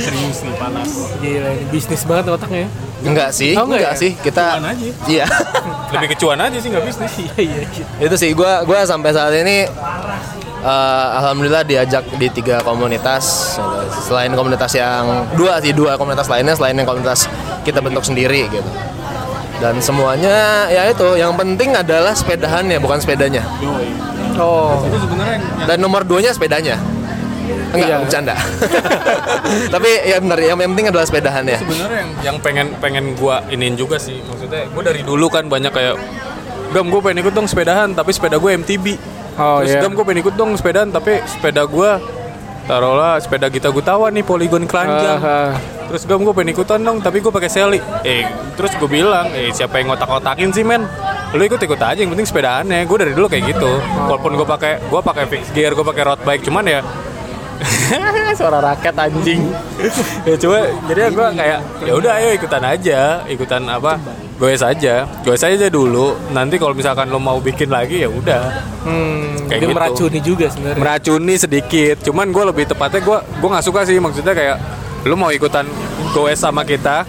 [0.00, 0.90] serius nih panas.
[1.18, 2.66] Gila, ini bisnis banget otaknya.
[2.66, 2.68] ya.
[3.00, 4.00] enggak sih, Oh, enggak enggak, ya?
[4.00, 4.10] sih.
[4.12, 4.88] Kita Cuan aja.
[5.08, 5.24] Iya.
[5.90, 7.12] Lebih kecuan aja sih nggak bisnis.
[7.20, 7.60] Iya, iya.
[7.64, 7.84] iya.
[8.04, 9.64] itu sih gua gua sampai saat ini
[10.60, 13.56] eh, alhamdulillah diajak di tiga komunitas.
[14.04, 17.26] Selain komunitas yang dua sih dua komunitas lainnya selain yang komunitas
[17.64, 18.70] kita bentuk sendiri gitu.
[19.60, 23.44] Dan semuanya ya itu yang penting adalah sepedahannya bukan sepedanya.
[24.40, 24.80] Oh.
[24.88, 26.80] Itu sebenarnya yang dan nomor duanya sepedanya.
[27.70, 27.96] Enggak Iya.
[28.02, 28.34] bercanda.
[29.74, 31.58] Tapi ya benar yang penting adalah sepedahannya.
[31.60, 34.22] Sebenarnya yang yang pengen pengen gua iniin juga sih.
[34.24, 35.94] Maksudnya gua dari dulu kan banyak kayak
[36.70, 38.94] gam gue pengen ikut dong sepedahan tapi sepeda gue MTB
[39.40, 41.90] Oh, terus gam gue pengen ikut dong sepedahan tapi sepeda gue
[42.66, 45.50] taruhlah sepeda Gita Gutawa nih poligon keranjang Ah, ah.
[45.88, 47.80] terus gam gue pengen ikutan dong tapi gue pakai seli.
[48.04, 48.22] Eh
[48.54, 50.84] terus gue bilang eh siapa yang ngotak-ngotakin sih men?
[51.32, 52.84] Lu ikut ikut aja yang penting sepedaannya.
[52.84, 53.70] Gue dari dulu kayak gitu.
[54.06, 56.80] Walaupun gue pakai gue pakai fix gear gue pakai road bike cuman ya
[58.38, 59.42] suara raket anjing
[60.28, 63.98] ya coba jadi gue kayak ya udah ayo ikutan aja ikutan apa
[64.36, 68.42] goes aja goes aja dulu nanti kalau misalkan lo mau bikin lagi ya udah
[68.80, 69.76] Hmm, Kayak gitu.
[69.76, 70.80] meracuni juga sebenarnya.
[70.80, 74.56] meracuni sedikit cuman gue lebih tepatnya gue gue nggak suka sih maksudnya kayak
[75.02, 75.68] lu mau ikutan
[76.10, 77.04] goes sama kita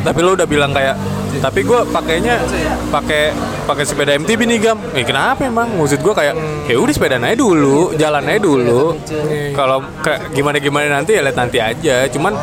[0.00, 0.98] tapi lu udah bilang kayak
[1.38, 2.42] tapi gue pakainya
[2.90, 3.30] pakai
[3.64, 4.78] pakai sepeda MTB nih gam.
[4.92, 5.70] Eh kenapa emang?
[5.78, 6.34] Maksud gue kayak
[6.66, 8.82] ya udah sepeda aja dulu jalan aja dulu.
[9.54, 12.08] Kalau ke gimana gimana nanti ya lihat nanti aja.
[12.10, 12.34] Cuman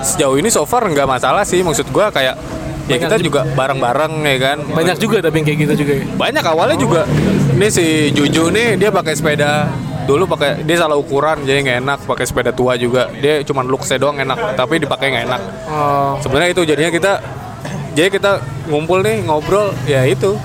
[0.00, 1.60] sejauh ini so far nggak masalah sih.
[1.60, 2.34] Maksud gue kayak
[2.90, 4.58] ya kita juga bareng-bareng ya kan?
[4.66, 6.04] Banyak juga tapi yang kayak gitu juga ya.
[6.18, 7.06] banyak awalnya juga
[7.54, 9.70] ini si Juju nih dia pakai sepeda
[10.08, 11.98] dulu pakai dia salah ukuran jadi nggak enak.
[12.06, 15.42] Pakai sepeda tua juga dia cuma looksnya doang enak tapi dipakai nggak enak.
[15.70, 16.18] Oh.
[16.18, 17.12] sebenarnya itu jadinya kita
[18.00, 18.32] jadi kita
[18.64, 20.40] ngumpul nih ngobrol ya itu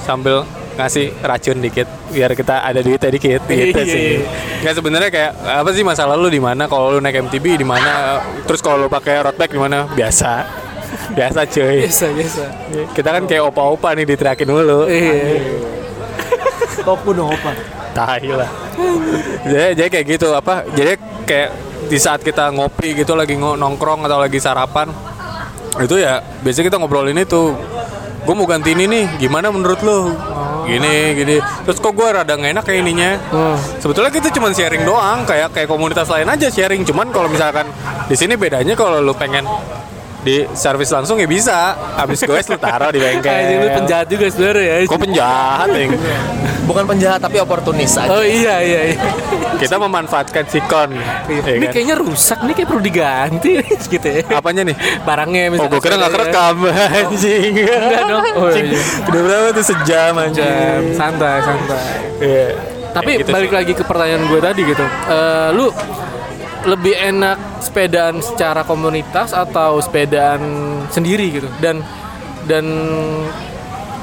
[0.00, 0.48] sambil
[0.80, 4.00] ngasih racun dikit biar kita ada duitnya dikit gitu Iya, sih.
[4.16, 4.20] iya.
[4.64, 8.24] Nggak sebenarnya kayak apa sih masalah lu di mana kalau lu naik MTB di mana
[8.48, 10.48] terus kalau lu pakai road bike di mana biasa.
[11.12, 11.84] Biasa cuy.
[11.84, 12.44] Biasa, biasa.
[12.96, 14.88] Kita kan kayak opa-opa nih diteriakin dulu.
[14.88, 15.36] Iya.
[16.80, 17.52] Toku dong opa.
[17.90, 18.46] tahi lah
[19.42, 20.94] jadi, jadi kayak gitu apa jadi
[21.26, 21.50] kayak
[21.90, 24.94] di saat kita ngopi gitu lagi nongkrong atau lagi sarapan
[25.78, 27.54] itu ya biasanya kita ngobrolin itu.
[28.20, 30.12] Gue mau ganti ini nih gimana menurut lo
[30.66, 31.36] gini gini.
[31.66, 33.10] Terus kok gue rada nggak enak kayak ininya?
[33.32, 33.56] Oh.
[33.80, 36.82] sebetulnya kita cuma sharing doang kayak kayak komunitas lain aja sharing.
[36.84, 37.66] Cuman kalau misalkan
[38.06, 39.46] di sini bedanya kalau lu pengen
[40.20, 44.24] di servis langsung ya bisa habis gue lu taruh di bengkel Kayak lu penjahat juga
[44.28, 44.76] sebenarnya ya.
[44.84, 45.90] kok penjahat yang
[46.62, 49.00] bukan penjahat tapi oportunis aja Oh iya iya iya.
[49.56, 51.72] kita memanfaatkan sikon ya Ini kan?
[51.72, 53.52] kayaknya rusak nih kayak perlu diganti
[53.92, 54.22] gitu ya.
[54.30, 55.72] apanya nih Barangnya oh misalnya.
[55.72, 56.56] gue kira nggak kerekam
[57.00, 58.24] anjing Enggak dong.
[58.36, 58.80] Oh, iya.
[59.06, 61.82] udah berapa tuh sejam Jam, anjing santai santai.
[62.20, 62.46] Iya.
[62.90, 63.56] Tapi gitu balik sih.
[63.56, 64.84] lagi ke pertanyaan gue tadi gitu.
[64.84, 65.66] Eh, lu
[66.64, 70.40] lebih enak sepedaan secara komunitas atau sepedaan
[70.88, 71.48] sendiri gitu?
[71.58, 71.80] Dan
[72.44, 72.64] dan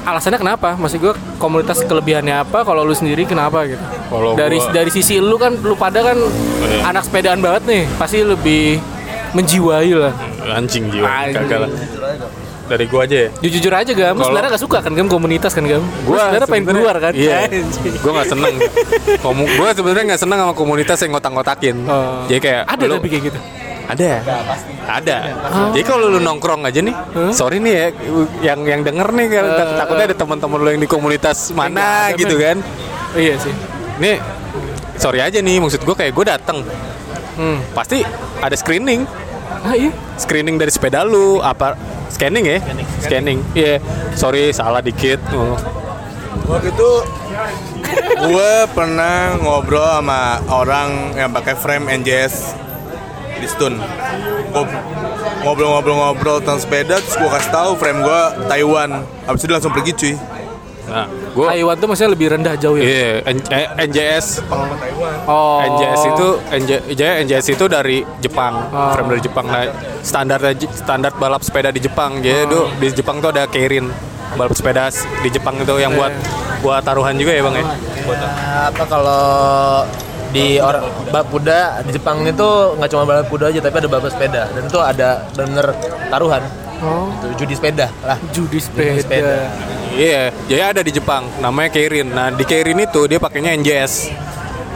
[0.04, 0.74] alasannya kenapa?
[0.74, 2.64] Maksud gue komunitas kelebihannya apa?
[2.64, 3.82] Kalau lu sendiri kenapa gitu?
[4.08, 6.88] Kalau dari gua- dari sisi lu kan lu pada kan iya.
[6.88, 8.80] anak sepedaan banget nih, pasti lebih
[9.36, 10.14] menjiwai lah.
[10.48, 11.04] Anjing jiwa.
[11.04, 11.44] Anjing.
[11.44, 11.70] Kagak lah.
[12.68, 13.28] Dari gua aja ya.
[13.40, 15.82] Jujur, jujur aja gam, Kalau- sebenarnya gak suka kan gam komunitas kan gam?
[16.04, 17.12] Gua sebenarnya pengen keluar kan?
[17.12, 17.36] Iya.
[18.04, 18.54] Gue nggak seneng.
[19.18, 21.76] Komu, gue sebenarnya nggak seneng sama komunitas yang ngotak-ngotakin.
[21.84, 22.22] Oh.
[22.26, 23.40] Jadi kayak Ada lu- tapi kayak gitu.
[23.88, 24.10] Ada.
[24.86, 25.16] Ada.
[25.72, 26.92] Jadi kalau lu nongkrong aja nih,
[27.32, 27.86] sorry nih ya,
[28.44, 32.14] yang yang denger nih kan tak- takutnya ada teman-teman lu yang di komunitas mana ada,
[32.14, 32.60] gitu kan.
[33.16, 33.54] Iya sih.
[33.96, 34.20] Nih,
[34.94, 36.58] sorry aja nih, maksud gue kayak gue dateng,
[37.34, 37.64] Hmm.
[37.72, 38.04] pasti
[38.38, 39.08] ada screening,
[39.60, 39.90] Ah iya.
[40.14, 41.74] screening dari sepeda lu, apa
[42.08, 42.58] scanning ya?
[42.98, 43.38] Scanning.
[43.52, 43.78] Iya.
[44.14, 45.18] Sorry, salah dikit.
[45.30, 45.58] Oh.
[46.48, 46.90] Waktu itu
[48.18, 52.54] gue pernah ngobrol sama orang yang pakai frame NJS
[53.36, 53.76] di Stun.
[54.50, 54.86] Ngob-
[55.38, 58.90] Ngobrol-ngobrol-ngobrol tentang sepeda, terus gue kasih tahu frame gue Taiwan.
[59.22, 60.14] Habis itu langsung pergi cuy.
[60.88, 62.84] Nah, gue Taiwan tuh maksudnya lebih rendah jauh ya.
[62.84, 63.10] Iya,
[63.52, 64.26] eh, NJS
[65.24, 65.60] Oh.
[65.60, 66.72] NJS itu NJ,
[67.22, 68.90] NJS itu dari Jepang, Oh.
[68.90, 69.46] frame dari Jepang.
[69.46, 69.68] Nah,
[70.00, 70.40] standar
[70.72, 72.18] standar balap sepeda di Jepang.
[72.18, 72.48] Jadi Oh.
[72.48, 73.92] tuh di Jepang tuh ada Keirin
[74.34, 74.88] balap sepeda
[75.20, 76.58] di Jepang itu yang buat Iya.
[76.58, 77.64] buat taruhan juga ya bang ya.
[78.68, 79.84] apa kalau
[80.28, 84.08] di orang balap kuda di Jepang itu nggak cuma balap kuda aja tapi ada balap
[84.08, 85.66] sepeda dan itu ada bener
[86.08, 86.42] taruhan
[86.78, 87.08] Oh.
[87.10, 89.00] itu judi sepeda lah Judi sepeda.
[89.00, 89.36] sepeda.
[89.98, 92.14] Iya, jadi ada di Jepang, namanya Keirin.
[92.14, 94.14] Nah di Keirin itu dia pakainya NJS.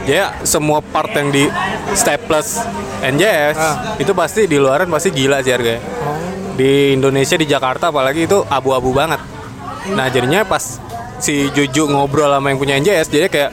[0.03, 1.47] Jadi semua part yang di
[1.95, 2.59] staples
[2.99, 3.95] NJS Ah.
[3.95, 5.79] itu pasti di luaran pasti gila sih harganya.
[5.79, 6.19] Oh.
[6.59, 9.23] Di Indonesia di Jakarta apalagi itu abu-abu banget.
[9.95, 10.83] Nah jadinya pas
[11.23, 13.51] si Juju ngobrol sama yang punya NJS, jadi kayak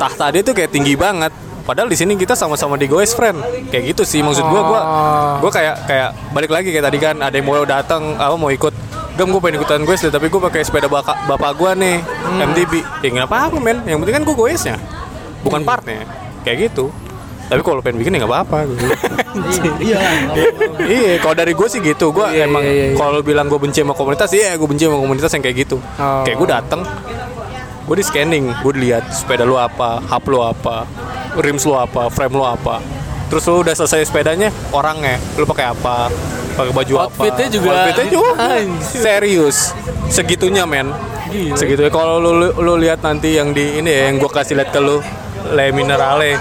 [0.00, 1.36] tahta dia tuh kayak tinggi banget.
[1.60, 3.36] Padahal di sini kita sama-sama di goes friend.
[3.68, 5.34] Kayak gitu sih maksud gua gua Oh.
[5.44, 8.72] gua kayak kayak balik lagi kayak tadi kan ada yang mau datang apa mau ikut
[9.18, 11.96] Gam gue pengen ikutan goes deh, tapi gue pakai sepeda baka, bapak gue nih
[12.40, 12.72] MTB.
[13.02, 14.76] Ya nggak apa-apa men, yang penting kan gue goesnya,
[15.42, 16.06] bukan partnya.
[16.40, 16.88] Kayak gitu.
[17.50, 18.58] Tapi kalau pengen bikin ya nggak apa-apa.
[18.70, 18.84] gitu.
[20.86, 22.14] iya, kalau dari gue sih gitu.
[22.14, 22.96] Gue Iya, emang iya, iya, iya.
[22.96, 25.76] kalau bilang gue benci sama komunitas, iya gue benci sama komunitas yang kayak gitu.
[25.98, 26.22] Oh.
[26.22, 26.80] Kayak gue dateng,
[27.84, 30.86] gue di scanning, gue dilihat sepeda lu apa, hub lu apa,
[31.42, 32.78] rims lu apa, frame lu apa.
[33.30, 36.10] Terus lu udah selesai sepedanya, orangnya, lu pakai apa,
[36.52, 37.14] pakai baju apa?
[37.14, 38.30] Outfitnya juga- Outfitnya juga.
[38.36, 39.00] Anjir.
[39.00, 39.58] Serius,
[40.08, 40.90] segitunya men.
[41.30, 41.54] Gila.
[41.54, 41.88] Segitunya.
[41.88, 44.82] Kalau lu, lu, lu lihat nanti yang di ini ya, yang gue kasih lihat ke
[44.82, 44.98] lu,
[45.46, 46.36] Le Minerale,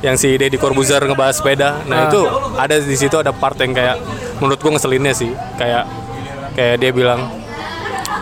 [0.00, 1.84] yang si Deddy Corbuzier ngebahas sepeda.
[1.84, 2.08] Nah Ah.
[2.08, 2.20] itu
[2.56, 4.00] ada di situ ada part yang kayak
[4.36, 5.84] menurut gue ngeselinnya sih, kayak
[6.52, 7.30] kayak dia bilang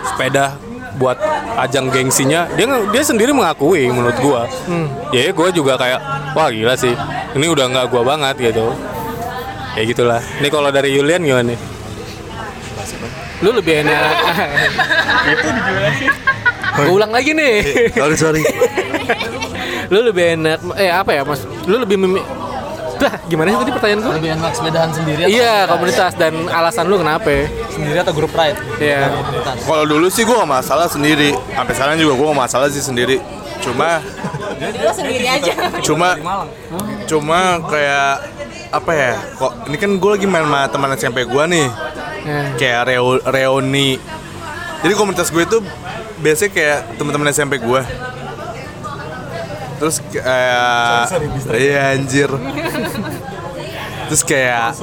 [0.05, 0.59] sepeda
[0.97, 1.17] buat
[1.57, 4.45] ajang gengsinya dia dia sendiri mengakui menurut gua
[5.09, 5.99] ya gue juga kayak
[6.37, 6.93] wah gila sih
[7.33, 8.73] ini udah nggak gua banget gitu
[9.73, 11.59] kayak gitulah ini kalau dari Yulian gimana nih
[13.43, 14.15] Lu lebih enak.
[16.79, 17.59] Gue ulang lagi nih.
[17.91, 18.41] Sorry sorry.
[19.91, 21.43] lu lebih enak eh apa ya Mas?
[21.67, 22.23] Lu lebih memi
[23.03, 24.13] Dah, gimana sih tadi pertanyaan gua?
[24.15, 27.51] lebih enak sepedahan sendiri Iya, komunitas dan alasan lu kenapa?
[27.67, 29.11] sendiri atau grup ride Iya.
[29.59, 31.35] Kalau dulu sih gue gak masalah sendiri.
[31.49, 33.17] Sampai sekarang juga gue gak masalah sih sendiri.
[33.59, 33.99] Cuma
[34.53, 35.53] Lu sendiri aja.
[35.81, 36.15] cuma
[37.03, 38.23] cuma kayak
[38.71, 39.11] apa ya?
[39.35, 41.67] Kok ini kan gue lagi main sama teman SMP gue nih.
[42.23, 43.99] Eh, kayak reo, reuni
[44.79, 45.59] jadi komunitas gue itu
[46.19, 47.81] biasanya kayak teman-teman SMP gue
[49.83, 51.11] terus kayak
[51.51, 52.31] iya anjir.
[54.07, 54.79] Terus kayak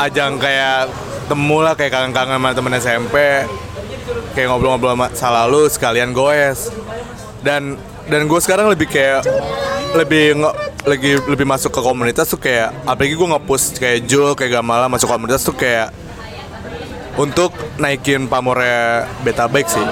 [0.00, 0.88] ajang kayak
[1.28, 3.14] temu lah kayak kangen-kangen sama temen SMP
[4.32, 6.72] kayak ngobrol-ngobrol masa lalu sekalian goes.
[7.44, 7.76] Dan
[8.08, 9.28] dan gue sekarang lebih kayak
[9.92, 10.50] lebih nge,
[10.88, 15.12] lagi lebih masuk ke komunitas tuh kayak apalagi gue nge-push kayak Jul kayak Gamala masuk
[15.12, 15.92] komunitas tuh kayak
[17.20, 19.86] untuk naikin pamornya beta bike sih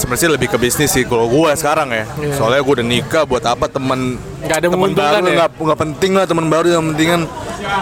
[0.00, 2.04] sebenarnya lebih ke bisnis sih kalau gue sekarang ya.
[2.32, 5.32] Soalnya gue udah nikah buat apa temen Nggak ada temen baru ya?
[5.36, 7.22] nggak nggak penting lah teman baru yang penting kan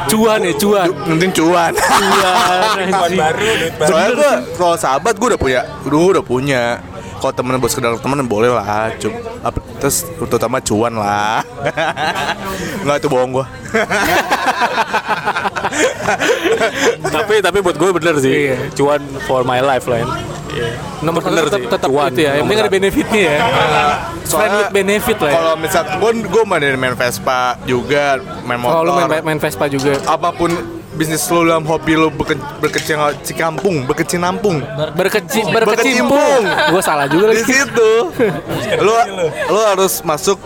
[0.08, 0.88] cuan ya, cuan.
[1.06, 1.72] penting cuan.
[2.90, 3.42] Cuan baru
[3.80, 6.62] soalnya gue kalau sahabat gue udah punya gue udah punya.
[7.18, 8.94] Kalau temen buat sekedar temen boleh lah.
[8.94, 11.42] Cum apa- terus terutama cuan lah.
[12.82, 13.46] Nggak itu bohong gue
[17.08, 18.32] tapi tapi buat gue bener sih.
[18.48, 18.56] Iya.
[18.72, 20.02] cuan for my life lah
[20.58, 20.70] Iya.
[21.00, 22.10] Nomor satu tetap, tetap cuan.
[22.10, 22.32] itu ya.
[22.34, 23.36] Yang penting ada benefitnya ya.
[24.28, 25.34] With benefit lah ya.
[25.34, 28.04] kalau misal gue gue main main Vespa juga
[28.44, 29.96] main motor Oh, lu main, main Vespa juga.
[30.04, 30.52] apa pun
[30.94, 34.60] bisnis lu dalam hobi lu beke, berkecimpung berkecimpung
[34.92, 35.64] Berkeci, Berkecimpung.
[35.64, 36.42] berkecimpung.
[36.44, 37.90] Gue salah juga di situ
[38.84, 38.92] lu
[39.48, 40.36] lu harus masuk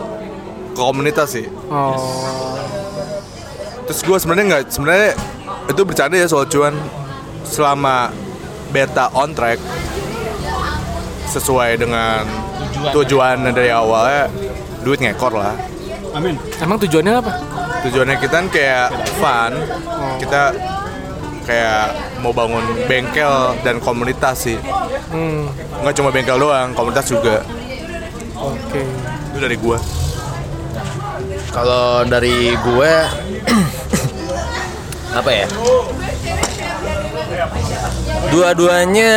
[0.71, 2.23] ke komunitas sih Oh.
[3.83, 5.09] terus gue sebenarnya nggak sebenarnya
[5.67, 6.71] itu bercanda ya soal cuan
[7.43, 8.15] selama
[8.69, 9.59] beta on track
[11.25, 12.23] sesuai dengan
[12.91, 14.27] tujuan dari awalnya
[14.81, 15.55] duit ngekor lah
[16.13, 16.37] Amin.
[16.61, 17.31] Emang tujuannya apa?
[17.83, 18.87] tujuannya kita kan kayak
[19.17, 19.51] fun
[20.17, 20.53] kita
[21.43, 21.91] kayak
[22.23, 24.59] mau bangun bengkel dan komunitas sih
[25.13, 25.45] Hmm,
[25.83, 27.45] nggak cuma bengkel doang komunitas juga
[28.33, 28.81] oke.
[29.29, 29.77] itu dari gua
[31.53, 32.93] Kalau dari gue
[35.21, 35.45] apa ya?
[38.29, 39.11] Dua-duanya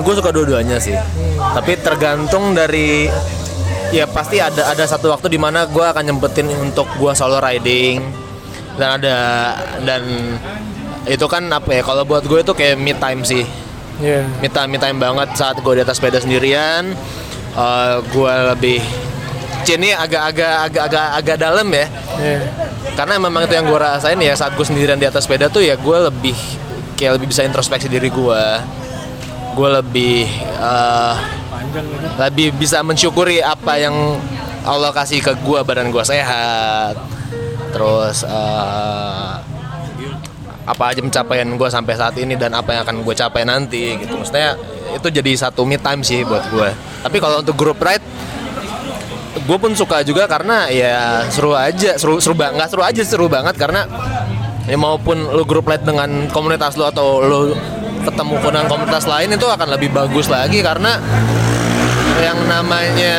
[0.00, 0.96] gue suka dua-duanya sih.
[1.38, 3.06] Tapi tergantung dari
[3.90, 8.04] ya pasti ada ada satu waktu di mana gue akan nyempetin untuk gue solo riding
[8.76, 9.16] dan ada
[9.80, 10.02] dan
[11.08, 13.44] itu kan apa ya kalau buat gue itu kayak me time sih
[13.98, 14.22] Iya.
[14.38, 16.94] me time, me time banget saat gue di atas sepeda sendirian
[17.58, 18.78] Eh gue lebih
[19.68, 21.86] ini agak-agak agak-agak agak dalam ya
[22.20, 22.40] Iya.
[22.94, 25.74] karena memang itu yang gue rasain ya saat gue sendirian di atas sepeda tuh ya
[25.74, 26.36] gue lebih
[26.98, 28.44] kayak lebih bisa introspeksi diri gue
[29.54, 30.26] gue lebih
[30.58, 31.14] eh,
[32.18, 33.94] lebih bisa mensyukuri apa yang
[34.66, 36.98] Allah kasih ke gue badan gue sehat.
[37.70, 39.34] Terus eh,
[40.68, 44.18] apa aja pencapaian gue sampai saat ini dan apa yang akan gue capai nanti gitu.
[44.18, 44.58] Maksudnya
[44.94, 46.68] itu jadi satu me time sih buat gue
[47.04, 48.04] tapi kalau untuk group ride
[49.38, 53.54] gue pun suka juga karena ya seru aja seru seru banget seru aja seru banget
[53.56, 53.84] karena
[54.68, 57.56] ya maupun lu grup ride dengan komunitas lu atau lu
[58.04, 61.00] ketemu dengan komunitas lain itu akan lebih bagus lagi karena
[62.20, 63.18] yang namanya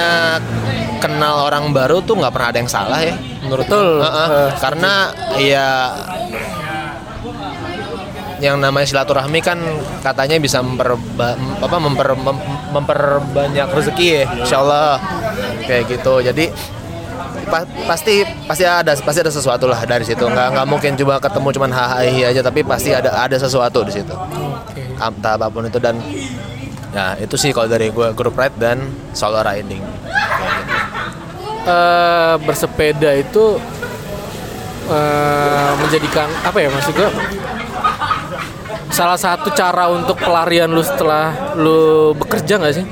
[0.99, 4.03] kenal orang baru tuh nggak pernah ada yang salah ya menurut Betul.
[4.03, 4.27] Heeh.
[4.30, 4.93] Eh, karena
[5.39, 5.67] ya
[8.39, 9.59] yang namanya silaturahmi kan
[9.99, 14.95] katanya bisa memperba, apa memper, mem- memperbanyak rezeki ya insyaallah
[15.67, 16.47] kayak gitu jadi
[17.49, 20.21] pa- pasti pasti ada pasti ada sesuatu lah dari situ.
[20.23, 24.13] Nggak nggak mungkin cuma ketemu cuman hahaha aja tapi pasti ada ada sesuatu di situ.
[25.01, 25.97] Entah apa pun itu dan
[26.93, 28.77] ya itu sih kalau dari gue group ride dan
[29.11, 29.81] solo riding.
[31.69, 33.59] Eh, bersepeda itu
[34.89, 37.09] eh, menjadikan apa ya maksud gue
[38.89, 42.85] salah satu cara untuk pelarian lu setelah lu bekerja nggak sih?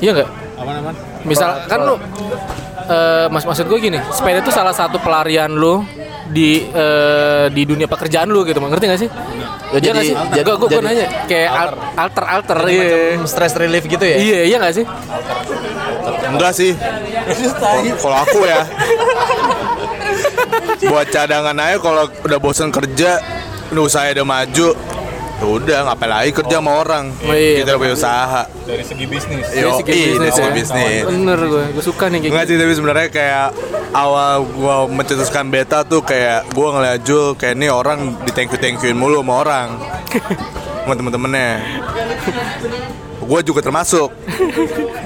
[0.00, 0.30] Iya nggak?
[0.56, 0.94] Aman-aman.
[1.22, 1.94] Misal kan lu
[2.86, 5.84] eh, mas maksud gue gini, sepeda itu salah satu pelarian lu
[6.26, 9.10] di eh, di dunia pekerjaan lu gitu, ngerti gak sih?
[9.68, 10.16] Ya, jadi- sih?
[10.32, 13.18] jadi- Gue nanya kayak al- alter alter, iya.
[13.18, 14.84] macam stress relief gitu ya Iya iya nggak sih?
[16.26, 16.70] enggak sih
[17.96, 18.62] kalau aku ya
[20.90, 23.18] buat cadangan aja kalau udah bosan kerja
[23.68, 24.85] udah usaha udah maju ya
[25.36, 27.12] udah ngapain lagi kerja sama orang?
[27.20, 27.60] Oh, iya.
[27.60, 28.42] kita punya usaha.
[28.64, 29.44] Dari segi bisnis.
[29.52, 30.54] Yo, Dari segi iya, bisnis dari segi ya.
[30.56, 31.02] bisnis.
[31.06, 32.50] Bener gue, gue suka nih kayak Enggak gitu.
[32.50, 33.46] sih tapi sebenarnya kayak
[33.92, 38.58] awal gua mencetuskan beta tuh kayak gua ngeliat Jul kayak ini orang di thank you
[38.58, 39.68] thank youin mulu sama orang.
[40.86, 41.50] Sama temen-temennya.
[43.18, 44.14] Gua juga termasuk.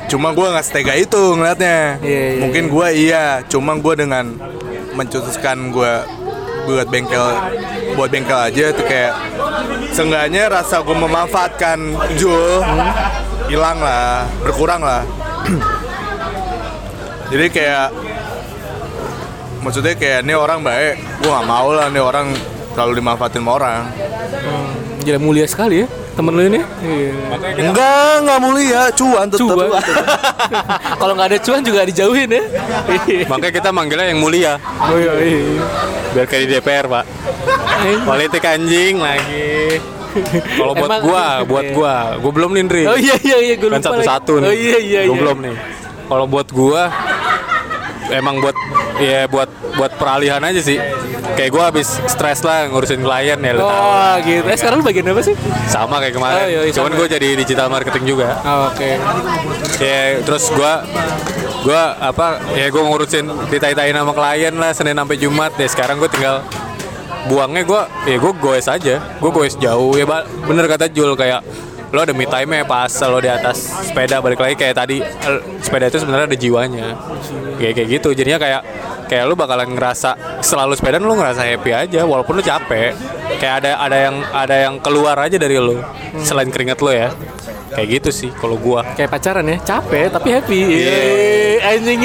[0.06, 1.96] Cuma gua nggak setega itu ngeliatnya.
[2.04, 4.36] Iya, iya, mungkin gua iya cuma gua dengan
[4.92, 6.04] mencetuskan gua
[6.68, 7.24] buat bengkel
[7.96, 9.16] buat bengkel aja tuh kayak
[10.00, 11.76] seenggaknya rasa gua memanfaatkan
[12.16, 12.64] Jul
[13.52, 15.04] hilang lah berkurang lah.
[17.30, 17.92] Jadi kayak
[19.60, 20.96] maksudnya kayak ini orang baik.
[21.20, 22.32] Gue nggak mau lah nih orang
[22.72, 23.82] terlalu dimanfaatin sama orang.
[24.40, 24.72] Hmm,
[25.04, 26.60] Gila mulia sekali ya temen lu ini.
[26.80, 27.12] Iya.
[27.62, 29.82] enggak nggak mulia cuan tetap Cuan.
[31.00, 32.42] Kalau nggak ada cuan juga dijauhin ya.
[33.30, 35.62] Makanya kita manggilnya yang mulia Oh iya, iya.
[36.10, 37.04] biar kayak di DPR pak
[38.02, 39.78] politik anjing lagi
[40.58, 43.70] kalau buat Emang- gua buat gua gua belum nih Ndri Oh iya iya iya gue
[43.70, 45.20] kan lupa satu-satu nih Oh iya iya gua iya.
[45.22, 45.54] belum nih
[46.10, 46.82] kalau buat gua
[48.10, 48.56] emang buat
[48.98, 50.76] ya buat buat peralihan aja sih
[51.30, 54.44] kayak gua habis stres lah ngurusin klien ya tahu Oh gitu.
[54.44, 55.34] Eh sekarang lu bagian apa sih?
[55.66, 56.98] sama kayak kemarin Oh, iya, iya, cuman sama.
[56.98, 58.98] gua jadi digital marketing juga Oh, Oke.
[59.78, 60.82] ya terus gua
[61.62, 66.10] gua apa ya gua ngurusin ditai-tain sama klien lah Senin sampai Jumat deh sekarang gua
[66.10, 66.36] tinggal
[67.22, 70.04] buangnya gua ya gua goes aja gua goes jauh ya
[70.42, 71.44] bener kata Jul kayak
[71.90, 73.58] lo ada me time nya pas lo di atas
[73.90, 75.02] sepeda balik lagi kayak tadi.
[75.58, 76.86] Sepeda itu sebenarnya ada jiwanya.
[77.58, 78.62] Kayak kayak gitu jadinya kayak
[79.10, 82.94] kayak lu bakalan ngerasa selalu sepeda lu ngerasa happy aja walaupun lu capek.
[83.42, 85.82] Kayak ada ada yang ada yang keluar aja dari lu
[86.22, 87.10] selain keringat lu ya.
[87.70, 88.82] Kayak gitu sih kalau gua.
[88.98, 90.58] Kayak pacaran ya, capek tapi happy.
[90.58, 90.98] Iya.
[91.74, 92.02] Anjing.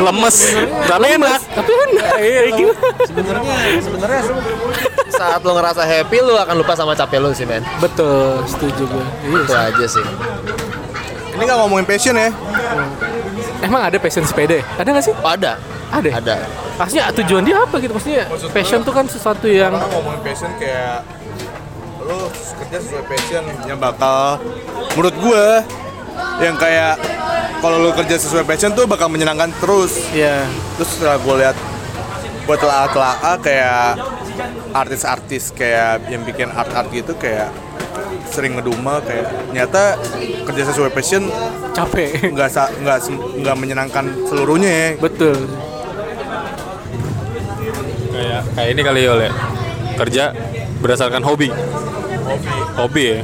[0.00, 0.36] lemes.
[0.88, 1.40] Tapi enak.
[1.52, 2.14] tapi enak.
[2.16, 2.42] Iya,
[3.04, 3.54] sebenarnya
[3.84, 4.20] sebenarnya
[5.24, 9.04] saat lo ngerasa happy lo akan lupa sama capek lo sih men Betul, setuju gue.
[9.24, 9.38] Iya.
[9.38, 10.04] itu aja sih
[11.32, 12.28] ini nggak ngomongin passion ya
[13.62, 14.58] Emang ada passion sepeda?
[14.58, 14.64] ya?
[14.74, 15.14] Ada nggak sih?
[15.14, 15.54] oh, ada
[15.88, 16.10] Ada.
[16.12, 16.36] ada
[16.72, 17.92] Maksudnya tujuan dia apa gitu?
[17.92, 21.06] Maksudnya passion tuh kan sesuatu yang orang ngomongin passion kayak
[22.02, 22.26] lu
[22.58, 24.42] kerja sesuai passion yang bakal
[24.92, 25.46] menurut gue
[26.40, 26.98] yang kayak
[27.62, 30.42] kalau lu kerja sesuai passion tuh bakal menyenangkan terus Iya.
[30.74, 31.56] terus setelah gue lihat
[32.42, 34.02] gue telah-telah kayak
[34.72, 37.52] artis-artis kayak yang bikin art-art gitu kayak
[38.32, 40.00] sering ngedumel kayak ternyata
[40.48, 41.28] kerja sesuai passion
[41.76, 42.32] Capek.
[42.32, 42.48] nggak
[42.80, 42.98] nggak
[43.44, 45.36] nggak menyenangkan seluruhnya ya Betul.
[48.12, 49.30] kayak kayak ini kali ya oleh
[49.96, 50.24] kerja
[50.80, 51.52] berdasarkan hobi
[52.78, 53.02] hobi.
[53.04, 53.22] Ya.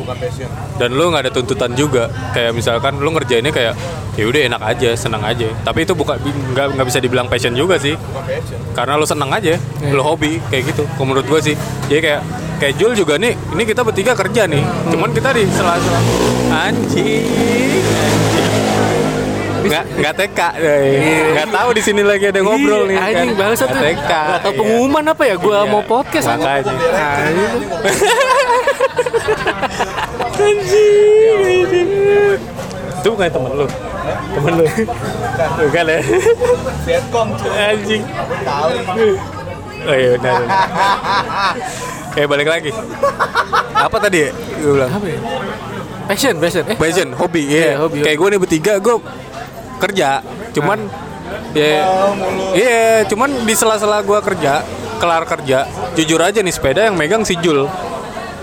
[0.78, 2.10] Dan lu nggak ada tuntutan juga.
[2.34, 3.74] Kayak misalkan lu ngerjainnya kayak
[4.18, 5.48] ya udah enak aja senang aja.
[5.62, 6.18] Tapi itu bukan
[6.54, 7.94] nggak nggak bisa dibilang passion juga sih.
[8.74, 9.56] Karena lu senang aja
[9.88, 10.82] lu hobi kayak gitu.
[10.98, 11.54] Kalau menurut gua sih.
[11.86, 12.22] Jadi kayak
[12.58, 14.62] kayak Jul juga nih ini kita bertiga kerja nih.
[14.90, 16.00] Cuman kita di sela-sela
[16.50, 18.17] anjing anjing
[19.60, 21.32] nggak nggak TK eh.
[21.32, 23.40] nggak tahu di sini lagi ada ngobrol nih Iya, Anjing kan.
[23.40, 23.74] bangsa tuh.
[23.74, 24.56] Nggak TK Gak tau iya.
[24.56, 25.34] pengumuman apa ya?
[25.36, 25.64] Gua Iya.
[25.66, 26.26] mau podcast.
[26.28, 26.46] Makanya.
[26.46, 26.78] Anjing.
[30.38, 31.88] Anjing.
[32.98, 33.66] Itu bukan temen lu.
[34.34, 34.64] Temen lu.
[35.60, 35.98] Bukan ya?
[36.84, 38.02] Vietcong Anjing.
[39.78, 40.42] Oh iya benar.
[42.08, 42.70] Oke balik lagi.
[43.72, 44.30] Apa tadi ya?
[44.58, 44.90] Gue bilang.
[44.90, 45.18] Apa ya?
[46.08, 46.64] Passion, passion.
[46.64, 47.72] Eh, Passion, hobi, Iya, iya.
[47.76, 48.96] hobi, Kayak gue nih bertiga, gue
[49.78, 50.20] kerja.
[50.50, 50.90] Cuman,
[51.52, 51.86] ya,
[52.52, 54.62] iya, cuman di sela-sela gue kerja,
[54.98, 55.64] kelar kerja,
[55.94, 57.64] jujur aja nih sepeda yang megang si Jul.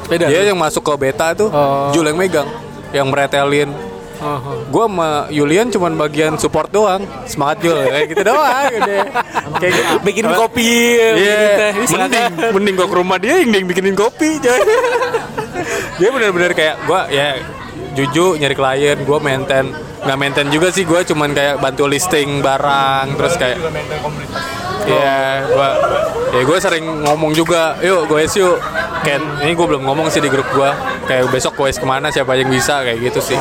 [0.06, 0.30] sepeda.
[0.30, 1.90] Dia yang masuk ke beta tuh, Oh.
[1.90, 2.46] Jul yang megang,
[2.90, 3.74] yang meretelin.
[4.16, 4.58] Oh, oh.
[4.70, 8.70] Gue sama Yulian cuman bagian support doang, semangat Jul, kayak gitu doang.
[8.72, 9.04] udah.
[9.58, 9.94] Kayak gitu.
[10.02, 11.72] Bikin kopi, Iya, bikin teh.
[11.76, 14.38] Ini mending, mending gua ke rumah dia yang bikinin kopi,
[15.98, 17.40] dia bener-bener kayak gua ya
[17.94, 19.72] jujur nyari klien, gua maintain
[20.06, 23.58] nggak maintain juga sih gua cuman kayak bantu listing barang terus kayak
[24.86, 25.70] Iya, gua
[26.30, 28.62] ya gua sering ngomong juga, yuk guys yuk.
[29.02, 30.78] Ken, ini gua belum ngomong sih di grup gua.
[31.10, 33.38] Kayak besok guys ke mana siapa yang bisa kayak gitu sih.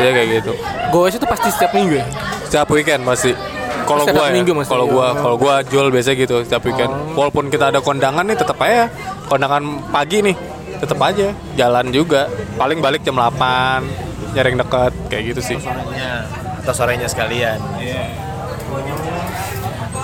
[0.00, 0.52] Iya kayak gitu.
[0.88, 2.06] Goes itu pasti setiap minggu ya?
[2.48, 3.36] Setiap weekend pasti.
[3.84, 6.92] Kalau gua ya, kalau gua, kalau gua jual biasa gitu setiap weekend.
[7.12, 8.88] Walaupun kita ada kondangan nih tetap aja
[9.28, 10.36] kondangan pagi nih
[10.80, 12.32] tetap aja jalan juga.
[12.56, 15.58] Paling balik jam 8 nyari yang dekat kayak gitu sih.
[16.58, 17.58] atau sorenya sekalian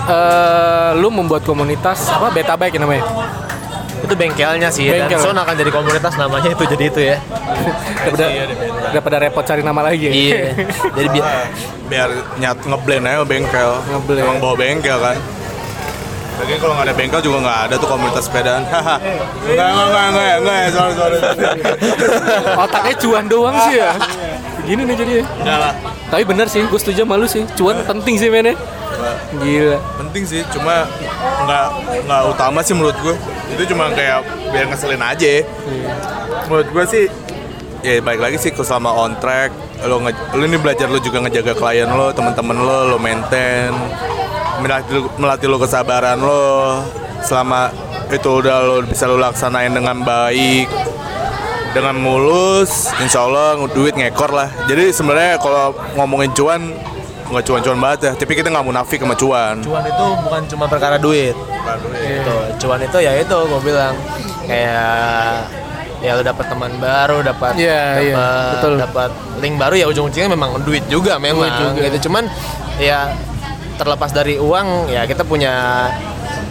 [0.01, 3.05] Eh, lu membuat komunitas apa beta bike ya namanya?
[3.99, 5.11] itu bengkelnya sih Bengkel.
[5.11, 7.17] dan Son akan jadi komunitas namanya itu jadi itu ya
[7.99, 8.25] Daripada,
[8.89, 10.11] daripada repot cari nama lagi ya.
[10.11, 10.39] iya
[10.95, 11.27] jadi biar
[11.85, 14.23] biar nyat ngeblend aja bengkel Ngeblend.
[14.23, 15.17] emang bawa bengkel kan
[16.39, 18.63] Lagian kalau nggak ada bengkel juga nggak ada tuh komunitas sepedaan.
[18.63, 21.17] Enggak, enggak, enggak, enggak, enggak, sorry, sorry.
[22.55, 23.91] Otaknya cuan doang sih ya.
[24.63, 25.23] Gini nih jadinya.
[25.43, 25.73] Enggak lah.
[26.09, 27.43] Tapi bener sih, gue setuju sama lu sih.
[27.59, 28.55] Cuan penting sih mainnya.
[29.35, 29.77] Gila.
[29.99, 30.87] Penting sih, cuma
[31.43, 31.67] nggak
[32.07, 33.15] nggak utama sih menurut gue.
[33.53, 34.23] Itu cuma kayak
[34.55, 35.43] biar ngeselin aja.
[36.47, 37.05] Menurut gue sih
[37.79, 39.55] ya baik lagi sih ke selama on track
[39.87, 43.71] lo nge, lo ini belajar lo juga ngejaga klien lo teman-teman lo lo maintain
[44.59, 46.83] melatih lo- melatih lo kesabaran lo
[47.19, 47.71] selama
[48.09, 50.67] itu udah lo bisa lo laksanain dengan baik
[51.69, 54.49] dengan mulus insya Allah duit ngekor lah.
[54.65, 56.61] Jadi sebenarnya kalau ngomongin cuan
[57.29, 58.11] nggak cuan-cuan banget ya.
[58.17, 59.61] Tapi kita nggak munafik sama cuan.
[59.61, 61.37] Cuan itu bukan cuma perkara duit.
[61.93, 63.93] Itu cuan itu ya itu gue bilang.
[64.49, 65.45] Kayak
[65.99, 68.73] ya lu dapat teman baru dapat Iya, iya, dapat betul.
[68.79, 71.85] dapat link baru ya ujung-ujungnya memang duit juga memang juga.
[71.85, 72.09] gitu.
[72.09, 72.25] Cuman
[72.81, 73.13] ya
[73.79, 75.87] terlepas dari uang ya kita punya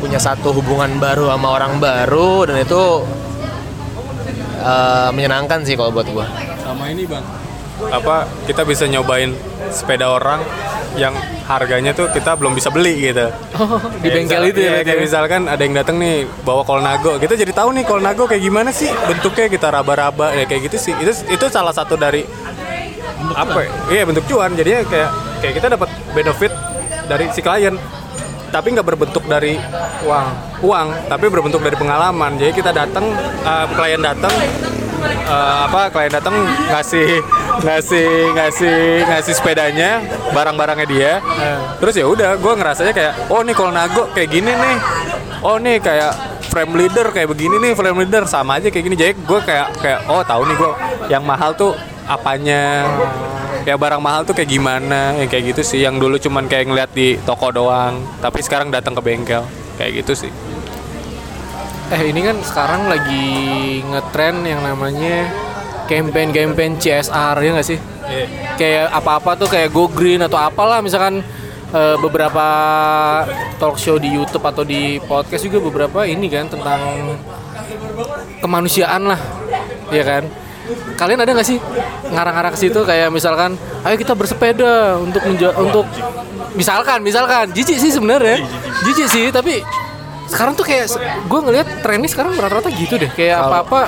[0.01, 3.05] punya satu hubungan baru sama orang baru dan itu
[4.65, 6.25] eh, menyenangkan sih kalau buat gua
[6.65, 7.25] Sama ini bang.
[7.93, 9.37] Apa kita bisa nyobain
[9.71, 10.43] sepeda orang
[10.99, 11.15] yang
[11.47, 13.31] harganya tuh kita belum bisa beli gitu.
[13.55, 14.69] Oh, di Kayak bengkel itu ya.
[14.69, 15.05] iya, kayak ya?
[15.07, 18.91] misalkan ada yang datang nih bawa Kolnago, kita jadi tahu nih Kolnago kayak gimana sih
[19.07, 20.93] bentuknya kita raba-raba ya kayak gitu sih.
[20.99, 22.27] Itu itu salah satu dari
[23.33, 23.59] apa?
[23.63, 23.71] ya?
[23.95, 24.51] Iya bentuk cuan.
[24.59, 26.53] Jadinya kayak kayak kita dapat benefit
[27.09, 27.75] dari si klien.
[28.49, 29.61] Tapi nggak berbentuk dari
[30.09, 30.27] uang,
[30.65, 32.41] uang, tapi berbentuk dari pengalaman.
[32.41, 33.13] Jadi kita datang,
[33.45, 34.33] eh, klien datang,
[35.05, 36.33] eh, apa klien datang
[36.73, 37.21] ngasih
[37.61, 40.01] ngasih ngasih ngasih sepedanya
[40.33, 41.13] barang-barangnya dia.
[41.77, 44.77] Terus ya udah gue ngerasanya kayak oh nih kalau nago kayak gini nih.
[45.45, 46.13] Oh nih kayak
[46.49, 48.25] frame leader kayak begini nih frame leader.
[48.25, 48.97] Sama aja kayak gini.
[48.97, 50.71] Jadi gue kayak kayak oh tahu nih gue
[51.13, 51.77] yang mahal tuh
[52.09, 52.89] apanya?
[53.69, 55.13] Ya barang mahal tuh kayak gimana?
[55.21, 55.81] Yang kayak gitu sih.
[55.85, 58.01] Yang dulu cuman kayak ngeliat di toko doang.
[58.25, 59.45] Tapi sekarang datang ke bengkel.
[59.77, 60.33] Kayak gitu sih.
[61.89, 63.27] Eh ini kan sekarang lagi
[63.85, 65.29] ngetren yang namanya
[65.89, 67.79] campaign-campaign CSR ya nggak sih?
[68.61, 70.81] Kayak apa-apa tuh kayak Go Green atau apalah.
[70.81, 71.21] Misalkan
[71.73, 72.47] eh, beberapa
[73.61, 76.81] talk show di YouTube atau di podcast juga beberapa ini kan tentang
[78.41, 79.21] kemanusiaan lah.
[79.89, 80.25] Iya kan?
[80.95, 81.59] Kalian ada nggak sih
[82.09, 82.81] ngarang-ngarang ke situ?
[82.83, 85.85] Kayak misalkan, ayo kita bersepeda untuk menja- untuk
[86.53, 88.43] misalkan, misalkan, jijik sih sebenarnya,
[88.85, 89.63] jijik sih, tapi
[90.29, 90.93] sekarang tuh kayak
[91.25, 93.81] gue ngelihat trennya sekarang rata-rata gitu deh, kayak apa-apa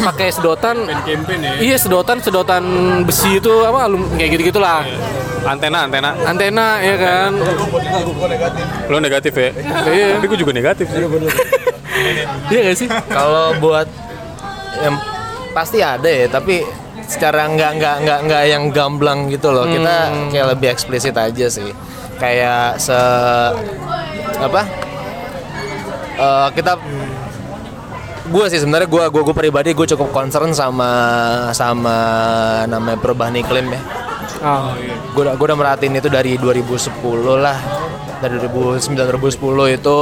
[0.00, 1.52] pakai sedotan, campaign ya.
[1.60, 2.64] Iya sedotan sedotan
[3.04, 4.84] besi itu apa alum kayak gitu gitulah,
[5.44, 6.16] antena antena.
[6.24, 7.30] Antena ya kan,
[8.88, 9.50] lo negatif ya?
[9.88, 10.06] Iya.
[10.16, 11.00] tapi gue juga negatif sih.
[12.48, 12.88] Iya gak sih?
[12.88, 13.84] Kalau buat
[14.80, 14.96] yang
[15.50, 16.62] pasti ada ya, tapi
[17.06, 19.66] secara nggak nggak nggak nggak yang gamblang gitu loh.
[19.66, 19.94] Kita
[20.30, 21.70] kayak lebih eksplisit aja sih.
[22.20, 22.98] Kayak se
[24.40, 24.62] apa?
[26.20, 26.76] Eh, kita
[28.30, 30.90] gue sih sebenarnya gue gue gue pribadi gue cukup concern sama
[31.50, 31.96] sama
[32.68, 33.80] namanya perubahan iklim ya.
[34.40, 34.72] Oh,
[35.16, 36.96] gue udah gue udah merhatiin itu dari 2010
[37.40, 37.58] lah
[38.20, 39.98] dari 2009 2010 itu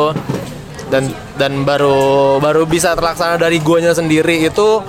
[0.90, 1.04] dan
[1.38, 4.82] dan baru baru bisa terlaksana dari guanya sendiri itu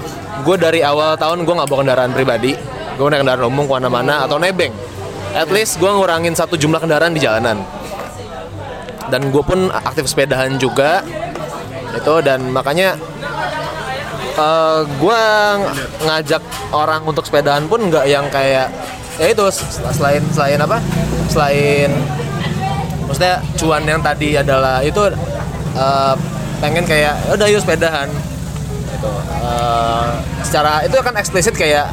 [0.44, 2.52] gue dari awal tahun gue nggak bawa kendaraan pribadi.
[2.96, 4.72] Gue naik kendaraan umum ke mana-mana atau nebeng.
[5.32, 7.64] At least gue ngurangin satu jumlah kendaraan di jalanan.
[9.10, 11.02] Dan gue pun aktif sepedahan juga.
[11.96, 12.96] Itu dan makanya
[14.40, 15.22] eh gue
[16.06, 18.72] ngajak orang untuk sepedahan pun nggak yang kayak
[19.20, 19.44] ya itu
[19.96, 20.78] selain selain apa?
[21.28, 21.92] Selain
[23.10, 25.02] maksudnya cuan yang tadi adalah itu
[25.76, 26.16] eh,
[26.62, 28.08] pengen kayak "Ya udah yuk sepedahan
[28.94, 29.12] gitu.
[29.44, 30.10] Eh,
[30.46, 31.90] secara itu kan eksplisit kayak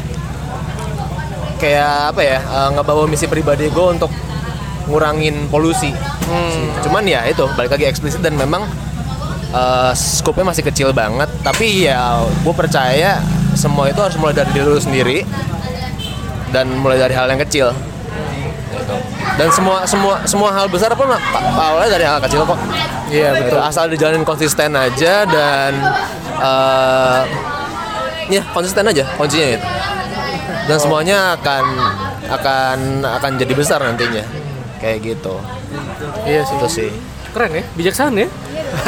[1.56, 4.12] kayak apa ya eh, ngebawa misi pribadi gue untuk
[4.86, 5.90] ngurangin polusi.
[6.86, 8.64] Cuman ya itu balik lagi eksplisit dan memang
[9.50, 11.30] eh scope-nya masih kecil banget.
[11.42, 13.18] Tapi ya gue percaya
[13.56, 15.24] semua itu harus mulai dari diri lu sendiri
[16.54, 17.72] dan mulai dari hal yang kecil.
[18.76, 18.96] Gitu.
[19.40, 22.60] dan semua semua semua hal besar pun awalnya dari hal kecil kok.
[23.10, 23.58] Iya, betul.
[23.62, 25.72] asal dijalanin konsisten aja dan
[26.36, 27.22] eh
[28.28, 29.66] ya konsisten aja kuncinya itu
[30.66, 31.64] dan semuanya akan
[32.28, 34.24] akan akan jadi besar nantinya
[34.76, 35.38] kayak gitu
[36.24, 36.54] Iya sih.
[36.56, 36.90] itu sih
[37.30, 38.28] Keren ya, bijaksana ya.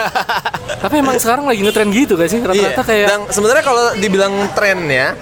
[0.83, 2.41] Tapi emang sekarang lagi ngetren gitu gak sih?
[2.41, 2.81] Rata-rata Iya.
[2.83, 5.13] kayak Dan sebenarnya kalau dibilang trennya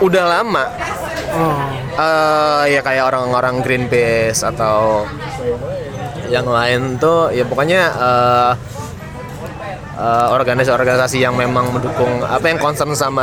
[0.00, 0.64] udah lama.
[1.30, 1.60] oh,
[1.92, 5.04] Eh, ya kayak orang-orang Greenpeace atau
[6.26, 8.52] yang lain tuh ya pokoknya eh,
[10.02, 13.22] eh, organisasi-organisasi yang memang mendukung apa yang concern sama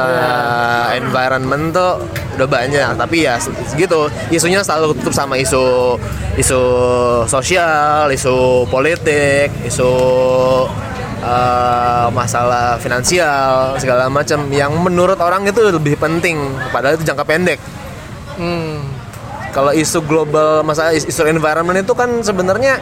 [0.96, 2.00] environment tuh
[2.40, 2.96] udah banyak.
[2.96, 6.00] Tapi ya segitu isunya selalu tutup sama isu
[6.40, 6.62] isu
[7.28, 9.92] sosial isu politik isu
[11.20, 14.48] eh, masalah finansial segala macam.
[14.48, 16.40] Yang menurut orang itu lebih penting.
[16.72, 17.60] Padahal itu jangka pendek.
[18.40, 18.80] Hmm,
[19.52, 22.80] kalau isu global masalah is- isu environment itu kan sebenarnya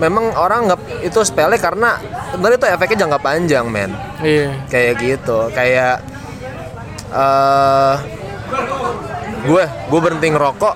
[0.00, 2.00] memang orang nggak itu sepele karena
[2.32, 3.92] sebenarnya itu efeknya jangka panjang men
[4.24, 4.48] iya.
[4.72, 6.00] kayak gitu kayak
[7.12, 7.94] eh
[9.44, 10.74] gue gue berhenti ngerokok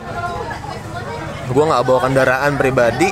[1.52, 3.08] gue nggak bawa kendaraan pribadi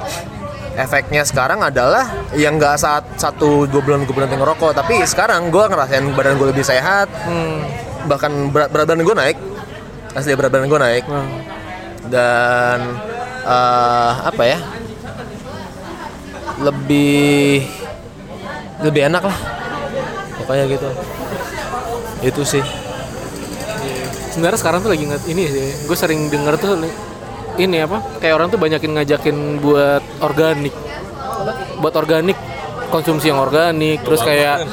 [0.73, 5.65] efeknya sekarang adalah yang nggak saat satu dua bulan gue berhenti ngerokok tapi sekarang gue
[5.69, 7.61] ngerasain badan gue lebih sehat Hmm.
[8.09, 9.37] bahkan berat, berat badan gue naik
[10.17, 11.29] asli berat badan gue naik Wah.
[12.09, 12.79] dan
[13.45, 14.59] eh, apa ya
[16.63, 17.67] lebih
[18.81, 19.39] lebih enak lah
[20.39, 20.89] pokoknya gitu
[22.23, 22.65] itu sih
[24.33, 25.85] Sebenarnya sekarang tuh lagi nge- ini sih.
[25.85, 26.81] Gue sering denger tuh
[27.61, 28.01] ini apa?
[28.17, 30.73] Kayak orang tuh banyakin ngajakin buat organik.
[31.77, 32.39] Buat organik
[32.89, 34.65] konsumsi yang organik terus kayak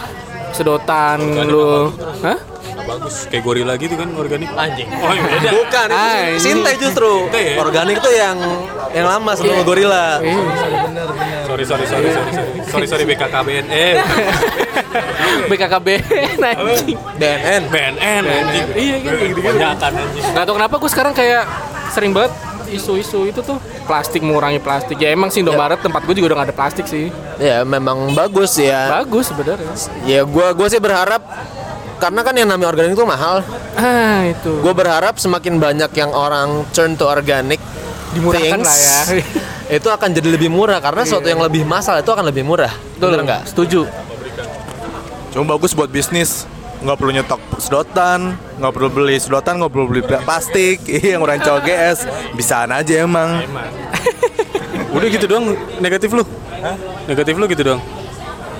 [0.55, 1.91] sedotan lu.
[2.23, 2.39] Hah?
[2.89, 3.15] Bagus.
[3.29, 4.49] Kayak gorila gitu kan organik.
[4.51, 4.87] Anjing.
[4.89, 5.21] Oh iya.
[5.23, 5.49] Beda.
[5.53, 7.11] Bukan itu Ah, Sintai justru.
[7.29, 7.55] Ya?
[7.55, 8.37] organik tuh yang
[8.89, 10.17] yang lama sebelum gorila.
[10.19, 10.41] Iya.
[11.45, 12.51] sorry sorry sorry sorry sorry.
[12.65, 13.93] Sorry sorry BKKBN eh
[15.49, 15.87] BKKB
[16.39, 16.97] anjing.
[17.17, 18.65] BNN BNN anjing.
[18.73, 19.49] Iya kan kayak gitu-gitu.
[19.51, 20.23] banyakan anjing.
[20.27, 21.43] Gak tau kenapa gue sekarang kayak
[21.89, 22.33] sering banget
[22.69, 23.57] isu-isu itu tuh.
[23.85, 24.97] Plastik mengurangi plastik.
[24.97, 27.09] Ya emang sih Indomaret tempat gue juga udah gak ada plastik sih.
[27.41, 29.01] Ya memang bagus ya.
[29.01, 29.73] Bagus sebenarnya
[30.05, 31.23] ya gua gua sih berharap
[31.99, 33.43] karena kan yang namanya organik itu mahal.
[33.75, 34.63] Ah itu.
[34.63, 37.59] Gue berharap semakin banyak yang orang turn to organic
[38.15, 38.99] Dimurahkan things, lah ya.
[39.77, 40.79] itu akan jadi lebih murah.
[40.81, 42.71] Karena sesuatu yang lebih masal itu akan lebih murah.
[42.97, 43.51] Bener nggak?
[43.51, 43.85] Setuju.
[45.35, 46.47] Cuma bagus buat bisnis.
[46.79, 50.79] Nggak perlu nyetok sedotan, nggak perlu beli sedotan, nggak perlu beli plastik.
[50.87, 51.99] Iya, yang orang cowok GS
[52.39, 53.43] bisaan aja emang.
[54.95, 55.53] udah gitu doang
[55.83, 56.23] negatif lu?
[57.05, 57.83] Negatif lu gitu doang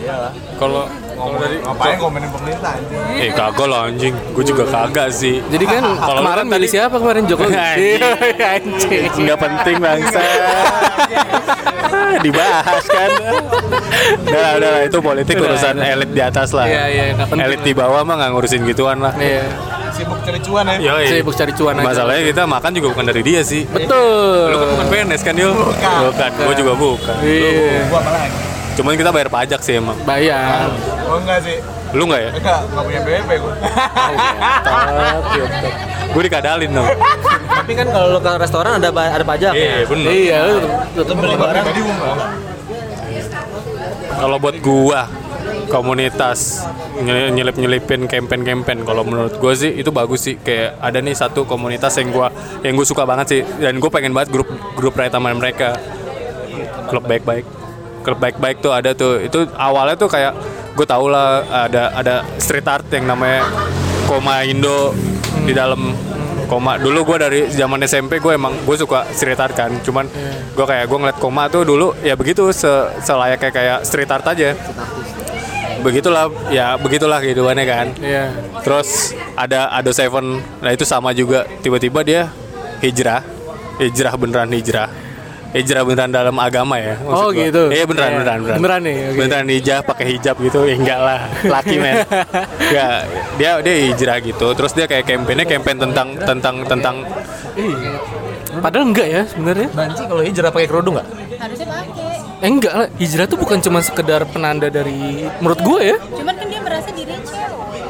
[0.10, 0.84] iyalah kalau
[1.36, 3.22] dari Ngapain komenin pemerintah anjing?
[3.22, 6.96] eh kagak lah anjing gue juga kagak sih jadi kan Kalau lu kemarin tadi- siapa
[6.98, 8.00] kemarin Jokowi Anjing.
[8.42, 10.20] anjing nggak penting bangsa
[11.90, 13.10] Ah, dibahas kan
[14.22, 16.66] udah lah, udah lah, itu politik urusan elit di atas lah.
[16.66, 17.04] Iya, iya,
[17.40, 19.14] elit di bawah mah nggak ngurusin gituan lah.
[19.16, 19.50] Iya.
[19.92, 20.78] Sibuk cari cuan ya.
[20.80, 21.06] Yoi.
[21.10, 21.86] Sibuk cari cuan aja.
[21.86, 23.66] Masalahnya kita makan juga bukan dari dia sih.
[23.66, 24.48] Betul.
[24.48, 25.54] Lu kan bukan PNS kan, Yul?
[25.54, 26.30] Bukan.
[26.40, 27.16] Gue juga bukan.
[27.20, 27.90] Iya.
[27.90, 28.38] Gua apa lagi?
[28.80, 30.00] Cuman kita bayar pajak sih emang.
[30.08, 30.72] Bayar.
[31.12, 31.60] Oh enggak sih.
[31.92, 32.32] Lu nggak ya?
[32.32, 33.54] Enggak, enggak punya BPP gua.
[36.16, 36.88] Gue dikadalin dong.
[37.60, 39.52] Tapi kan kalau lu ke restoran ada ada pajak.
[39.52, 40.10] Iya, bener.
[40.16, 40.60] Iya, lu
[40.96, 42.18] Lu beli barang Tadi gua enggak.
[44.16, 45.02] Kalau buat gua
[45.68, 46.64] komunitas
[47.04, 52.00] nyelip nyelipin campaign-campaign kalau menurut gua sih itu bagus sih kayak ada nih satu komunitas
[52.00, 52.32] yang gua
[52.64, 55.78] yang gue suka banget sih dan gue pengen banget grup grup sama mereka
[56.90, 57.59] klub baik-baik
[58.02, 59.20] klub baik-baik tuh ada tuh.
[59.24, 60.34] Itu awalnya tuh kayak
[60.76, 63.44] gue tau lah ada ada street art yang namanya
[64.08, 64.96] Koma Indo
[65.44, 65.94] di dalam
[66.50, 66.82] Koma.
[66.82, 69.70] Dulu gue dari zaman SMP gue emang gue suka street art kan.
[69.86, 70.10] Cuman
[70.56, 72.70] gue kayak gue ngeliat Koma tuh dulu ya begitu se
[73.06, 74.58] selayaknya kayak street art aja.
[75.80, 77.88] Begitulah ya begitulah kehidupannya kan.
[78.04, 78.36] Iya.
[78.66, 81.48] Terus ada Ado Seven, nah itu sama juga.
[81.64, 82.22] Tiba-tiba dia
[82.84, 83.24] hijrah,
[83.80, 84.92] hijrah beneran hijrah,
[85.50, 86.94] hijrah beneran dalam agama ya.
[86.96, 87.42] maksud Oh, gua.
[87.42, 87.64] gitu.
[87.68, 88.18] Iya beneran Iya.
[88.18, 88.58] beneran beneran.
[88.58, 89.18] Beneran nih, oke.
[89.18, 91.96] Beneran hijab pakai hijab gitu, ya enggak lah, laki men.
[92.76, 92.88] ya
[93.36, 94.48] dia dia hijrah gitu.
[94.52, 96.96] Terus dia kayak kampanye campaign tentang tentang tentang
[98.50, 99.68] Padahal enggak ya sebenarnya.
[99.72, 101.08] Banci kalau hijrah pakai kerudung nggak?
[101.38, 102.18] Harusnya pakai.
[102.40, 105.98] Eh, enggak lah, hijrah tuh bukan cuma sekedar penanda dari menurut gue ya.
[106.10, 107.84] Cuman kan dia merasa dirinya cewek.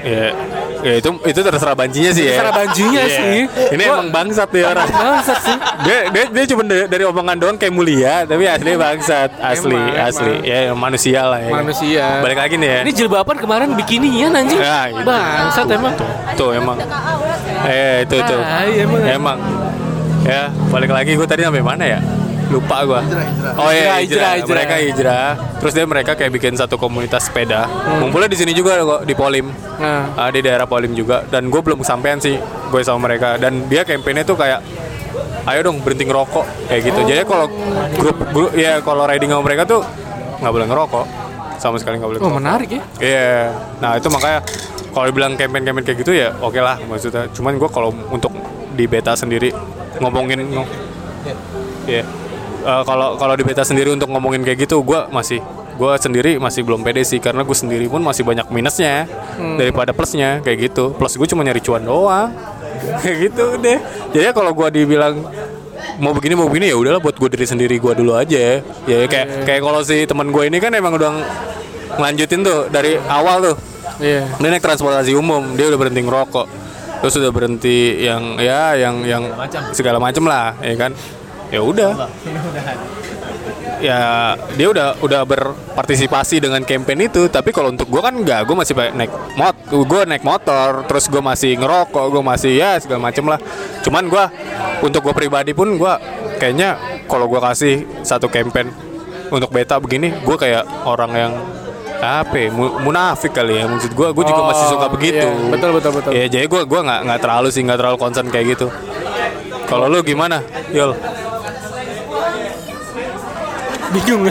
[0.00, 0.30] ya,
[0.80, 2.32] ya itu itu terserah bancinya sih ya.
[2.32, 3.16] Terserah bancinya Iya.
[3.16, 3.38] sih.
[3.68, 4.88] Ini Gua- emang bangsat dia orang.
[4.88, 5.56] Bangsat sih.
[5.80, 10.04] dia dia dia cuma dari, dari omongan doang kayak mulia tapi asli bangsat asli Emang,
[10.04, 10.44] asli emang.
[10.44, 12.04] ya manusia lah ya Manusia.
[12.18, 14.58] balik lagi nih ya Ini jilbaban kemarin bikinian anjing.
[14.58, 15.02] Ya, itu.
[15.02, 15.94] Bangsat emang.
[16.34, 16.76] tuh emang
[17.64, 19.02] eh itu tuh Ah, iya, emang.
[19.04, 19.38] emang
[20.20, 22.00] ya balik lagi gue tadi sampai mana ya
[22.48, 23.00] lupa gua.
[23.54, 24.48] Oh Hijrah, iya hijrah, hijrah, hijrah.
[24.48, 25.28] mereka hijrah.
[25.58, 27.68] terus dia mereka kayak bikin satu komunitas sepeda.
[27.98, 29.52] Ngumpulnya di sini juga kok di Polim.
[29.76, 30.16] Nah.
[30.16, 31.24] Ah, di daerah Polim juga.
[31.24, 33.36] Dan gue belum kesampaian sih gue sama mereka.
[33.36, 34.64] Dan dia kampanye tuh kayak
[35.44, 36.44] ayo dong berhenti ngerokok.
[36.66, 37.00] Kayak gitu.
[37.04, 37.46] Jadi kalau
[37.94, 39.80] grup grup ya kalau riding sama mereka tuh
[40.38, 41.06] nggak boleh ngerokok.
[41.58, 42.38] Sama sekali nggak boleh Oh, ngerokok.
[42.38, 42.82] menarik ya.
[42.96, 43.30] Iya,
[43.76, 44.40] nah itu makanya
[44.88, 47.26] kalau dibilang campaign-campaign kayak gitu ya oke lah maksudnya.
[47.28, 48.30] Cuman gue kalau untuk
[48.72, 49.50] di beta sendiri
[49.98, 50.70] ngomongin, ngo-
[51.84, 52.06] Iya.
[52.58, 55.38] Eh, kalau kalau di beta sendiri untuk ngomongin kayak gitu, gue masih
[55.78, 59.06] gue sendiri masih belum pede sih karena gue sendiri pun masih banyak minusnya
[59.54, 60.90] daripada plusnya kayak gitu.
[60.92, 62.34] Plus gue cuma nyari cuan doang,
[63.02, 63.78] kayak gitu deh.
[64.10, 65.22] Jadi kalau gue dibilang
[65.98, 68.34] mau begini mau begini ya udahlah buat gue diri sendiri gue dulu aja.
[68.36, 68.54] Ya
[68.90, 71.26] ya kayak kayak kalau si teman gue ini kan emang udah ng-
[71.94, 73.56] ngelanjutin tuh dari awal tuh.
[73.98, 74.30] Iya.
[74.38, 76.46] dia naik transportasi umum dia udah berhenti ngerokok.
[76.98, 79.22] Terus udah berhenti yang ya yang yang
[79.70, 80.90] segala macem lah ya kan
[81.48, 81.90] ya udah.
[83.78, 87.26] Ya dia udah udah berpartisipasi dengan campaign itu.
[87.26, 91.22] Tapi kalau untuk gue kan enggak gue masih naik mot gue naik motor terus gue
[91.22, 93.38] masih ngerokok gue masih ya segala macem lah.
[93.80, 94.24] Cuman gue
[94.82, 95.92] untuk gue pribadi pun gue
[96.36, 96.74] kayaknya
[97.06, 98.74] kalau gue kasih satu campaign
[99.28, 101.32] untuk beta begini gue kayak orang yang
[101.98, 105.18] apa ya, mu- munafik kali ya maksud gue gue juga masih Oh, suka begitu.
[105.18, 105.50] iya.
[105.50, 106.10] Betul, betul, betul.
[106.14, 108.66] ya jadi gue gue nggak nggak terlalu sih nggak terlalu concern kayak gitu.
[109.66, 110.94] Kalau lu gimana Yul
[113.94, 114.28] Bingung.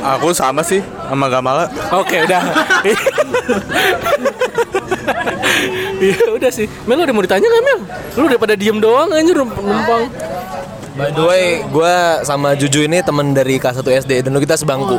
[0.00, 1.68] Aku sama sih sama Gamala.
[1.92, 2.42] Oke, udah.
[6.00, 6.64] Iya, udah sih.
[6.88, 7.78] Mel udah mau ditanya nggak Mel?
[8.16, 10.08] Lu udah pada diem doang anjir numpang.
[10.96, 11.94] By the way, gue
[12.26, 14.96] sama Juju ini temen dari kelas 1 SD dan dulu kita sebangku.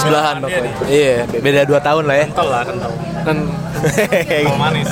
[0.00, 0.72] Sebelahan pokoknya.
[0.88, 2.26] Iya, beda 2 tahun lah ya.
[2.30, 2.92] kental lah kental
[3.22, 3.36] Dan
[4.54, 4.88] manis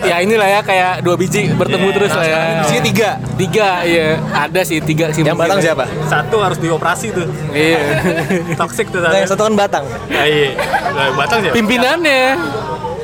[0.00, 2.38] ya inilah ya kayak dua biji bertemu terus lah ya.
[2.60, 3.08] Di sini tiga.
[3.34, 4.16] Tiga, iya.
[4.32, 5.22] Ada sih tiga sih.
[5.22, 5.84] Yang batang siapa?
[6.04, 7.78] satu harus dioperasi tuh Iya.
[8.60, 9.84] toxic tuh Nah, yang satu kan batang.
[10.08, 10.54] Ah, iya
[10.88, 12.22] Nah, batang siapa Pimpinannya.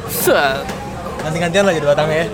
[0.06, 0.62] Set.
[1.20, 2.27] Ganti-gantian lah jadi batangnya ya.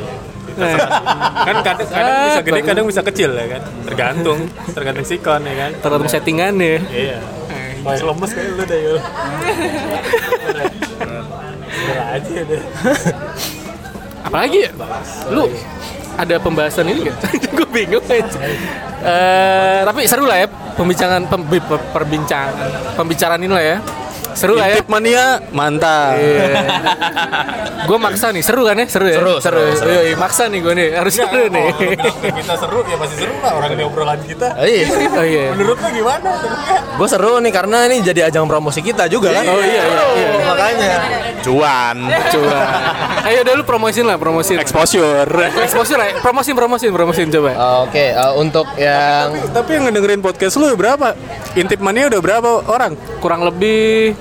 [1.40, 2.68] kan kadang, kadang bisa gede bagus.
[2.68, 6.74] kadang bisa kecil ya kan tergantung tergantung sikon ya kan Tergantung settingannya.
[6.90, 7.16] iya
[7.80, 8.76] Masih lemes kayak lu deh
[11.88, 12.62] aja deh
[14.20, 14.70] Apalagi ya?
[15.28, 15.48] Lu
[16.14, 17.16] ada pembahasan ini gak?
[17.56, 18.38] Gue bingung aja.
[19.00, 20.46] Eh, tapi seru lah ya
[20.76, 22.52] pembincangan pembi- per- perbincangan
[22.94, 23.76] pembicaraan ini lah ya.
[24.40, 24.80] Seru lah ya.
[24.80, 26.16] Intip mania mantap
[27.84, 28.86] Gue maksa nih, seru kan ya?
[28.88, 29.20] Seru ya?
[29.20, 29.90] Seru, seru, seru.
[29.92, 31.66] Yoi, maksa nih gue nih, harus seru nih.
[32.40, 34.86] kita seru ya masih seru lah orang ini obrolan kita Oh, iya.
[35.12, 35.44] Oh iya.
[35.52, 36.30] menurut lu gimana
[36.96, 39.44] Gue seru nih karena ini jadi ajang promosi kita juga kan.
[39.44, 40.04] Oh iya iya.
[40.16, 40.28] iya.
[40.48, 40.92] Makanya.
[41.40, 41.96] cuan
[42.32, 42.60] Coba.
[43.28, 44.56] Ayo udah lu promosin lah, promosin.
[44.60, 45.28] Exposure.
[45.64, 47.50] Exposure lah, promosin, promosin, promosin coba.
[47.84, 51.16] Oke, eh, untuk yang Tapi yang ngedengerin podcast lu berapa?
[51.56, 52.92] Intip Mania udah berapa orang?
[53.20, 54.12] Kurang lebih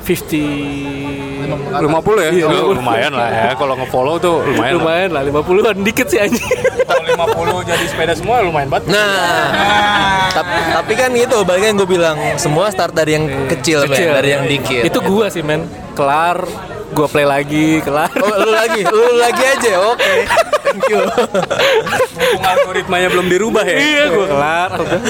[0.00, 1.80] 50 50
[2.20, 2.30] ya?
[2.46, 3.50] Lu- lumayan lah ya.
[3.54, 4.72] Kalau nge-follow tuh lumayan.
[4.72, 4.80] lah.
[4.80, 6.44] lumayan lah 50-an dikit sih anjing.
[6.82, 7.04] Kalau
[7.62, 8.90] 50 jadi sepeda semua lumayan banget.
[8.90, 9.46] Nah,
[10.30, 14.30] tap- tapi kan gitu, balik yang gue bilang semua start dari yang kecil, men, dari
[14.30, 14.82] yang dikit.
[14.84, 15.64] Itu gua sih men.
[15.92, 16.42] Kelar,
[16.90, 18.10] gua play lagi, kelar.
[18.14, 20.14] Oh, lu lagi, lu lagi aja, oke.
[20.70, 21.02] Thank you.
[22.12, 23.76] Mumpung algoritmanya belum dirubah ya.
[23.76, 24.70] Iya, gua kelar.
[24.76, 25.00] Udah,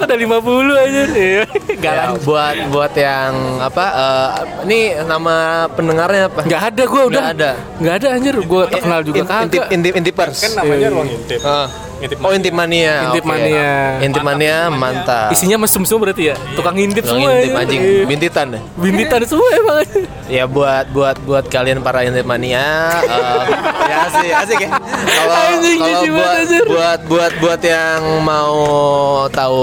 [0.00, 1.02] udah 50 aja.
[1.10, 1.42] Iya.
[1.76, 3.84] Gak Ya, buat buat yang apa?
[3.86, 4.28] eh,
[4.64, 5.34] ini nama
[5.68, 6.40] pendengarnya apa?
[6.42, 7.20] Nggak ada gua udah.
[7.20, 7.50] Nggak ada.
[7.76, 9.68] Nggak ada anjir, gua terkenal juga In- intip, kagak.
[9.70, 10.38] intip, intipers.
[10.40, 11.40] Kan namanya ruang intip.
[11.42, 11.68] Ah.
[11.94, 13.08] Intip Oh, intip mania.
[13.08, 13.30] Intip oke.
[13.30, 13.70] mania.
[14.02, 15.30] Intip mania mantap.
[15.30, 16.36] Isinya mesum semua berarti ya?
[16.52, 17.62] Tukang ngintip Yang semua intip ya.
[17.62, 18.04] anjing, Iya.
[18.04, 18.46] bintitan.
[18.50, 18.62] deh.
[18.76, 19.78] Bintitan semua emang
[20.26, 22.60] Ya buat buat buat kalian para intip mania,
[23.00, 23.42] eh,
[23.88, 24.70] ya asik asik ya.
[24.94, 25.38] Kalau
[25.76, 28.56] kalau buat buat buat buat yang mau
[29.28, 29.62] tahu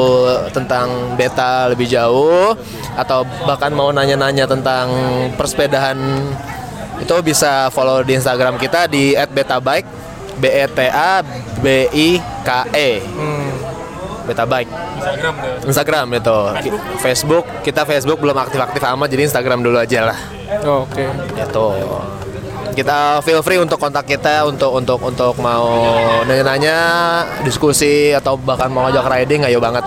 [0.52, 2.54] tentang beta lebih jauh
[2.94, 4.92] atau bahkan mau nanya-nanya tentang
[5.36, 5.98] persepedahan
[7.00, 9.88] itu bisa follow di Instagram kita di @betabike
[10.38, 11.22] B E T A
[11.58, 12.10] B I
[12.42, 12.90] K E.
[14.22, 14.70] Beta Bike.
[15.66, 16.38] Instagram itu.
[16.62, 20.20] Ki- Facebook, kita Facebook belum aktif-aktif amat jadi Instagram dulu aja lah.
[20.62, 21.10] Oke.
[21.34, 21.66] Gitu.
[22.72, 25.68] Kita feel free untuk kontak kita untuk untuk untuk mau
[26.24, 26.78] nanya-nanya,
[27.44, 29.84] diskusi atau bahkan mau ngajak riding ayo banget.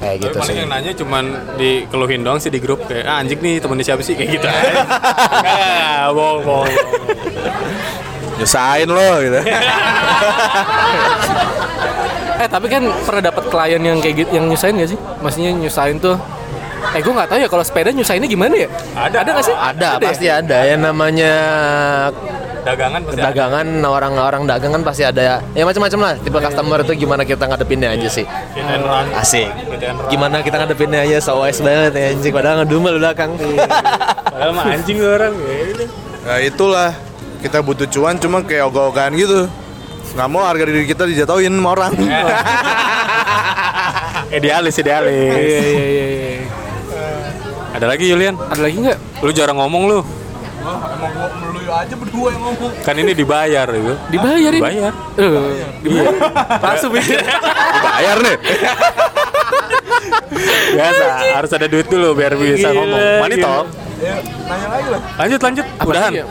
[0.00, 0.60] Kayak gitu Paling sih.
[0.64, 1.24] yang nanya cuman
[1.60, 4.80] dikeluhin doang sih di grup kayak ah, anjing nih temennya siapa sih kayak gitu aja.
[5.36, 6.72] Enggak, bohong, bohong.
[8.40, 9.36] nyusahin lo gitu
[12.40, 14.98] Eh tapi kan pernah dapat klien yang kayak gitu, yang nyusahin gak sih?
[15.20, 16.16] Maksudnya nyusahin tuh
[16.90, 18.68] Eh gue nggak tahu ya kalau sepeda nyusahinnya gimana ya?
[18.96, 19.16] Ada.
[19.22, 19.54] Ada nggak sih?
[19.54, 19.98] Ada, ya?
[20.00, 21.32] pasti ada yang namanya
[22.60, 23.24] Dagangan pasti ada.
[23.32, 27.88] dagangan orang-orang dagang kan pasti ada ya macam-macam lah tipe customer itu gimana kita ngadepinnya
[27.96, 28.28] aja sih
[29.16, 29.48] asik
[30.12, 33.32] gimana kita ngadepinnya aja so wise banget ya anjing padahal ngedumel belakang
[34.30, 35.32] Padahal mah anjing orang.
[35.32, 35.86] Ya.
[36.20, 36.90] Nah itulah
[37.40, 39.48] kita butuh cuan cuma kayak ogah-ogahan gitu
[40.12, 41.92] nggak mau harga diri kita dijatuhin sama orang
[44.30, 45.10] Idealis, idealis.
[45.10, 46.06] Iya iya iya.
[47.80, 47.86] Iya.
[47.86, 48.34] Ada lagi Julian?
[48.36, 48.98] Ada lagi nggak?
[49.24, 50.00] Lu jarang ngomong lu.
[50.60, 53.94] emang gua melulu aja berdua yang ngomong Kan ini dibayar gitu.
[54.12, 54.60] Dibayar ini?
[54.60, 54.92] Dibayar.
[55.16, 55.32] Eh,
[55.80, 56.14] dibayar.
[56.60, 57.16] Langsung mikir.
[57.16, 58.36] Dibayar nih.
[60.70, 61.04] Biasa,
[61.40, 63.00] harus ada duit dulu biar bisa Gila, ngomong.
[63.24, 63.46] Money gila.
[63.48, 63.66] talk.
[65.16, 65.66] Lanjut, lanjut.
[65.80, 66.12] Apa Udahan.
[66.12, 66.26] lagi ya?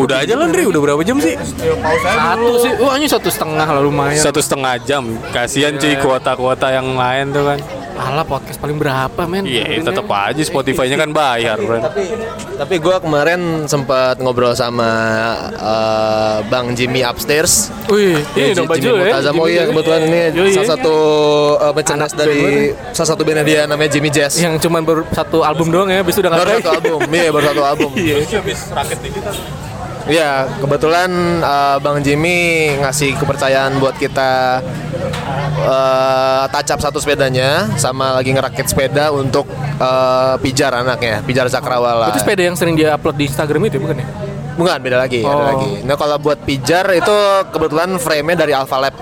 [0.00, 0.64] Udah aja lah, Ndri.
[0.64, 1.34] Udah berapa jam sih?
[2.00, 2.72] Satu sih.
[2.80, 4.16] Oh, hanya satu setengah lah lumayan.
[4.16, 5.04] Satu setengah jam.
[5.36, 7.58] Kasihan cuy kuota-kuota yang lain tuh kan.
[8.00, 9.44] Alah podcast paling berapa men?
[9.44, 11.84] Iya, tetap aja Spotify-nya kan bayar, bro.
[12.56, 14.88] tapi gue kemarin sempat ngobrol sama
[15.52, 19.32] eh, Bang Jimmy upstairs Wih, ini Ya, dong Jimmy baju ya.
[19.36, 20.52] Oh iya kebetulan ini Yoi.
[20.56, 20.96] salah satu
[21.56, 24.40] uh, merchandise dari band salah satu bandnya dia namanya Jimmy Jazz.
[24.40, 27.28] Yang cuman baru satu album doang ya, habis itu udah nggak baru satu album, iya
[27.32, 27.90] baru satu album.
[27.96, 28.16] Iya.
[28.40, 29.24] habis rakit dikit
[30.08, 31.10] Iya, kebetulan
[31.44, 34.62] uh, Bang Jimmy ngasih kepercayaan buat kita
[35.64, 39.44] uh, up satu sepedanya sama lagi ngerakit sepeda untuk
[39.76, 42.14] uh, pijar anaknya, pijar Cakrawala.
[42.14, 44.06] Itu sepeda yang sering dia upload di Instagram itu bukan ya?
[44.60, 45.46] Bukan, beda lagi, ada Oh.
[45.56, 45.72] lagi.
[45.88, 47.16] Nah, kalau buat pijar itu
[47.48, 48.94] kebetulan frame-nya dari Alpha Lab.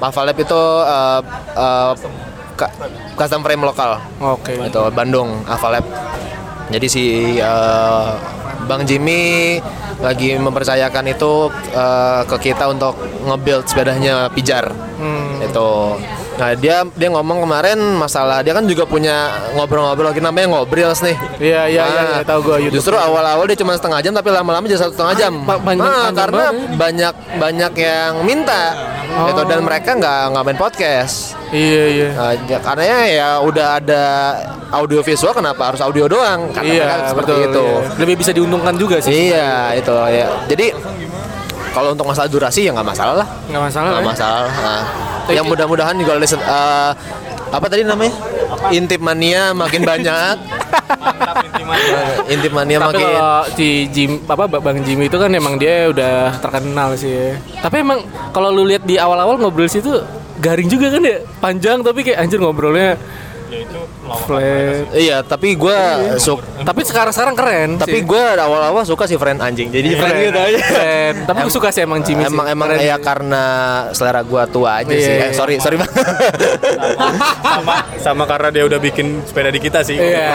[0.00, 1.20] Alpha Lab itu uh,
[1.52, 1.92] uh,
[3.18, 4.00] custom frame lokal.
[4.22, 4.56] Oke.
[4.64, 5.84] Itu Bandung Alpha Lab.
[6.68, 7.04] Jadi si
[7.40, 8.12] uh,
[8.68, 9.56] Bang Jimmy
[9.98, 14.70] lagi mempercayakan itu uh, ke kita untuk nge-build sepedanya pijar.
[15.00, 15.42] Hmm.
[15.42, 15.96] Itu.
[16.38, 21.16] Nah, dia dia ngomong kemarin masalah dia kan juga punya ngobrol-ngobrol lagi namanya ngobrils nih.
[21.36, 22.78] Iya iya iya, Nah, iya, tahu gua YouTube.
[22.78, 25.32] Justru awal-awal dia cuma setengah jam tapi lama-lama jadi satu setengah jam.
[25.42, 26.76] ba- banyak- nah, karena banget ya.
[26.78, 28.62] banyak banyak yang minta
[29.08, 31.34] gitu dan mereka nggak nggak main podcast.
[31.50, 32.08] Iya iya.
[32.12, 34.04] Nah, ya, karena ya, ya udah ada
[34.70, 36.52] audio visual kenapa harus audio doang?
[36.52, 37.46] Karena mereka Iya, seperti betul.
[37.48, 37.66] itu.
[37.66, 37.98] iya.
[37.98, 39.32] Lebih bisa diuntungkan juga sih.
[39.32, 40.26] Iya, itu ya.
[40.46, 40.66] Jadi
[41.72, 43.28] kalau untuk masalah durasi ya nggak masalah lah.
[43.48, 43.88] Nggak masalah.
[43.90, 44.10] Nggak ya.
[44.12, 44.48] masalah.
[44.48, 44.82] Nah,
[45.32, 46.92] yang mudah-mudahan juga listen eh,
[47.48, 48.14] apa tadi namanya?
[48.72, 50.36] Intip mania makin banyak.
[52.32, 56.38] Intip mania Tapi makin kalau di Jim apa Bang Jimmy itu kan emang dia udah
[56.40, 57.36] terkenal sih.
[57.60, 59.92] Tapi emang kalau lu lihat di awal-awal ngobrol situ
[60.38, 62.94] garing juga kan ya, panjang tapi kayak anjir ngobrolnya
[63.48, 63.64] ya
[64.18, 64.42] Flat.
[64.90, 65.78] Iya, tapi gue
[66.16, 67.70] suka Tapi sekarang sekarang keren.
[67.76, 68.04] tapi sih.
[68.04, 69.68] gue awal-awal suka si friend anjing.
[69.68, 70.26] Jadi friend keren.
[70.26, 70.60] gitu aja.
[71.24, 72.30] Tapi gue suka sih emang Jimmy sih.
[72.30, 72.84] Emang emang Keren.
[72.84, 73.44] ya karena
[73.90, 75.12] selera gua tua aja Iya, sih.
[75.14, 75.24] iya.
[75.24, 75.90] Eh, sorry, sorry bang.
[77.40, 80.28] sama sama karena dia udah bikin sepeda di kita sih Iya.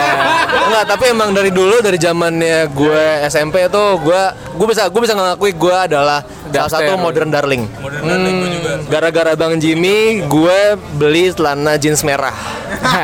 [0.63, 4.21] Enggak, tapi emang dari dulu dari zamannya gue SMP itu gue
[4.53, 7.65] gue bisa gue bisa ngakui gue adalah salah satu modern darling.
[7.75, 10.59] modern darling gue juga Gara-gara Bang Jimmy, gue
[10.93, 12.35] beli celana jeans merah.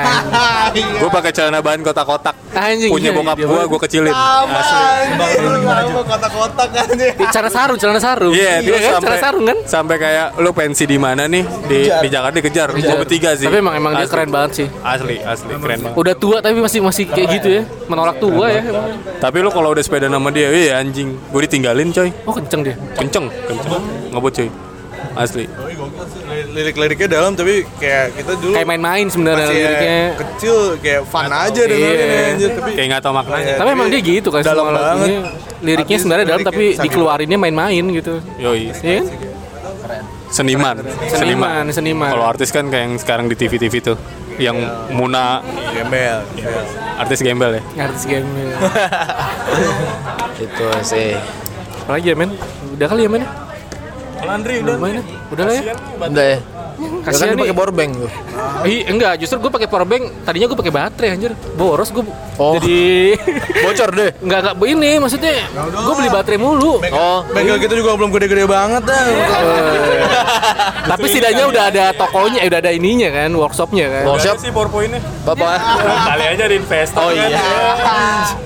[0.75, 6.69] gue pakai celana bahan kotak-kotak Anjing, punya iya, bokap iya, gue gue kecilin asli kotak-kotak
[6.73, 6.87] kan
[7.29, 8.33] Cara sarung, celana sarung.
[8.33, 8.91] Iya, dia kan?
[8.97, 9.57] sampai Celana sarung kan?
[9.63, 12.67] sampai kayak lu pensi di mana nih di di Jakarta dikejar.
[12.73, 13.45] Gue bertiga sih.
[13.45, 14.67] Tapi emang emang dia keren banget sih.
[14.81, 15.95] Asli, asli keren banget.
[15.97, 17.63] Udah tua tapi masih masih kayak gitu ya.
[17.87, 18.61] Menolak tua ya.
[18.65, 18.97] emang.
[19.21, 21.15] Tapi lu kalau udah sepeda nama dia, iya anjing.
[21.29, 22.09] Gue ditinggalin coy.
[22.25, 22.75] Oh kenceng dia.
[22.97, 23.83] Kenceng, kenceng.
[24.11, 24.49] Ngebut coy.
[25.15, 25.45] Asli.
[26.47, 29.99] Lirik-liriknya dalam tapi kayak kita dulu Kayak main-main sebenarnya ya liriknya.
[30.15, 32.19] kecil kayak fun aja dengerin Iya.
[32.29, 33.53] anjir tapi Kayak nggak tau maknanya.
[33.57, 35.07] Tapi emang dia gitu kan dalam semua banget.
[35.59, 38.13] Liriknya Habis sebenarnya dalam tapi dikeluarinnya main-main gitu.
[38.37, 38.71] Yoi.
[38.75, 39.07] Iya kan?
[40.29, 40.75] Seniman.
[41.09, 42.09] Seniman, seniman.
[42.09, 43.97] Kalau artis kan kayak yang sekarang di TV-TV tuh.
[44.39, 44.55] Yang
[44.89, 45.43] Muna,
[45.73, 46.23] gembel
[46.95, 47.61] artis gembel ya.
[47.81, 48.23] Artis game.
[50.37, 51.15] Itu sih.
[51.83, 52.31] Apalagi ya men?
[52.71, 53.23] Udah kali ya men?
[54.19, 54.99] Landry Udah main
[55.53, 55.73] ya?
[56.09, 56.87] Udah lah ya.
[56.89, 57.03] Udah ya.
[57.03, 58.11] Kan Kasihan pakai power bank tuh.
[58.63, 60.03] Ih, enggak, justru gue pakai power bank.
[60.23, 61.31] Tadinya gue pakai baterai anjir.
[61.53, 62.03] Boros gue.
[62.39, 62.55] Oh.
[62.55, 63.19] Jadi
[63.67, 64.09] Bocor deh.
[64.23, 66.79] enggak enggak ini maksudnya gue beli baterai mulu.
[66.89, 69.01] Oh, bengkel kita juga belum gede-gede banget dah
[70.89, 74.03] Tapi setidaknya udah ada tokonya, udah ada ininya kan, workshopnya kan.
[74.07, 75.03] workshop sih PowerPoint-nya.
[75.21, 75.57] Bapak.
[76.09, 76.97] Kali aja di investor.
[76.97, 77.29] Oh kan.
[77.29, 77.43] iya.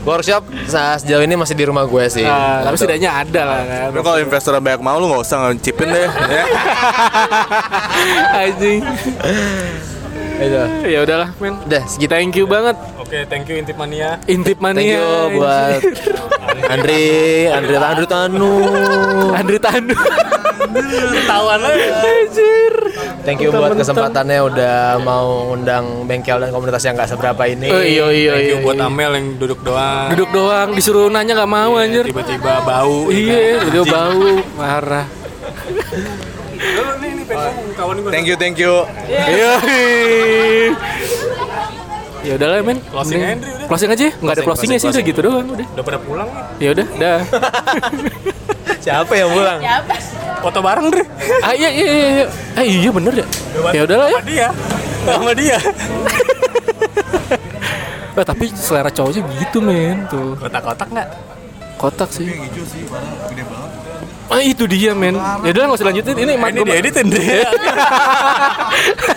[0.04, 2.26] Workshop sejauh ini masih di rumah gue sih.
[2.26, 2.84] Nah, tapi Gitu.
[2.84, 3.88] setidaknya ada lah kan.
[3.94, 6.44] Lu kalau investor banyak mau lu nggak usah ngecipin deh ya.
[8.32, 8.80] Anjing.
[10.34, 10.60] Itu.
[10.90, 11.56] Ya udahlah, men.
[11.64, 12.12] Udah segitu.
[12.12, 12.76] Thank you banget.
[13.00, 14.18] Oke, thank you Intip Mania.
[14.26, 14.82] Intip mania.
[14.82, 15.80] Thank you buat
[16.68, 17.04] Andri,
[17.52, 18.54] Andri Andri Tanu.
[19.32, 19.96] Andri Tandu.
[21.30, 22.74] Tawan Anjir.
[23.24, 27.70] Thank you buat kesempatannya udah mau undang bengkel dan komunitas yang gak seberapa ini.
[27.72, 28.54] Oh, iya iya Thank iya.
[28.58, 28.90] you buat iya.
[28.90, 30.08] Amel yang duduk doang.
[30.12, 32.04] Duduk doang disuruh nanya nggak mau anjir.
[32.10, 33.08] Tiba-tiba bau.
[33.08, 34.28] Iya, udah bau,
[34.58, 35.08] parah.
[37.24, 38.12] Ini ini pengen ngomong kawan gue.
[38.12, 38.74] Thank you thank you.
[39.08, 39.52] Iya.
[42.24, 42.80] Ya udahlah men.
[42.88, 43.68] Closing Andri, udah.
[43.68, 44.08] Closing aja.
[44.16, 45.68] Enggak ada closingnya sih udah gitu doang udah.
[45.76, 46.44] Udah pada pulang nih.
[46.64, 47.20] Ya udah, dah.
[48.88, 49.60] Siapa yang pulang?
[49.60, 49.96] Ya apa?
[50.40, 51.04] Foto bareng deh.
[51.44, 52.08] ah iya iya iya.
[52.16, 52.26] iya.
[52.56, 53.28] Ah iya bener ya.
[53.76, 54.16] Ya udahlah ya.
[54.16, 54.48] Sama dia.
[55.04, 55.58] Sama dia.
[58.14, 60.38] Eh, tapi selera cowoknya gitu men tuh.
[60.38, 61.08] Kotak-kotak nggak?
[61.82, 62.30] Kotak sih.
[64.32, 65.16] Ah itu dia men.
[65.16, 67.24] Ya udah nggak usah lanjutin ini mat Ini dieditin deh.